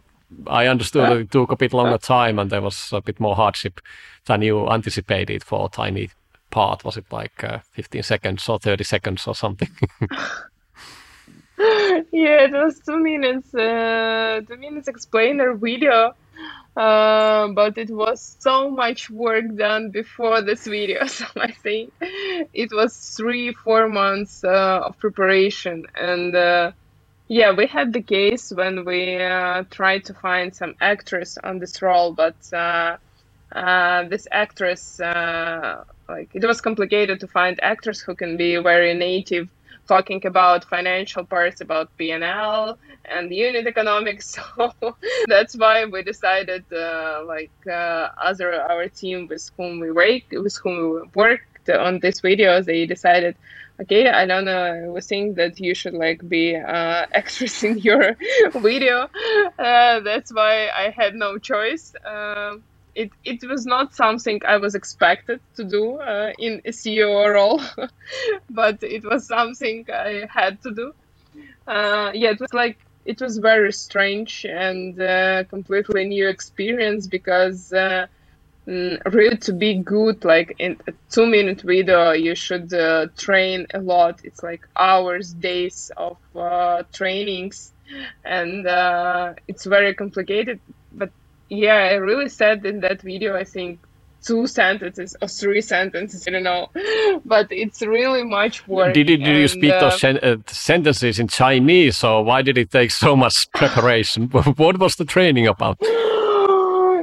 I 0.47 0.67
understood 0.67 1.21
it 1.21 1.31
took 1.31 1.51
a 1.51 1.57
bit 1.57 1.73
longer 1.73 1.99
time 1.99 2.39
and 2.39 2.51
there 2.51 2.61
was 2.61 2.93
a 2.93 3.01
bit 3.01 3.19
more 3.21 3.35
hardship 3.35 3.81
than 4.27 4.43
you 4.43 4.69
anticipated 4.69 5.43
for 5.43 5.67
a 5.67 5.69
tiny 5.69 6.11
part. 6.51 6.85
Was 6.85 6.97
it 6.97 7.07
like 7.11 7.43
uh, 7.43 7.59
15 7.73 8.03
seconds 8.03 8.49
or 8.49 8.59
30 8.59 8.85
seconds 8.85 9.27
or 9.27 9.35
something? 9.35 9.71
yeah, 12.13 12.45
it 12.45 12.53
was 12.53 12.81
two 12.81 12.99
minutes, 12.99 13.55
uh, 13.55 14.41
two 14.47 14.57
minutes 14.57 14.89
explainer 14.89 15.55
video 15.55 16.15
uh, 16.77 17.49
but 17.49 17.79
it 17.79 17.91
was 17.91 18.37
so 18.39 18.71
much 18.71 19.09
work 19.09 19.45
done 19.57 19.91
before 19.91 20.43
this 20.43 20.67
video. 20.67 21.07
So 21.17 21.25
I 21.37 21.53
think 21.53 21.93
it 22.53 22.71
was 22.71 22.95
three, 23.17 23.53
four 23.55 23.89
months 23.89 24.45
uh, 24.45 24.81
of 24.85 24.99
preparation. 24.99 25.87
And 25.95 26.37
uh, 26.37 26.73
yeah, 27.29 27.53
we 27.53 27.67
had 27.67 27.93
the 27.95 28.03
case 28.03 28.53
when 28.53 28.85
we 28.85 29.17
uh, 29.17 29.65
tried 29.71 30.05
to 30.05 30.15
find 30.15 30.55
some 30.55 30.75
actress 30.81 31.39
on 31.43 31.59
this 31.59 31.81
role, 31.81 32.13
but 32.13 32.37
uh, 32.53 32.99
this 34.09 34.29
actress, 34.31 35.01
like, 35.01 36.29
it 36.35 36.45
was 36.45 36.61
complicated 36.61 37.21
to 37.21 37.27
find 37.27 37.59
actors 37.63 38.01
who 38.01 38.15
can 38.15 38.37
be 38.37 38.57
very 38.57 38.93
native 38.93 39.49
talking 39.89 40.25
about 40.27 40.65
financial 40.65 41.25
parts 41.25 41.61
about 41.61 41.97
P&L 41.97 42.79
and 43.11 43.31
unit 43.33 43.67
economics. 43.67 44.39
So 44.57 44.97
that's 45.27 45.57
why 45.57 45.85
we 45.85 46.03
decided, 46.03 46.65
uh, 46.73 47.23
like 47.27 47.53
uh, 47.67 48.09
other 48.17 48.55
our 48.55 48.89
team 48.89 49.29
with 49.29 49.51
whom 49.57 49.81
we 49.81 49.91
work, 49.91 50.25
with 50.33 50.57
whom 50.57 50.77
we 50.93 51.01
worked 51.15 51.69
on 51.71 52.01
this 52.01 52.21
video, 52.21 52.63
they 52.63 52.87
decided, 52.87 53.37
okay, 53.81 54.09
I 54.09 54.27
don't 54.27 54.45
know, 54.45 54.93
we 54.95 55.01
think 55.01 55.37
that 55.37 55.61
you 55.61 55.75
should 55.75 55.95
like 55.95 56.27
be 56.29 56.57
uh, 56.57 57.07
actress 57.13 57.63
in 57.63 57.79
your 57.79 58.17
video. 58.55 59.09
Uh, 59.59 60.01
that's 60.01 60.33
why 60.33 60.69
I 60.69 60.91
had 60.91 61.15
no 61.15 61.39
choice. 61.39 61.95
Um, 62.05 62.63
it, 62.95 63.11
it 63.25 63.47
was 63.47 63.67
not 63.67 63.95
something 63.95 64.41
I 64.47 64.57
was 64.57 64.75
expected 64.75 65.41
to 65.57 65.65
do 65.65 65.97
uh, 65.99 66.33
in 66.39 66.63
a 66.65 66.71
CEO 66.71 67.31
role, 67.33 67.61
but 68.51 68.83
it 68.83 69.05
was 69.05 69.27
something 69.27 69.87
I 69.93 70.27
had 70.31 70.63
to 70.63 70.71
do. 70.71 70.95
Uh, 71.67 72.11
yeah, 72.15 72.31
it 72.31 72.41
was 72.41 72.55
like 72.55 72.79
it 73.07 73.21
was 73.21 73.39
very 73.39 73.73
strange 73.73 74.45
and 74.47 75.01
uh, 75.01 75.45
completely 75.45 76.07
new 76.07 76.29
experience 76.29 77.07
because 77.07 77.73
uh, 77.73 78.07
mm, 78.67 79.01
really 79.15 79.37
to 79.39 79.53
be 79.53 79.75
good 79.77 80.25
like 80.25 80.57
in 80.59 80.77
a 80.89 80.93
two 81.11 81.27
minute 81.27 81.63
video 81.63 82.13
you 82.13 82.35
should 82.35 82.73
uh, 82.75 83.07
train 83.17 83.67
a 83.75 83.81
lot. 83.81 84.21
It's 84.25 84.43
like 84.43 84.69
hours 84.77 85.33
days 85.35 85.91
of 85.97 86.19
uh, 86.35 86.83
trainings. 86.93 87.73
And 88.25 88.67
uh, 88.67 89.35
it's 89.49 89.65
very 89.65 89.95
complicated. 89.95 90.61
But 90.93 91.13
yeah 91.49 91.91
i 91.93 91.95
really 91.95 92.29
said 92.29 92.67
in 92.67 92.81
that 92.81 93.01
video 93.03 93.37
i 93.37 93.45
think 93.45 93.86
two 94.27 94.47
sentences 94.47 95.17
or 95.23 95.29
three 95.29 95.61
sentences. 95.61 96.27
I 96.27 96.33
don't 96.33 96.43
know, 96.43 96.69
but 97.25 97.47
it's 97.51 97.81
really 97.83 98.25
much 98.25 98.67
work. 98.67 98.95
Did, 98.95 99.07
did 99.07 99.23
you 99.23 99.49
speak 99.49 99.73
uh, 99.73 99.81
those 99.81 100.01
sen 100.01 100.19
uh, 100.19 100.37
sentences 100.47 101.19
in 101.19 101.29
Chinese, 101.29 102.03
or 102.03 102.25
why 102.25 102.43
did 102.43 102.59
it 102.59 102.71
take 102.71 102.91
so 102.91 103.17
much 103.17 103.51
preparation? 103.55 104.29
what 104.57 104.79
was 104.79 104.97
the 104.97 105.05
training 105.05 105.47
about? 105.47 105.79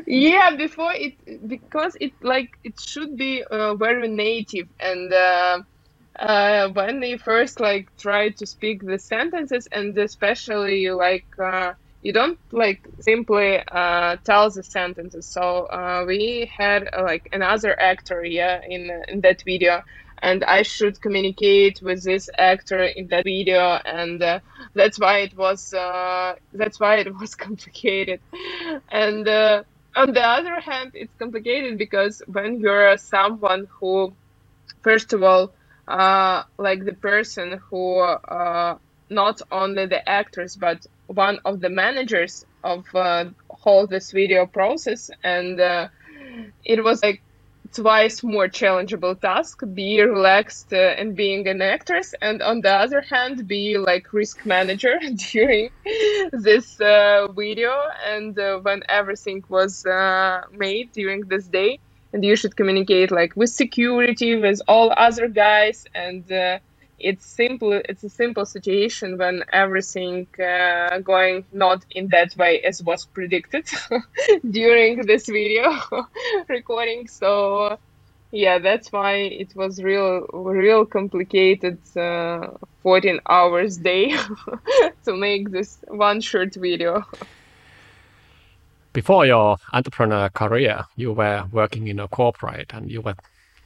yeah, 0.05 0.55
before 0.55 0.93
it 0.93 1.15
because 1.47 1.95
it 2.01 2.13
like 2.21 2.49
it 2.63 2.79
should 2.79 3.15
be 3.17 3.43
uh, 3.43 3.75
very 3.75 4.07
native 4.07 4.67
and. 4.79 5.13
Uh, 5.13 5.61
uh, 6.19 6.69
when 6.69 6.99
they 6.99 7.17
first 7.17 7.59
like 7.59 7.89
try 7.97 8.29
to 8.29 8.45
speak 8.45 8.85
the 8.85 8.99
sentences 8.99 9.67
and 9.71 9.97
especially 9.97 10.91
like 10.91 11.25
uh, 11.39 11.73
you 12.03 12.13
don't 12.13 12.39
like 12.51 12.87
simply 13.01 13.61
uh, 13.71 14.17
tell 14.25 14.51
the 14.51 14.63
sentences. 14.63 15.27
So 15.27 15.65
uh, 15.67 16.05
we 16.07 16.51
had 16.55 16.89
uh, 16.97 17.03
like 17.03 17.29
another 17.33 17.79
actor, 17.79 18.23
yeah, 18.25 18.61
in 18.67 18.91
in 19.09 19.21
that 19.21 19.43
video, 19.45 19.83
and 20.21 20.43
I 20.45 20.63
should 20.63 21.01
communicate 21.01 21.81
with 21.83 22.03
this 22.03 22.29
actor 22.39 22.83
in 22.83 23.07
that 23.09 23.25
video, 23.25 23.79
and 23.85 24.23
uh, 24.23 24.41
that's 24.75 24.99
why 24.99 25.19
it 25.19 25.35
was 25.37 25.73
uh, 25.73 26.35
that's 26.53 26.79
why 26.79 26.97
it 26.97 27.13
was 27.21 27.35
complicated. 27.35 28.21
And 28.91 29.27
uh, 29.27 29.63
on 29.95 30.13
the 30.13 30.23
other 30.23 30.59
hand, 30.61 30.91
it's 30.95 31.15
complicated 31.19 31.77
because 31.79 32.21
when 32.27 32.59
you're 32.61 32.97
someone 32.97 33.67
who, 33.79 34.15
first 34.83 35.13
of 35.13 35.23
all, 35.23 35.55
uh, 35.87 36.43
like 36.59 36.85
the 36.85 36.93
person 36.93 37.59
who 37.69 37.99
uh, 37.99 38.77
not 39.09 39.41
only 39.51 39.85
the 39.87 40.07
actors 40.09 40.55
but 40.55 40.85
one 41.07 41.39
of 41.45 41.59
the 41.59 41.69
managers 41.69 42.45
of 42.63 42.85
uh, 42.95 43.25
whole 43.49 43.87
this 43.87 44.11
video 44.11 44.45
process 44.45 45.09
and 45.23 45.59
uh, 45.59 45.87
it 46.63 46.83
was 46.83 47.03
like 47.03 47.21
twice 47.73 48.23
more 48.23 48.47
challengeable 48.47 49.19
task 49.19 49.61
be 49.73 50.01
relaxed 50.01 50.71
uh, 50.73 50.99
and 50.99 51.15
being 51.15 51.47
an 51.47 51.61
actress 51.61 52.13
and 52.21 52.41
on 52.41 52.61
the 52.61 52.69
other 52.69 53.01
hand 53.01 53.47
be 53.47 53.77
like 53.77 54.13
risk 54.13 54.45
manager 54.45 54.99
during 55.31 55.69
this 56.31 56.79
uh, 56.81 57.27
video 57.31 57.73
and 58.07 58.37
uh, 58.37 58.59
when 58.59 58.81
everything 58.89 59.43
was 59.49 59.85
uh, 59.85 60.41
made 60.51 60.91
during 60.93 61.21
this 61.21 61.47
day 61.47 61.79
and 62.13 62.23
you 62.23 62.35
should 62.35 62.55
communicate 62.55 63.11
like 63.11 63.35
with 63.35 63.49
security 63.49 64.35
with 64.35 64.61
all 64.67 64.93
other 64.97 65.27
guys 65.27 65.85
and 65.95 66.31
uh, 66.31 66.59
it's 67.03 67.25
simple 67.25 67.73
it's 67.73 68.03
a 68.03 68.09
simple 68.09 68.45
situation 68.45 69.17
when 69.17 69.43
everything 69.51 70.25
uh, 70.39 70.99
going 70.99 71.43
not 71.51 71.85
in 71.91 72.07
that 72.07 72.35
way 72.37 72.61
as 72.61 72.81
was 72.81 73.05
predicted 73.05 73.65
during 74.49 75.05
this 75.05 75.27
video 75.27 75.79
recording. 76.47 77.07
So 77.07 77.77
yeah 78.31 78.57
that's 78.57 78.91
why 78.91 79.15
it 79.15 79.55
was 79.55 79.83
real 79.83 80.25
real 80.33 80.85
complicated 80.85 81.77
uh, 81.95 82.47
14 82.81 83.19
hours 83.29 83.77
day 83.77 84.15
to 85.05 85.15
make 85.15 85.51
this 85.51 85.77
one 85.89 86.21
short 86.21 86.55
video. 86.55 87.03
Before 88.93 89.25
your 89.25 89.57
entrepreneur 89.73 90.29
career 90.29 90.85
you 90.95 91.11
were 91.11 91.43
working 91.51 91.87
in 91.87 91.99
a 91.99 92.07
corporate 92.07 92.73
and 92.73 92.89
you 92.89 93.01
were 93.01 93.15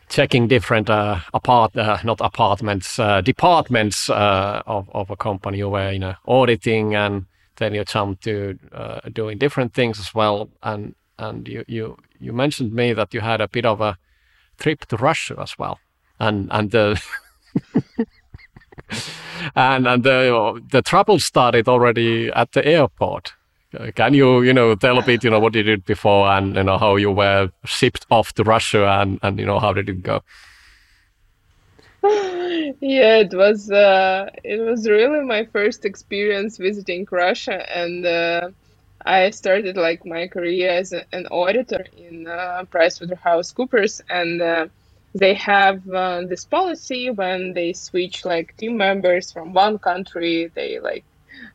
checking 0.10 0.48
different 0.48 0.90
uh, 0.90 1.20
apart 1.34 1.76
uh, 1.76 1.98
not 2.04 2.22
apartments 2.22 2.98
uh, 2.98 3.22
departments 3.22 4.10
uh, 4.10 4.62
of, 4.66 4.90
of 4.94 5.10
a 5.10 5.16
company 5.16 5.58
you 5.58 5.70
were 5.70 5.92
you 5.92 6.00
know 6.00 6.16
auditing 6.26 6.96
and 6.96 7.26
then 7.58 7.74
you 7.74 7.84
jumped 7.84 8.24
to 8.24 8.58
uh, 8.72 9.02
doing 9.12 9.38
different 9.38 9.74
things 9.74 10.00
as 10.00 10.16
well. 10.16 10.50
And 10.64 10.96
and 11.20 11.48
you 11.48 11.66
you 11.68 11.98
you 12.20 12.34
mentioned 12.34 12.74
me 12.74 12.94
that 12.94 13.14
you 13.14 13.22
had 13.22 13.42
a 13.42 13.48
bit 13.48 13.66
of 13.66 13.82
a 13.82 13.98
trip 14.58 14.86
to 14.86 14.98
Russia 14.98 15.36
as 15.40 15.58
well. 15.60 15.80
And 16.20 16.48
and 16.52 16.72
the 16.72 17.02
and 19.56 19.88
and 19.88 20.04
the 20.04 20.62
the 20.72 20.82
trouble 20.82 21.20
started 21.20 21.68
already 21.68 22.30
at 22.30 22.52
the 22.54 22.66
airport 22.66 23.34
can 23.96 24.14
you, 24.14 24.42
you 24.42 24.54
know, 24.54 24.76
tell 24.76 24.98
a 24.98 25.04
bit, 25.04 25.24
you 25.24 25.30
know, 25.30 25.40
what 25.40 25.56
you 25.56 25.64
did 25.64 25.86
before 25.86 26.28
and, 26.28 26.56
you 26.56 26.64
know, 26.64 26.78
how 26.78 26.96
you 26.96 27.12
were 27.12 27.50
shipped 27.66 28.06
off 28.10 28.34
to 28.34 28.44
Russia 28.44 28.88
and, 28.88 29.20
and 29.22 29.40
you 29.40 29.46
know, 29.46 29.60
how 29.60 29.74
did 29.74 29.90
it 29.90 30.04
go? 30.04 30.22
yeah, 32.82 33.18
it 33.18 33.34
was, 33.34 33.70
uh, 33.72 34.30
it 34.44 34.60
was 34.62 34.88
really 34.88 35.24
my 35.26 35.46
first 35.46 35.86
experience 35.86 36.58
visiting 36.58 37.06
Russia 37.12 37.66
and, 37.78 38.06
uh, 38.06 38.50
I 39.08 39.30
started 39.30 39.78
like 39.78 40.06
my 40.06 40.28
career 40.28 40.70
as 40.70 40.92
a, 40.92 41.06
an 41.14 41.28
auditor 41.28 41.86
in 41.96 42.28
uh, 42.28 42.66
PricewaterhouseCoopers, 42.70 44.02
and 44.10 44.42
uh, 44.42 44.68
they 45.16 45.34
have 45.36 45.88
uh, 45.90 46.24
this 46.28 46.44
policy 46.44 47.10
when 47.10 47.54
they 47.54 47.72
switch 47.72 48.26
like 48.26 48.58
team 48.58 48.76
members 48.76 49.32
from 49.32 49.54
one 49.54 49.80
country, 49.80 50.52
they 50.54 50.80
like 50.80 51.06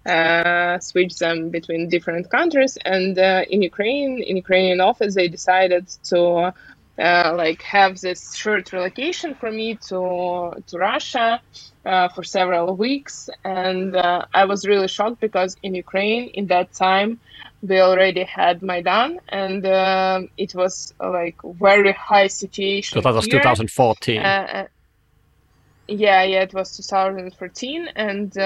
uh, 0.07 0.79
switch 0.79 1.17
them 1.19 1.51
between 1.51 1.89
different 1.89 2.31
countries. 2.31 2.77
And 2.85 3.19
uh, 3.19 3.45
in 3.49 3.63
Ukraine, 3.63 4.23
in 4.23 4.37
Ukrainian 4.37 4.81
office, 4.81 5.15
they 5.15 5.29
decided 5.29 5.89
to 6.05 6.53
uh, 6.99 7.33
like 7.37 7.63
have 7.63 8.01
this 8.01 8.35
short 8.35 8.73
relocation 8.73 9.35
for 9.35 9.51
me 9.51 9.77
to 9.77 10.53
to 10.67 10.79
Russia 10.79 11.41
uh, 11.87 12.09
for 12.09 12.23
several 12.23 12.77
weeks, 12.77 13.31
and 13.45 13.97
uh, 13.97 14.27
I 14.35 14.45
was 14.45 14.67
really 14.67 14.89
shocked 14.89 15.21
because 15.21 15.57
in 15.63 15.75
Ukraine 15.75 16.29
in 16.35 16.47
that 16.49 16.73
time 16.75 17.19
we 17.63 17.81
already 17.81 18.25
had 18.25 18.63
Maidan, 18.63 19.21
and 19.29 19.65
uh, 19.65 20.21
it 20.37 20.55
was 20.55 20.93
like 21.01 21.37
very 21.43 21.93
high 21.93 22.27
situation. 22.27 22.97
So 22.97 23.01
that 23.01 23.15
was 23.15 23.27
2014. 23.27 24.17
yeah, 24.17 24.67
yeah, 25.89 26.43
it 26.43 26.53
was 26.53 26.77
2014, 26.77 27.89
and 27.97 28.37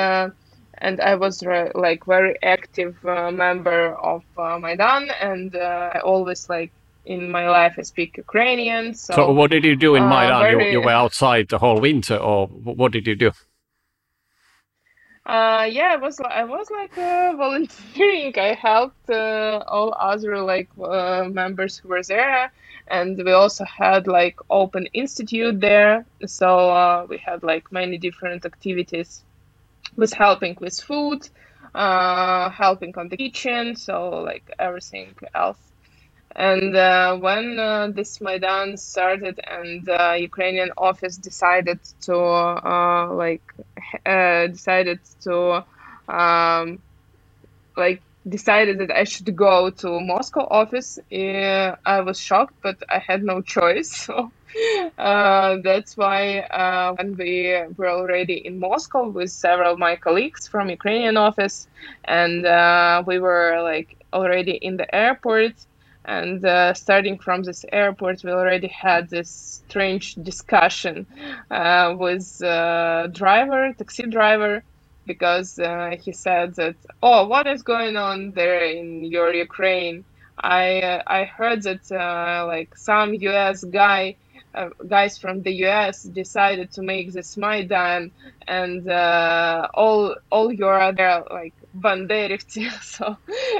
and 0.78 1.00
I 1.00 1.14
was 1.14 1.42
re- 1.42 1.70
like 1.74 2.04
very 2.04 2.36
active 2.42 2.96
uh, 3.04 3.30
member 3.30 3.94
of 3.94 4.22
uh, 4.36 4.58
Maidan, 4.58 5.10
and 5.20 5.54
uh, 5.54 5.90
I 5.94 5.98
always 6.00 6.48
like 6.48 6.72
in 7.04 7.30
my 7.30 7.48
life 7.48 7.74
I 7.78 7.82
speak 7.82 8.16
Ukrainian. 8.16 8.94
So, 8.94 9.14
so 9.14 9.32
what 9.32 9.50
did 9.50 9.64
you 9.64 9.76
do 9.76 9.94
in 9.94 10.02
uh, 10.02 10.08
Maidan? 10.08 10.40
Very... 10.42 10.66
You, 10.66 10.80
you, 10.80 10.80
were 10.80 10.90
outside 10.90 11.48
the 11.48 11.58
whole 11.58 11.80
winter, 11.80 12.16
or 12.16 12.46
what 12.48 12.92
did 12.92 13.06
you 13.06 13.14
do? 13.14 13.32
Uh, 15.24 15.66
yeah, 15.70 15.94
I 15.94 15.96
was 15.96 16.20
I 16.20 16.44
was 16.44 16.70
like 16.70 16.96
uh, 16.98 17.34
volunteering. 17.36 18.38
I 18.38 18.54
helped 18.54 19.10
all 19.10 19.94
other 19.98 20.40
like 20.40 20.68
members 20.76 21.78
who 21.78 21.88
were 21.88 22.02
there, 22.02 22.52
and 22.88 23.16
we 23.16 23.32
also 23.32 23.64
had 23.64 24.06
like 24.06 24.38
open 24.50 24.86
institute 24.92 25.60
there. 25.60 26.04
So 26.26 27.06
we 27.08 27.16
had 27.18 27.42
like 27.42 27.72
many 27.72 27.98
different 27.98 28.44
activities 28.44 29.25
was 29.96 30.12
helping 30.12 30.56
with 30.60 30.78
food, 30.80 31.20
uh, 31.74 32.50
helping 32.50 32.92
on 32.96 33.08
the 33.08 33.16
kitchen, 33.16 33.76
so 33.76 34.10
like 34.22 34.50
everything 34.58 35.14
else. 35.34 35.58
And 36.34 36.76
uh, 36.76 37.16
when 37.16 37.58
uh, 37.58 37.88
this 37.94 38.20
Maidan 38.20 38.76
started 38.76 39.40
and 39.46 39.88
uh, 39.88 40.14
Ukrainian 40.18 40.70
office 40.76 41.16
decided 41.18 41.80
to 42.02 42.16
uh, 42.16 43.12
like 43.14 43.44
uh, 44.06 44.48
decided 44.48 45.00
to 45.22 45.64
um, 46.08 46.82
like 47.76 48.02
decided 48.28 48.78
that 48.78 48.90
I 48.90 49.04
should 49.04 49.34
go 49.36 49.70
to 49.70 50.00
Moscow 50.00 50.46
office, 50.50 50.98
uh, 51.12 51.76
I 51.84 52.00
was 52.00 52.18
shocked, 52.20 52.54
but 52.62 52.76
I 52.88 52.98
had 52.98 53.22
no 53.22 53.40
choice. 53.40 54.08
So 54.16 54.32
uh, 54.96 55.58
that's 55.62 55.96
why 55.96 56.38
uh, 56.38 56.94
when 56.94 57.16
we 57.16 57.54
were 57.76 57.90
already 57.90 58.34
in 58.46 58.58
Moscow 58.58 59.08
with 59.08 59.30
several 59.30 59.72
of 59.74 59.78
my 59.78 59.96
colleagues 59.96 60.48
from 60.48 60.70
Ukrainian 60.70 61.16
office, 61.16 61.68
and 62.04 62.46
uh, 62.46 63.02
we 63.06 63.18
were 63.18 63.60
like 63.62 63.96
already 64.12 64.52
in 64.52 64.76
the 64.76 64.88
airport. 64.94 65.54
And 66.04 66.44
uh, 66.44 66.72
starting 66.72 67.18
from 67.18 67.42
this 67.42 67.64
airport, 67.72 68.22
we 68.24 68.30
already 68.30 68.68
had 68.68 69.10
this 69.10 69.28
strange 69.68 70.14
discussion 70.14 71.06
uh, 71.50 71.94
with 71.98 72.38
driver, 72.38 73.74
taxi 73.76 74.06
driver, 74.06 74.62
because 75.06 75.58
uh, 75.58 75.96
he 76.00 76.12
said 76.12 76.54
that, 76.56 76.76
oh, 77.02 77.26
what 77.26 77.46
is 77.46 77.62
going 77.62 77.96
on 77.96 78.32
there 78.32 78.64
in 78.64 79.04
your 79.04 79.32
Ukraine? 79.32 80.04
I 80.38 80.80
uh, 80.80 81.02
I 81.06 81.24
heard 81.24 81.62
that 81.62 81.90
uh, 81.90 82.46
like 82.46 82.76
some 82.76 83.14
U.S. 83.14 83.64
guy 83.64 84.16
uh, 84.54 84.68
guys 84.86 85.18
from 85.18 85.42
the 85.42 85.52
U.S. 85.66 86.02
decided 86.02 86.72
to 86.72 86.82
make 86.82 87.12
this 87.12 87.36
Maidan, 87.36 88.10
and 88.46 88.88
uh, 88.88 89.68
all 89.74 90.14
all 90.30 90.52
your 90.52 90.78
other 90.80 91.24
like 91.30 91.54
banderivцы. 91.74 92.70
so, 92.82 93.16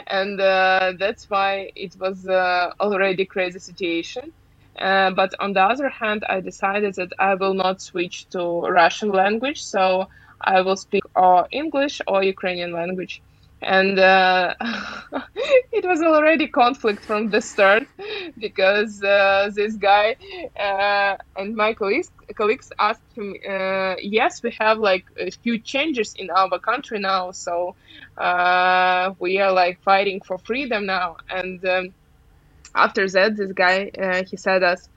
and 0.07 0.40
uh, 0.40 0.92
that's 0.99 1.28
why 1.30 1.70
it 1.74 1.97
was 1.99 2.26
already 2.28 3.24
crazy 3.24 3.59
situation. 3.59 4.32
but 4.78 5.32
on 5.40 5.55
the 5.55 5.62
other 5.62 5.88
hand, 5.88 6.24
I 6.28 6.40
decided 6.40 6.94
that 6.97 7.12
I 7.18 7.34
will 7.34 7.55
not 7.55 7.80
switch 7.80 8.28
to 8.30 8.61
Russian 8.61 9.11
language. 9.11 9.62
So 9.62 10.09
I 10.43 10.61
will 10.62 10.76
speak 10.76 11.03
or 11.14 11.47
English 11.53 12.01
or 12.07 12.22
Ukrainian 12.22 12.72
language. 12.72 13.22
And 13.62 13.99
uh, 13.99 14.55
it 15.72 15.84
was 15.84 16.03
already 16.03 16.47
conflict 16.49 17.05
from 17.05 17.30
the 17.30 17.41
start 17.41 17.84
because 18.39 19.03
uh, 19.03 19.51
this 19.55 19.76
guy 19.76 20.16
uh, 20.59 21.16
and 21.37 21.55
my 21.57 21.72
colleagues, 21.74 22.11
colleagues 22.37 22.70
asked 22.78 23.03
him, 23.14 23.34
uh, 23.49 23.95
yes, 24.01 24.43
we 24.43 24.55
have 24.61 24.78
like 24.78 25.05
a 25.18 25.30
few 25.30 25.59
changes 25.59 26.14
in 26.16 26.30
our 26.30 26.59
country 26.59 26.99
now, 26.99 27.30
so 27.32 27.74
uh, 28.16 29.11
we 29.18 29.39
are 29.39 29.53
like 29.53 29.80
fighting 29.82 30.20
for 30.26 30.39
freedom 30.39 30.87
now. 30.87 31.16
And 31.30 31.64
um, 31.66 31.95
after 32.74 33.09
that, 33.09 33.37
this 33.37 33.53
guy, 33.53 33.91
he 34.28 34.37
said 34.37 34.62
us, 34.62 34.89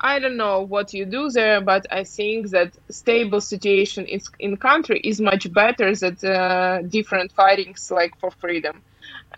I 0.00 0.18
don't 0.18 0.36
know 0.36 0.60
what 0.62 0.92
you 0.92 1.04
do 1.06 1.30
there, 1.30 1.60
but 1.60 1.86
I 1.90 2.04
think 2.04 2.50
that 2.50 2.76
stable 2.90 3.40
situation 3.40 4.06
in 4.06 4.20
in 4.40 4.56
country 4.56 5.00
is 5.00 5.20
much 5.20 5.52
better 5.52 5.94
than 5.94 6.16
uh, 6.24 6.82
different 6.88 7.32
fightings 7.32 7.90
like 7.90 8.12
for 8.20 8.30
freedom. 8.30 8.82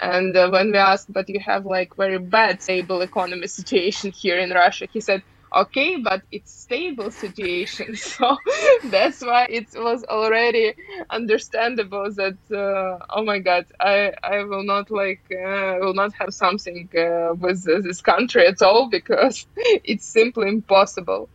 And 0.00 0.36
uh, 0.36 0.50
when 0.50 0.72
we 0.72 0.78
asked, 0.78 1.12
but 1.12 1.28
you 1.28 1.40
have 1.40 1.66
like 1.66 1.94
very 1.96 2.18
bad 2.18 2.62
stable 2.62 3.00
economy 3.02 3.46
situation 3.60 4.10
here 4.12 4.38
in 4.38 4.50
Russia, 4.50 4.86
he 4.92 5.00
said, 5.00 5.22
okay, 5.62 5.96
but 5.96 6.22
it's 6.30 6.52
stable 6.52 7.10
situation. 7.10 7.96
So 7.96 8.36
that's 8.84 9.20
why 9.22 9.46
it 9.50 9.68
was 9.74 10.04
already 10.04 10.74
understandable 11.10 12.12
that 12.14 12.38
uh, 12.50 13.04
oh 13.10 13.24
my 13.24 13.38
god, 13.40 13.66
I 13.80 14.12
I 14.22 14.44
will 14.44 14.64
not 14.64 14.90
like 14.90 15.24
uh, 15.32 15.76
will 15.80 15.94
not 15.94 16.12
have 16.20 16.32
something 16.34 16.88
uh, 16.96 17.34
with 17.34 17.64
this 17.64 18.00
country 18.02 18.46
at 18.46 18.62
all 18.62 18.88
because 18.98 19.46
it's 19.56 20.06
simply 20.06 20.48
impossible. 20.48 21.30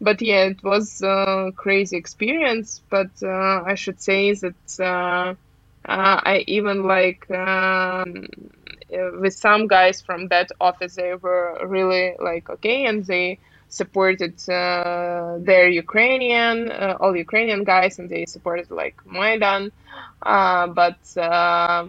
But 0.00 0.20
yeah, 0.22 0.44
it 0.46 0.62
was 0.62 1.00
a 1.02 1.52
crazy 1.56 1.96
experience. 1.96 2.82
But 2.90 3.12
uh, 3.22 3.62
I 3.66 3.74
should 3.76 4.00
say 4.00 4.34
that 4.34 4.62
uh, 4.80 5.34
uh, 5.88 6.20
I 6.32 6.44
even 6.48 6.84
like. 6.84 7.30
Um, 7.30 8.26
with 8.90 9.34
some 9.34 9.66
guys 9.66 10.00
from 10.00 10.28
that 10.28 10.50
office 10.60 10.96
they 10.96 11.14
were 11.14 11.58
really 11.66 12.14
like 12.22 12.48
okay 12.50 12.84
and 12.86 13.04
they 13.06 13.38
supported 13.72 14.34
uh, 14.50 15.38
their 15.40 15.66
Ukrainian, 15.68 16.70
uh, 16.70 16.96
all 17.00 17.16
Ukrainian 17.16 17.64
guys, 17.64 17.98
and 17.98 18.08
they 18.08 18.26
supported 18.26 18.70
like 18.70 18.96
Maidan. 19.06 19.72
Uh, 20.22 20.66
but 20.66 21.00
uh, 21.16 21.86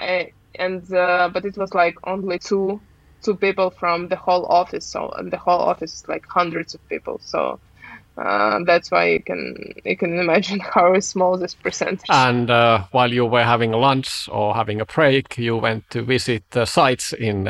I, 0.00 0.32
and 0.56 0.82
uh, 0.92 1.30
but 1.32 1.44
it 1.44 1.56
was 1.56 1.72
like 1.74 1.96
only 2.04 2.38
two 2.40 2.80
two 3.22 3.36
people 3.36 3.70
from 3.70 4.08
the 4.08 4.16
whole 4.16 4.46
office. 4.46 4.84
So 4.84 5.00
the 5.30 5.38
whole 5.38 5.60
office 5.60 5.94
is 5.94 6.08
like 6.08 6.26
hundreds 6.28 6.74
of 6.74 6.86
people. 6.88 7.20
So. 7.22 7.60
Uh, 8.18 8.60
that's 8.64 8.90
why 8.90 9.04
you 9.10 9.22
can 9.22 9.54
you 9.84 9.94
can 9.94 10.18
imagine 10.18 10.58
how 10.74 10.98
small 11.00 11.36
this 11.36 11.54
percentage. 11.54 12.08
And 12.08 12.48
while 12.90 13.12
you 13.12 13.26
were 13.26 13.44
having 13.44 13.72
lunch 13.72 14.26
or 14.32 14.54
having 14.54 14.80
a 14.80 14.86
break, 14.86 15.36
you 15.36 15.58
went 15.58 15.90
to 15.90 16.00
visit 16.00 16.42
the 16.52 16.64
sites 16.64 17.12
in 17.12 17.44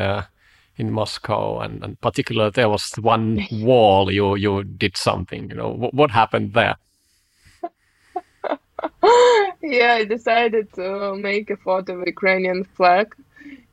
in 0.78 0.92
Moscow, 0.92 1.60
and, 1.60 1.82
and 1.82 2.00
particularly 2.00 2.50
there 2.50 2.68
was 2.68 2.92
one 3.00 3.46
wall 3.52 4.12
you 4.12 4.36
you 4.36 4.64
did 4.64 4.96
something. 4.96 5.48
You 5.50 5.56
know 5.56 5.70
what, 5.70 5.94
what 5.94 6.10
happened 6.10 6.52
there? 6.52 6.76
yeah, 9.62 9.94
I 9.94 10.04
decided 10.04 10.72
to 10.74 11.16
make 11.16 11.50
a 11.50 11.56
photo 11.56 12.00
of 12.00 12.06
Ukrainian 12.06 12.64
flag 12.64 13.14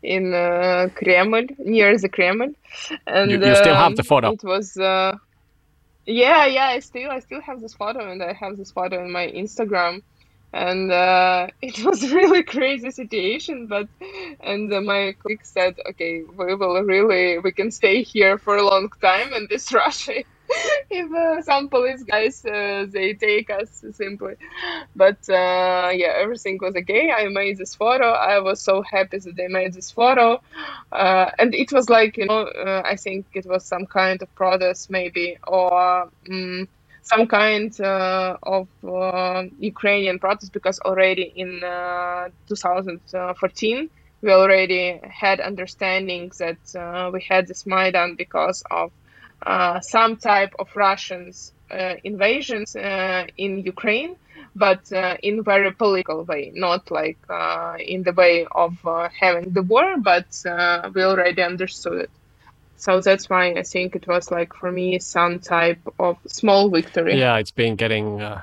in 0.02 0.34
uh, 0.34 0.90
Kremlin, 0.96 1.56
near 1.60 1.98
the 1.98 2.10
Kremlin, 2.10 2.56
and 3.08 3.32
you, 3.32 3.40
you 3.40 3.56
still 3.56 3.76
have 3.76 3.96
the 3.96 4.04
photo. 4.04 4.32
It 4.32 4.44
was. 4.44 4.78
Uh, 4.78 5.18
yeah, 6.06 6.46
yeah, 6.46 6.68
I 6.68 6.80
still 6.80 7.12
I 7.12 7.20
still 7.20 7.42
have 7.42 7.62
this 7.62 7.74
photo, 7.74 8.12
and 8.12 8.22
I 8.22 8.34
have 8.34 8.58
this 8.58 8.72
photo 8.72 9.04
in 9.04 9.12
my 9.12 9.28
Instagram 9.28 10.02
and 10.54 10.92
uh, 10.92 11.48
it 11.62 11.84
was 11.84 12.12
really 12.12 12.44
crazy 12.44 12.92
situation 12.92 13.68
but 13.68 13.88
and 14.42 14.72
uh, 14.74 14.82
my 14.82 15.14
colleague 15.22 15.46
said 15.46 15.76
okay 15.90 16.24
we 16.38 16.56
will 16.56 16.82
really 16.84 17.40
we 17.40 17.52
can 17.52 17.72
stay 17.72 18.04
here 18.04 18.38
for 18.38 18.58
a 18.58 18.66
long 18.66 18.90
time 19.02 19.34
and 19.34 19.50
this 19.50 19.74
russia. 19.74 20.24
If 20.90 21.12
uh, 21.12 21.42
some 21.42 21.70
police 21.70 22.04
guys 22.04 22.46
uh, 22.46 22.86
they 22.90 23.14
take 23.14 23.50
us 23.50 23.84
simply. 23.92 24.36
But 24.96 25.18
uh, 25.30 25.90
yeah 25.94 26.14
everything 26.22 26.60
was 26.62 26.76
okay. 26.76 27.12
I 27.12 27.28
made 27.30 27.58
this 27.58 27.76
photo. 27.76 28.12
I 28.12 28.40
was 28.40 28.62
so 28.62 28.82
happy 28.84 29.18
that 29.20 29.36
they 29.36 29.48
made 29.48 29.74
this 29.74 29.92
photo. 29.92 30.42
Uh, 30.92 31.32
and 31.40 31.56
it 31.56 31.72
was 31.72 31.90
like 31.90 32.18
you 32.18 32.26
know 32.26 32.48
i 32.86 32.96
think 32.96 33.26
it 33.34 33.46
was 33.46 33.66
some 33.66 33.86
kind 33.86 34.22
of 34.22 34.34
protest 34.36 34.90
maybe 34.92 35.38
or 35.48 36.10
um, 36.30 36.68
some 37.04 37.28
kind 37.28 37.80
uh, 37.82 38.38
of 38.44 38.68
uh, 38.84 39.44
Ukrainian 39.60 40.20
protest 40.20 40.54
because 40.54 40.80
already 40.80 41.32
in 41.36 41.62
uh, 41.64 42.30
2014 42.48 43.90
we 44.22 44.32
already 44.32 45.02
had 45.04 45.42
understanding 45.42 46.32
that 46.40 46.64
uh, 46.76 47.12
we 47.12 47.22
had 47.30 47.46
this 47.48 47.66
Maidan 47.66 48.16
because 48.16 48.64
of 48.72 48.92
uh, 49.46 49.82
some 49.82 50.16
type 50.16 50.54
of 50.60 50.70
Russians 50.76 51.52
invasions 52.04 52.76
in 52.76 53.52
Ukraine, 53.74 54.16
but 54.56 54.84
in 55.24 55.44
very 55.44 55.72
political 55.74 56.24
way, 56.24 56.52
not 56.54 56.92
like 56.92 57.18
in 57.80 58.04
the 58.04 58.14
way 58.14 58.46
of 58.52 58.78
having 59.20 59.52
the 59.52 59.64
war, 59.64 59.96
but 59.98 60.28
we 60.94 61.04
already 61.04 61.42
understood 61.42 62.02
it. 62.04 62.12
So 62.84 63.00
that's 63.00 63.30
why 63.30 63.54
I 63.54 63.64
think 63.64 63.96
it 63.96 64.08
was 64.08 64.30
like 64.30 64.54
for 64.54 64.70
me 64.70 65.00
some 65.00 65.40
type 65.40 65.80
of 66.00 66.18
small 66.28 66.70
victory. 66.70 67.18
Yeah, 67.18 67.38
it's 67.38 67.50
been 67.50 67.78
getting 67.78 68.22
uh, 68.22 68.42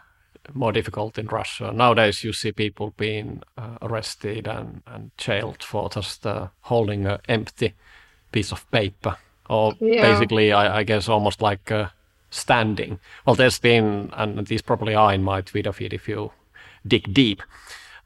more 0.55 0.73
difficult 0.73 1.19
in 1.19 1.27
Russia. 1.27 1.71
Nowadays, 1.73 2.25
you 2.25 2.33
see 2.33 2.51
people 2.51 2.95
being 2.97 3.43
uh, 3.59 3.77
arrested 3.83 4.49
and, 4.49 4.83
and 4.87 5.11
jailed 5.19 5.63
for 5.63 5.91
just 5.91 6.27
uh, 6.27 6.49
holding 6.63 7.05
an 7.05 7.19
empty 7.29 7.75
piece 8.33 8.51
of 8.51 8.65
paper, 8.71 9.19
or 9.51 9.75
yeah. 9.79 10.11
basically, 10.11 10.53
I, 10.53 10.79
I, 10.79 10.83
guess, 10.85 11.07
almost 11.07 11.43
like 11.43 11.71
uh, 11.71 11.89
standing. 12.31 12.99
Well, 13.27 13.37
there's 13.37 13.59
been, 13.59 14.09
and 14.15 14.47
these 14.47 14.63
probably 14.63 14.95
are 14.95 15.13
in 15.13 15.23
my 15.23 15.43
Twitter 15.43 15.73
feed 15.73 15.93
if 15.93 16.09
you 16.09 16.33
dig 16.87 17.13
deep. 17.13 17.43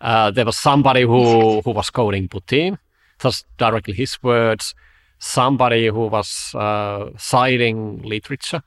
Uh, 0.01 0.33
there 0.33 0.47
was 0.47 0.59
somebody 0.59 1.03
who, 1.03 1.61
who 1.61 1.71
was 1.71 1.91
quoting 1.91 2.27
Putin, 2.27 2.79
just 3.21 3.47
directly 3.57 3.95
his 3.95 4.21
words 4.21 4.75
somebody 5.19 5.87
who 5.87 6.07
was 6.07 6.55
uh, 6.55 7.11
citing 7.17 8.03
literature. 8.03 8.63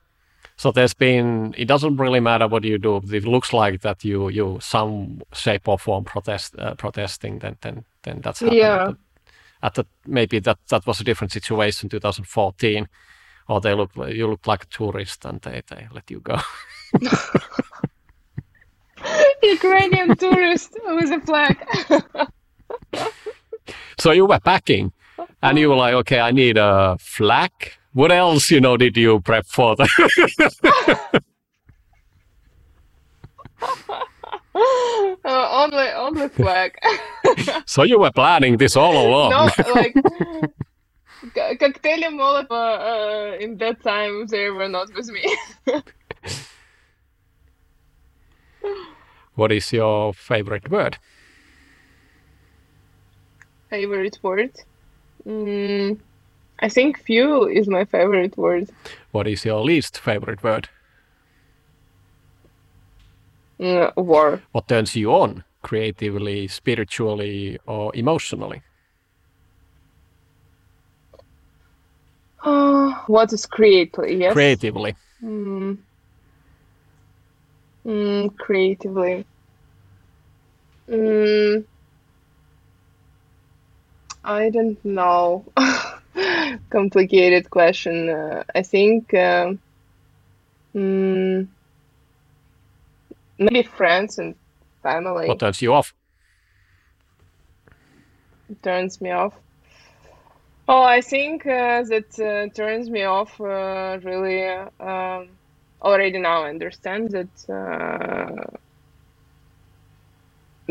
So 0.58 0.72
there's 0.72 0.96
been. 0.96 1.54
It 1.58 1.68
doesn't 1.68 1.98
really 1.98 2.20
matter 2.20 2.48
what 2.48 2.64
you 2.64 2.80
do. 2.80 2.98
If 2.98 3.14
it 3.14 3.26
looks 3.26 3.54
like 3.54 3.82
that 3.82 4.04
you 4.04 4.30
you 4.30 4.58
some 4.60 5.22
shape 5.34 5.68
or 5.68 5.78
form 5.78 6.04
protest 6.04 6.56
uh, 6.58 6.74
protesting, 6.76 7.40
then 7.40 7.58
then 7.62 7.86
then 8.04 8.22
that's. 8.22 8.42
Yeah. 8.42 8.94
at 9.64 9.74
the 9.74 9.86
maybe 10.06 10.40
that 10.40 10.58
that 10.70 10.86
was 10.86 11.00
a 11.00 11.04
different 11.04 11.32
situation 11.32 11.90
2014, 11.90 12.88
or 13.48 13.62
they 13.62 13.74
look 13.74 13.92
you 13.96 14.28
look 14.28 14.48
like 14.48 14.64
a 14.64 14.68
tourist 14.68 15.26
and 15.26 15.42
they 15.42 15.62
they 15.68 15.88
let 15.94 16.10
you 16.10 16.20
go. 16.20 16.40
Ukrainian 19.44 20.16
tourist 20.16 20.76
with 20.86 21.12
a 21.12 21.20
flag. 21.22 21.58
so 24.00 24.12
you 24.12 24.26
were 24.26 24.40
packing 24.40 24.92
and 25.42 25.58
you 25.58 25.70
were 25.70 25.76
like, 25.76 25.94
okay, 25.94 26.20
I 26.20 26.32
need 26.32 26.58
a 26.58 26.98
flak. 27.00 27.78
What 27.94 28.12
else, 28.12 28.52
you 28.52 28.62
know, 28.62 28.78
did 28.78 28.98
you 28.98 29.20
prep 29.22 29.46
for? 29.48 29.76
uh, 34.56 35.20
only, 35.26 35.90
only 35.96 36.30
flak. 36.30 36.80
so 37.66 37.84
you 37.84 38.00
were 38.00 38.12
planning 38.12 38.58
this 38.58 38.76
all 38.76 39.08
along? 39.08 39.32
No, 39.32 39.50
like 39.74 39.96
cocktail 41.60 42.12
Molotov 42.12 42.52
uh, 42.52 43.38
in 43.38 43.58
that 43.58 43.82
time 43.84 44.28
they 44.28 44.50
were 44.50 44.70
not 44.70 44.94
with 44.94 45.10
me. 45.10 45.36
what 49.36 49.52
is 49.52 49.74
your 49.74 50.14
favorite 50.14 50.70
word? 50.70 50.98
Favorite 53.70 54.20
word? 54.22 54.52
Mm, 55.28 56.00
I 56.60 56.70
think 56.70 57.00
fuel 57.00 57.48
is 57.48 57.68
my 57.68 57.84
favorite 57.86 58.38
word. 58.38 58.70
What 59.12 59.28
is 59.28 59.44
your 59.44 59.62
least 59.62 60.00
favorite 60.00 60.42
word? 60.44 60.70
Mm, 63.60 63.96
war. 63.98 64.42
What 64.54 64.68
turns 64.68 64.96
you 64.96 65.12
on 65.12 65.44
creatively, 65.64 66.48
spiritually, 66.48 67.58
or 67.68 67.92
emotionally? 67.94 68.62
Uh, 72.44 72.94
what 73.08 73.34
is 73.34 73.46
creatively? 73.46 74.16
Yes. 74.16 74.34
Creatively. 74.34 74.96
Mm. 75.22 75.78
Mm, 77.86 78.38
creatively. 78.38 79.26
Mm. 80.90 81.66
I 84.28 84.50
don't 84.50 84.84
know. 84.84 85.46
Complicated 86.70 87.50
question. 87.50 88.10
Uh, 88.10 88.44
I 88.54 88.62
think 88.62 89.14
uh, 89.14 89.54
mm, 90.76 91.48
maybe 93.40 93.64
friends 93.64 94.18
and 94.18 94.36
family. 94.84 95.30
What 95.30 95.40
turns 95.40 95.62
you 95.62 95.74
off? 95.74 95.94
Turns 98.62 99.00
me 99.00 99.12
off. 99.12 99.34
Oh, 100.68 100.84
I 100.84 101.00
think 101.00 101.46
uh, 101.46 101.84
that 101.84 102.20
uh, 102.20 102.54
turns 102.54 102.90
me 102.90 103.04
off 103.04 103.40
uh, 103.40 103.98
really. 104.04 104.46
Um, 104.82 105.30
already 105.82 106.18
now 106.20 106.44
I 106.44 106.50
understand 106.50 107.12
that 107.12 107.50
uh, 107.50 108.58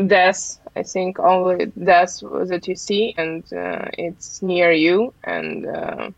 death 0.05 0.59
i 0.75 0.83
think 0.83 1.19
only 1.19 1.65
death 1.83 2.19
that 2.45 2.67
you 2.67 2.75
see 2.75 3.15
and 3.17 3.51
uh, 3.53 3.85
it's 3.93 4.41
near 4.43 4.71
you 4.71 5.13
and 5.23 5.65
uh, 5.65 6.09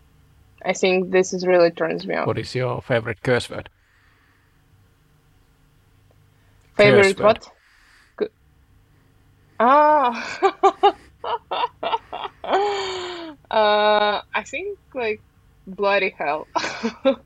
i 0.66 0.74
think 0.74 1.12
this 1.12 1.34
is 1.34 1.48
really 1.48 1.72
turns 1.72 2.06
me 2.06 2.16
off 2.16 2.28
what 2.28 2.38
is 2.38 2.54
your 2.56 2.82
favorite 2.82 3.22
curse 3.24 3.50
word? 3.50 3.70
Favorite 6.76 7.18
curse 7.18 7.24
what? 7.24 7.48
Word. 8.20 8.32
ah. 9.60 10.96
Uh, 13.52 14.22
i 14.36 14.44
think 14.44 14.78
like 14.94 15.22
bloody 15.66 16.14
hell. 16.18 16.48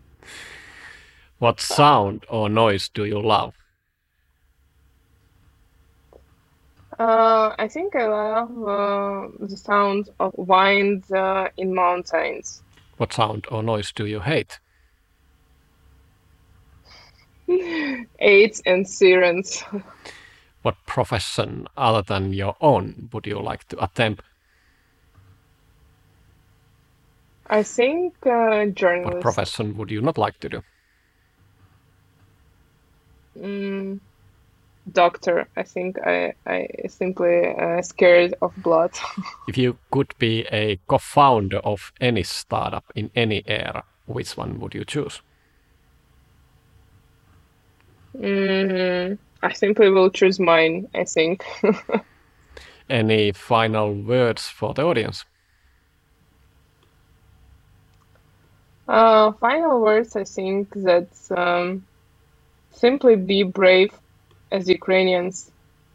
What 1.39 1.59
sound 1.59 2.23
or 2.29 2.47
noise 2.47 2.87
do 2.87 3.03
you 3.03 3.21
love? 3.21 3.53
Uh, 7.03 7.53
I 7.59 7.67
think 7.67 7.97
I 7.97 8.07
love 8.07 8.49
uh, 8.65 9.27
the 9.45 9.57
sound 9.57 10.09
of 10.21 10.31
wind 10.37 11.03
uh, 11.11 11.49
in 11.57 11.75
mountains. 11.75 12.63
What 12.95 13.11
sound 13.11 13.45
or 13.51 13.61
noise 13.61 13.91
do 13.91 14.05
you 14.05 14.21
hate? 14.21 14.61
Aids 18.19 18.61
and 18.65 18.87
sirens. 18.87 19.65
What 20.61 20.75
profession 20.85 21.67
other 21.75 22.03
than 22.03 22.31
your 22.31 22.55
own 22.61 23.09
would 23.11 23.27
you 23.27 23.41
like 23.41 23.67
to 23.67 23.83
attempt? 23.83 24.23
I 27.47 27.63
think 27.63 28.13
uh, 28.25 28.65
What 29.03 29.19
profession 29.19 29.75
would 29.75 29.91
you 29.91 30.01
not 30.01 30.17
like 30.17 30.39
to 30.39 30.47
do? 30.47 30.61
Mm, 33.37 33.99
doctor. 34.91 35.49
I 35.55 35.63
think 35.63 35.97
I 36.05 36.34
I 36.45 36.67
simply 36.88 37.47
uh, 37.47 37.81
scared 37.81 38.36
of 38.41 38.53
blood. 38.57 38.91
If 39.47 39.57
you 39.57 39.79
could 39.89 40.13
be 40.19 40.45
a 40.51 40.79
co-founder 40.88 41.59
of 41.59 41.93
any 42.01 42.23
startup 42.23 42.91
in 42.95 43.09
any 43.15 43.41
era, 43.47 43.86
which 44.05 44.36
one 44.38 44.59
would 44.59 44.73
you 44.75 44.84
choose? 44.86 45.21
hmm 48.15 49.13
I 49.41 49.51
simply 49.53 49.89
will 49.89 50.09
choose 50.09 50.39
mine. 50.39 50.88
I 50.95 51.03
think. 51.03 51.43
Any 52.89 53.34
final 53.34 53.93
words 53.93 54.47
for 54.47 54.73
the 54.73 54.84
audience? 54.84 55.25
Uh, 58.88 59.31
final 59.39 59.81
words. 59.81 60.15
I 60.15 60.23
think 60.23 60.73
that 60.75 61.09
um, 61.36 61.88
simply 62.71 63.15
be 63.15 63.43
brave 63.43 63.91
as 64.52 64.68
Ukrainians, 64.68 65.50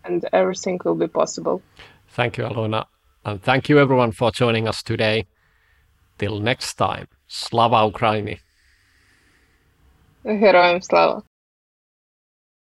and 0.05 0.25
everything 0.33 0.79
will 0.83 0.95
be 0.95 1.07
possible. 1.07 1.61
Thank 2.09 2.37
you, 2.37 2.43
Alona. 2.45 2.85
And 3.25 3.41
thank 3.41 3.69
you, 3.69 3.79
everyone, 3.79 4.11
for 4.11 4.31
joining 4.31 4.67
us 4.67 4.83
today. 4.83 5.25
Till 6.17 6.39
next 6.39 6.75
time, 6.75 7.07
Slava 7.27 7.89
Ukraini! 7.91 8.39
Героям 10.25 10.81
слава! 10.81 11.23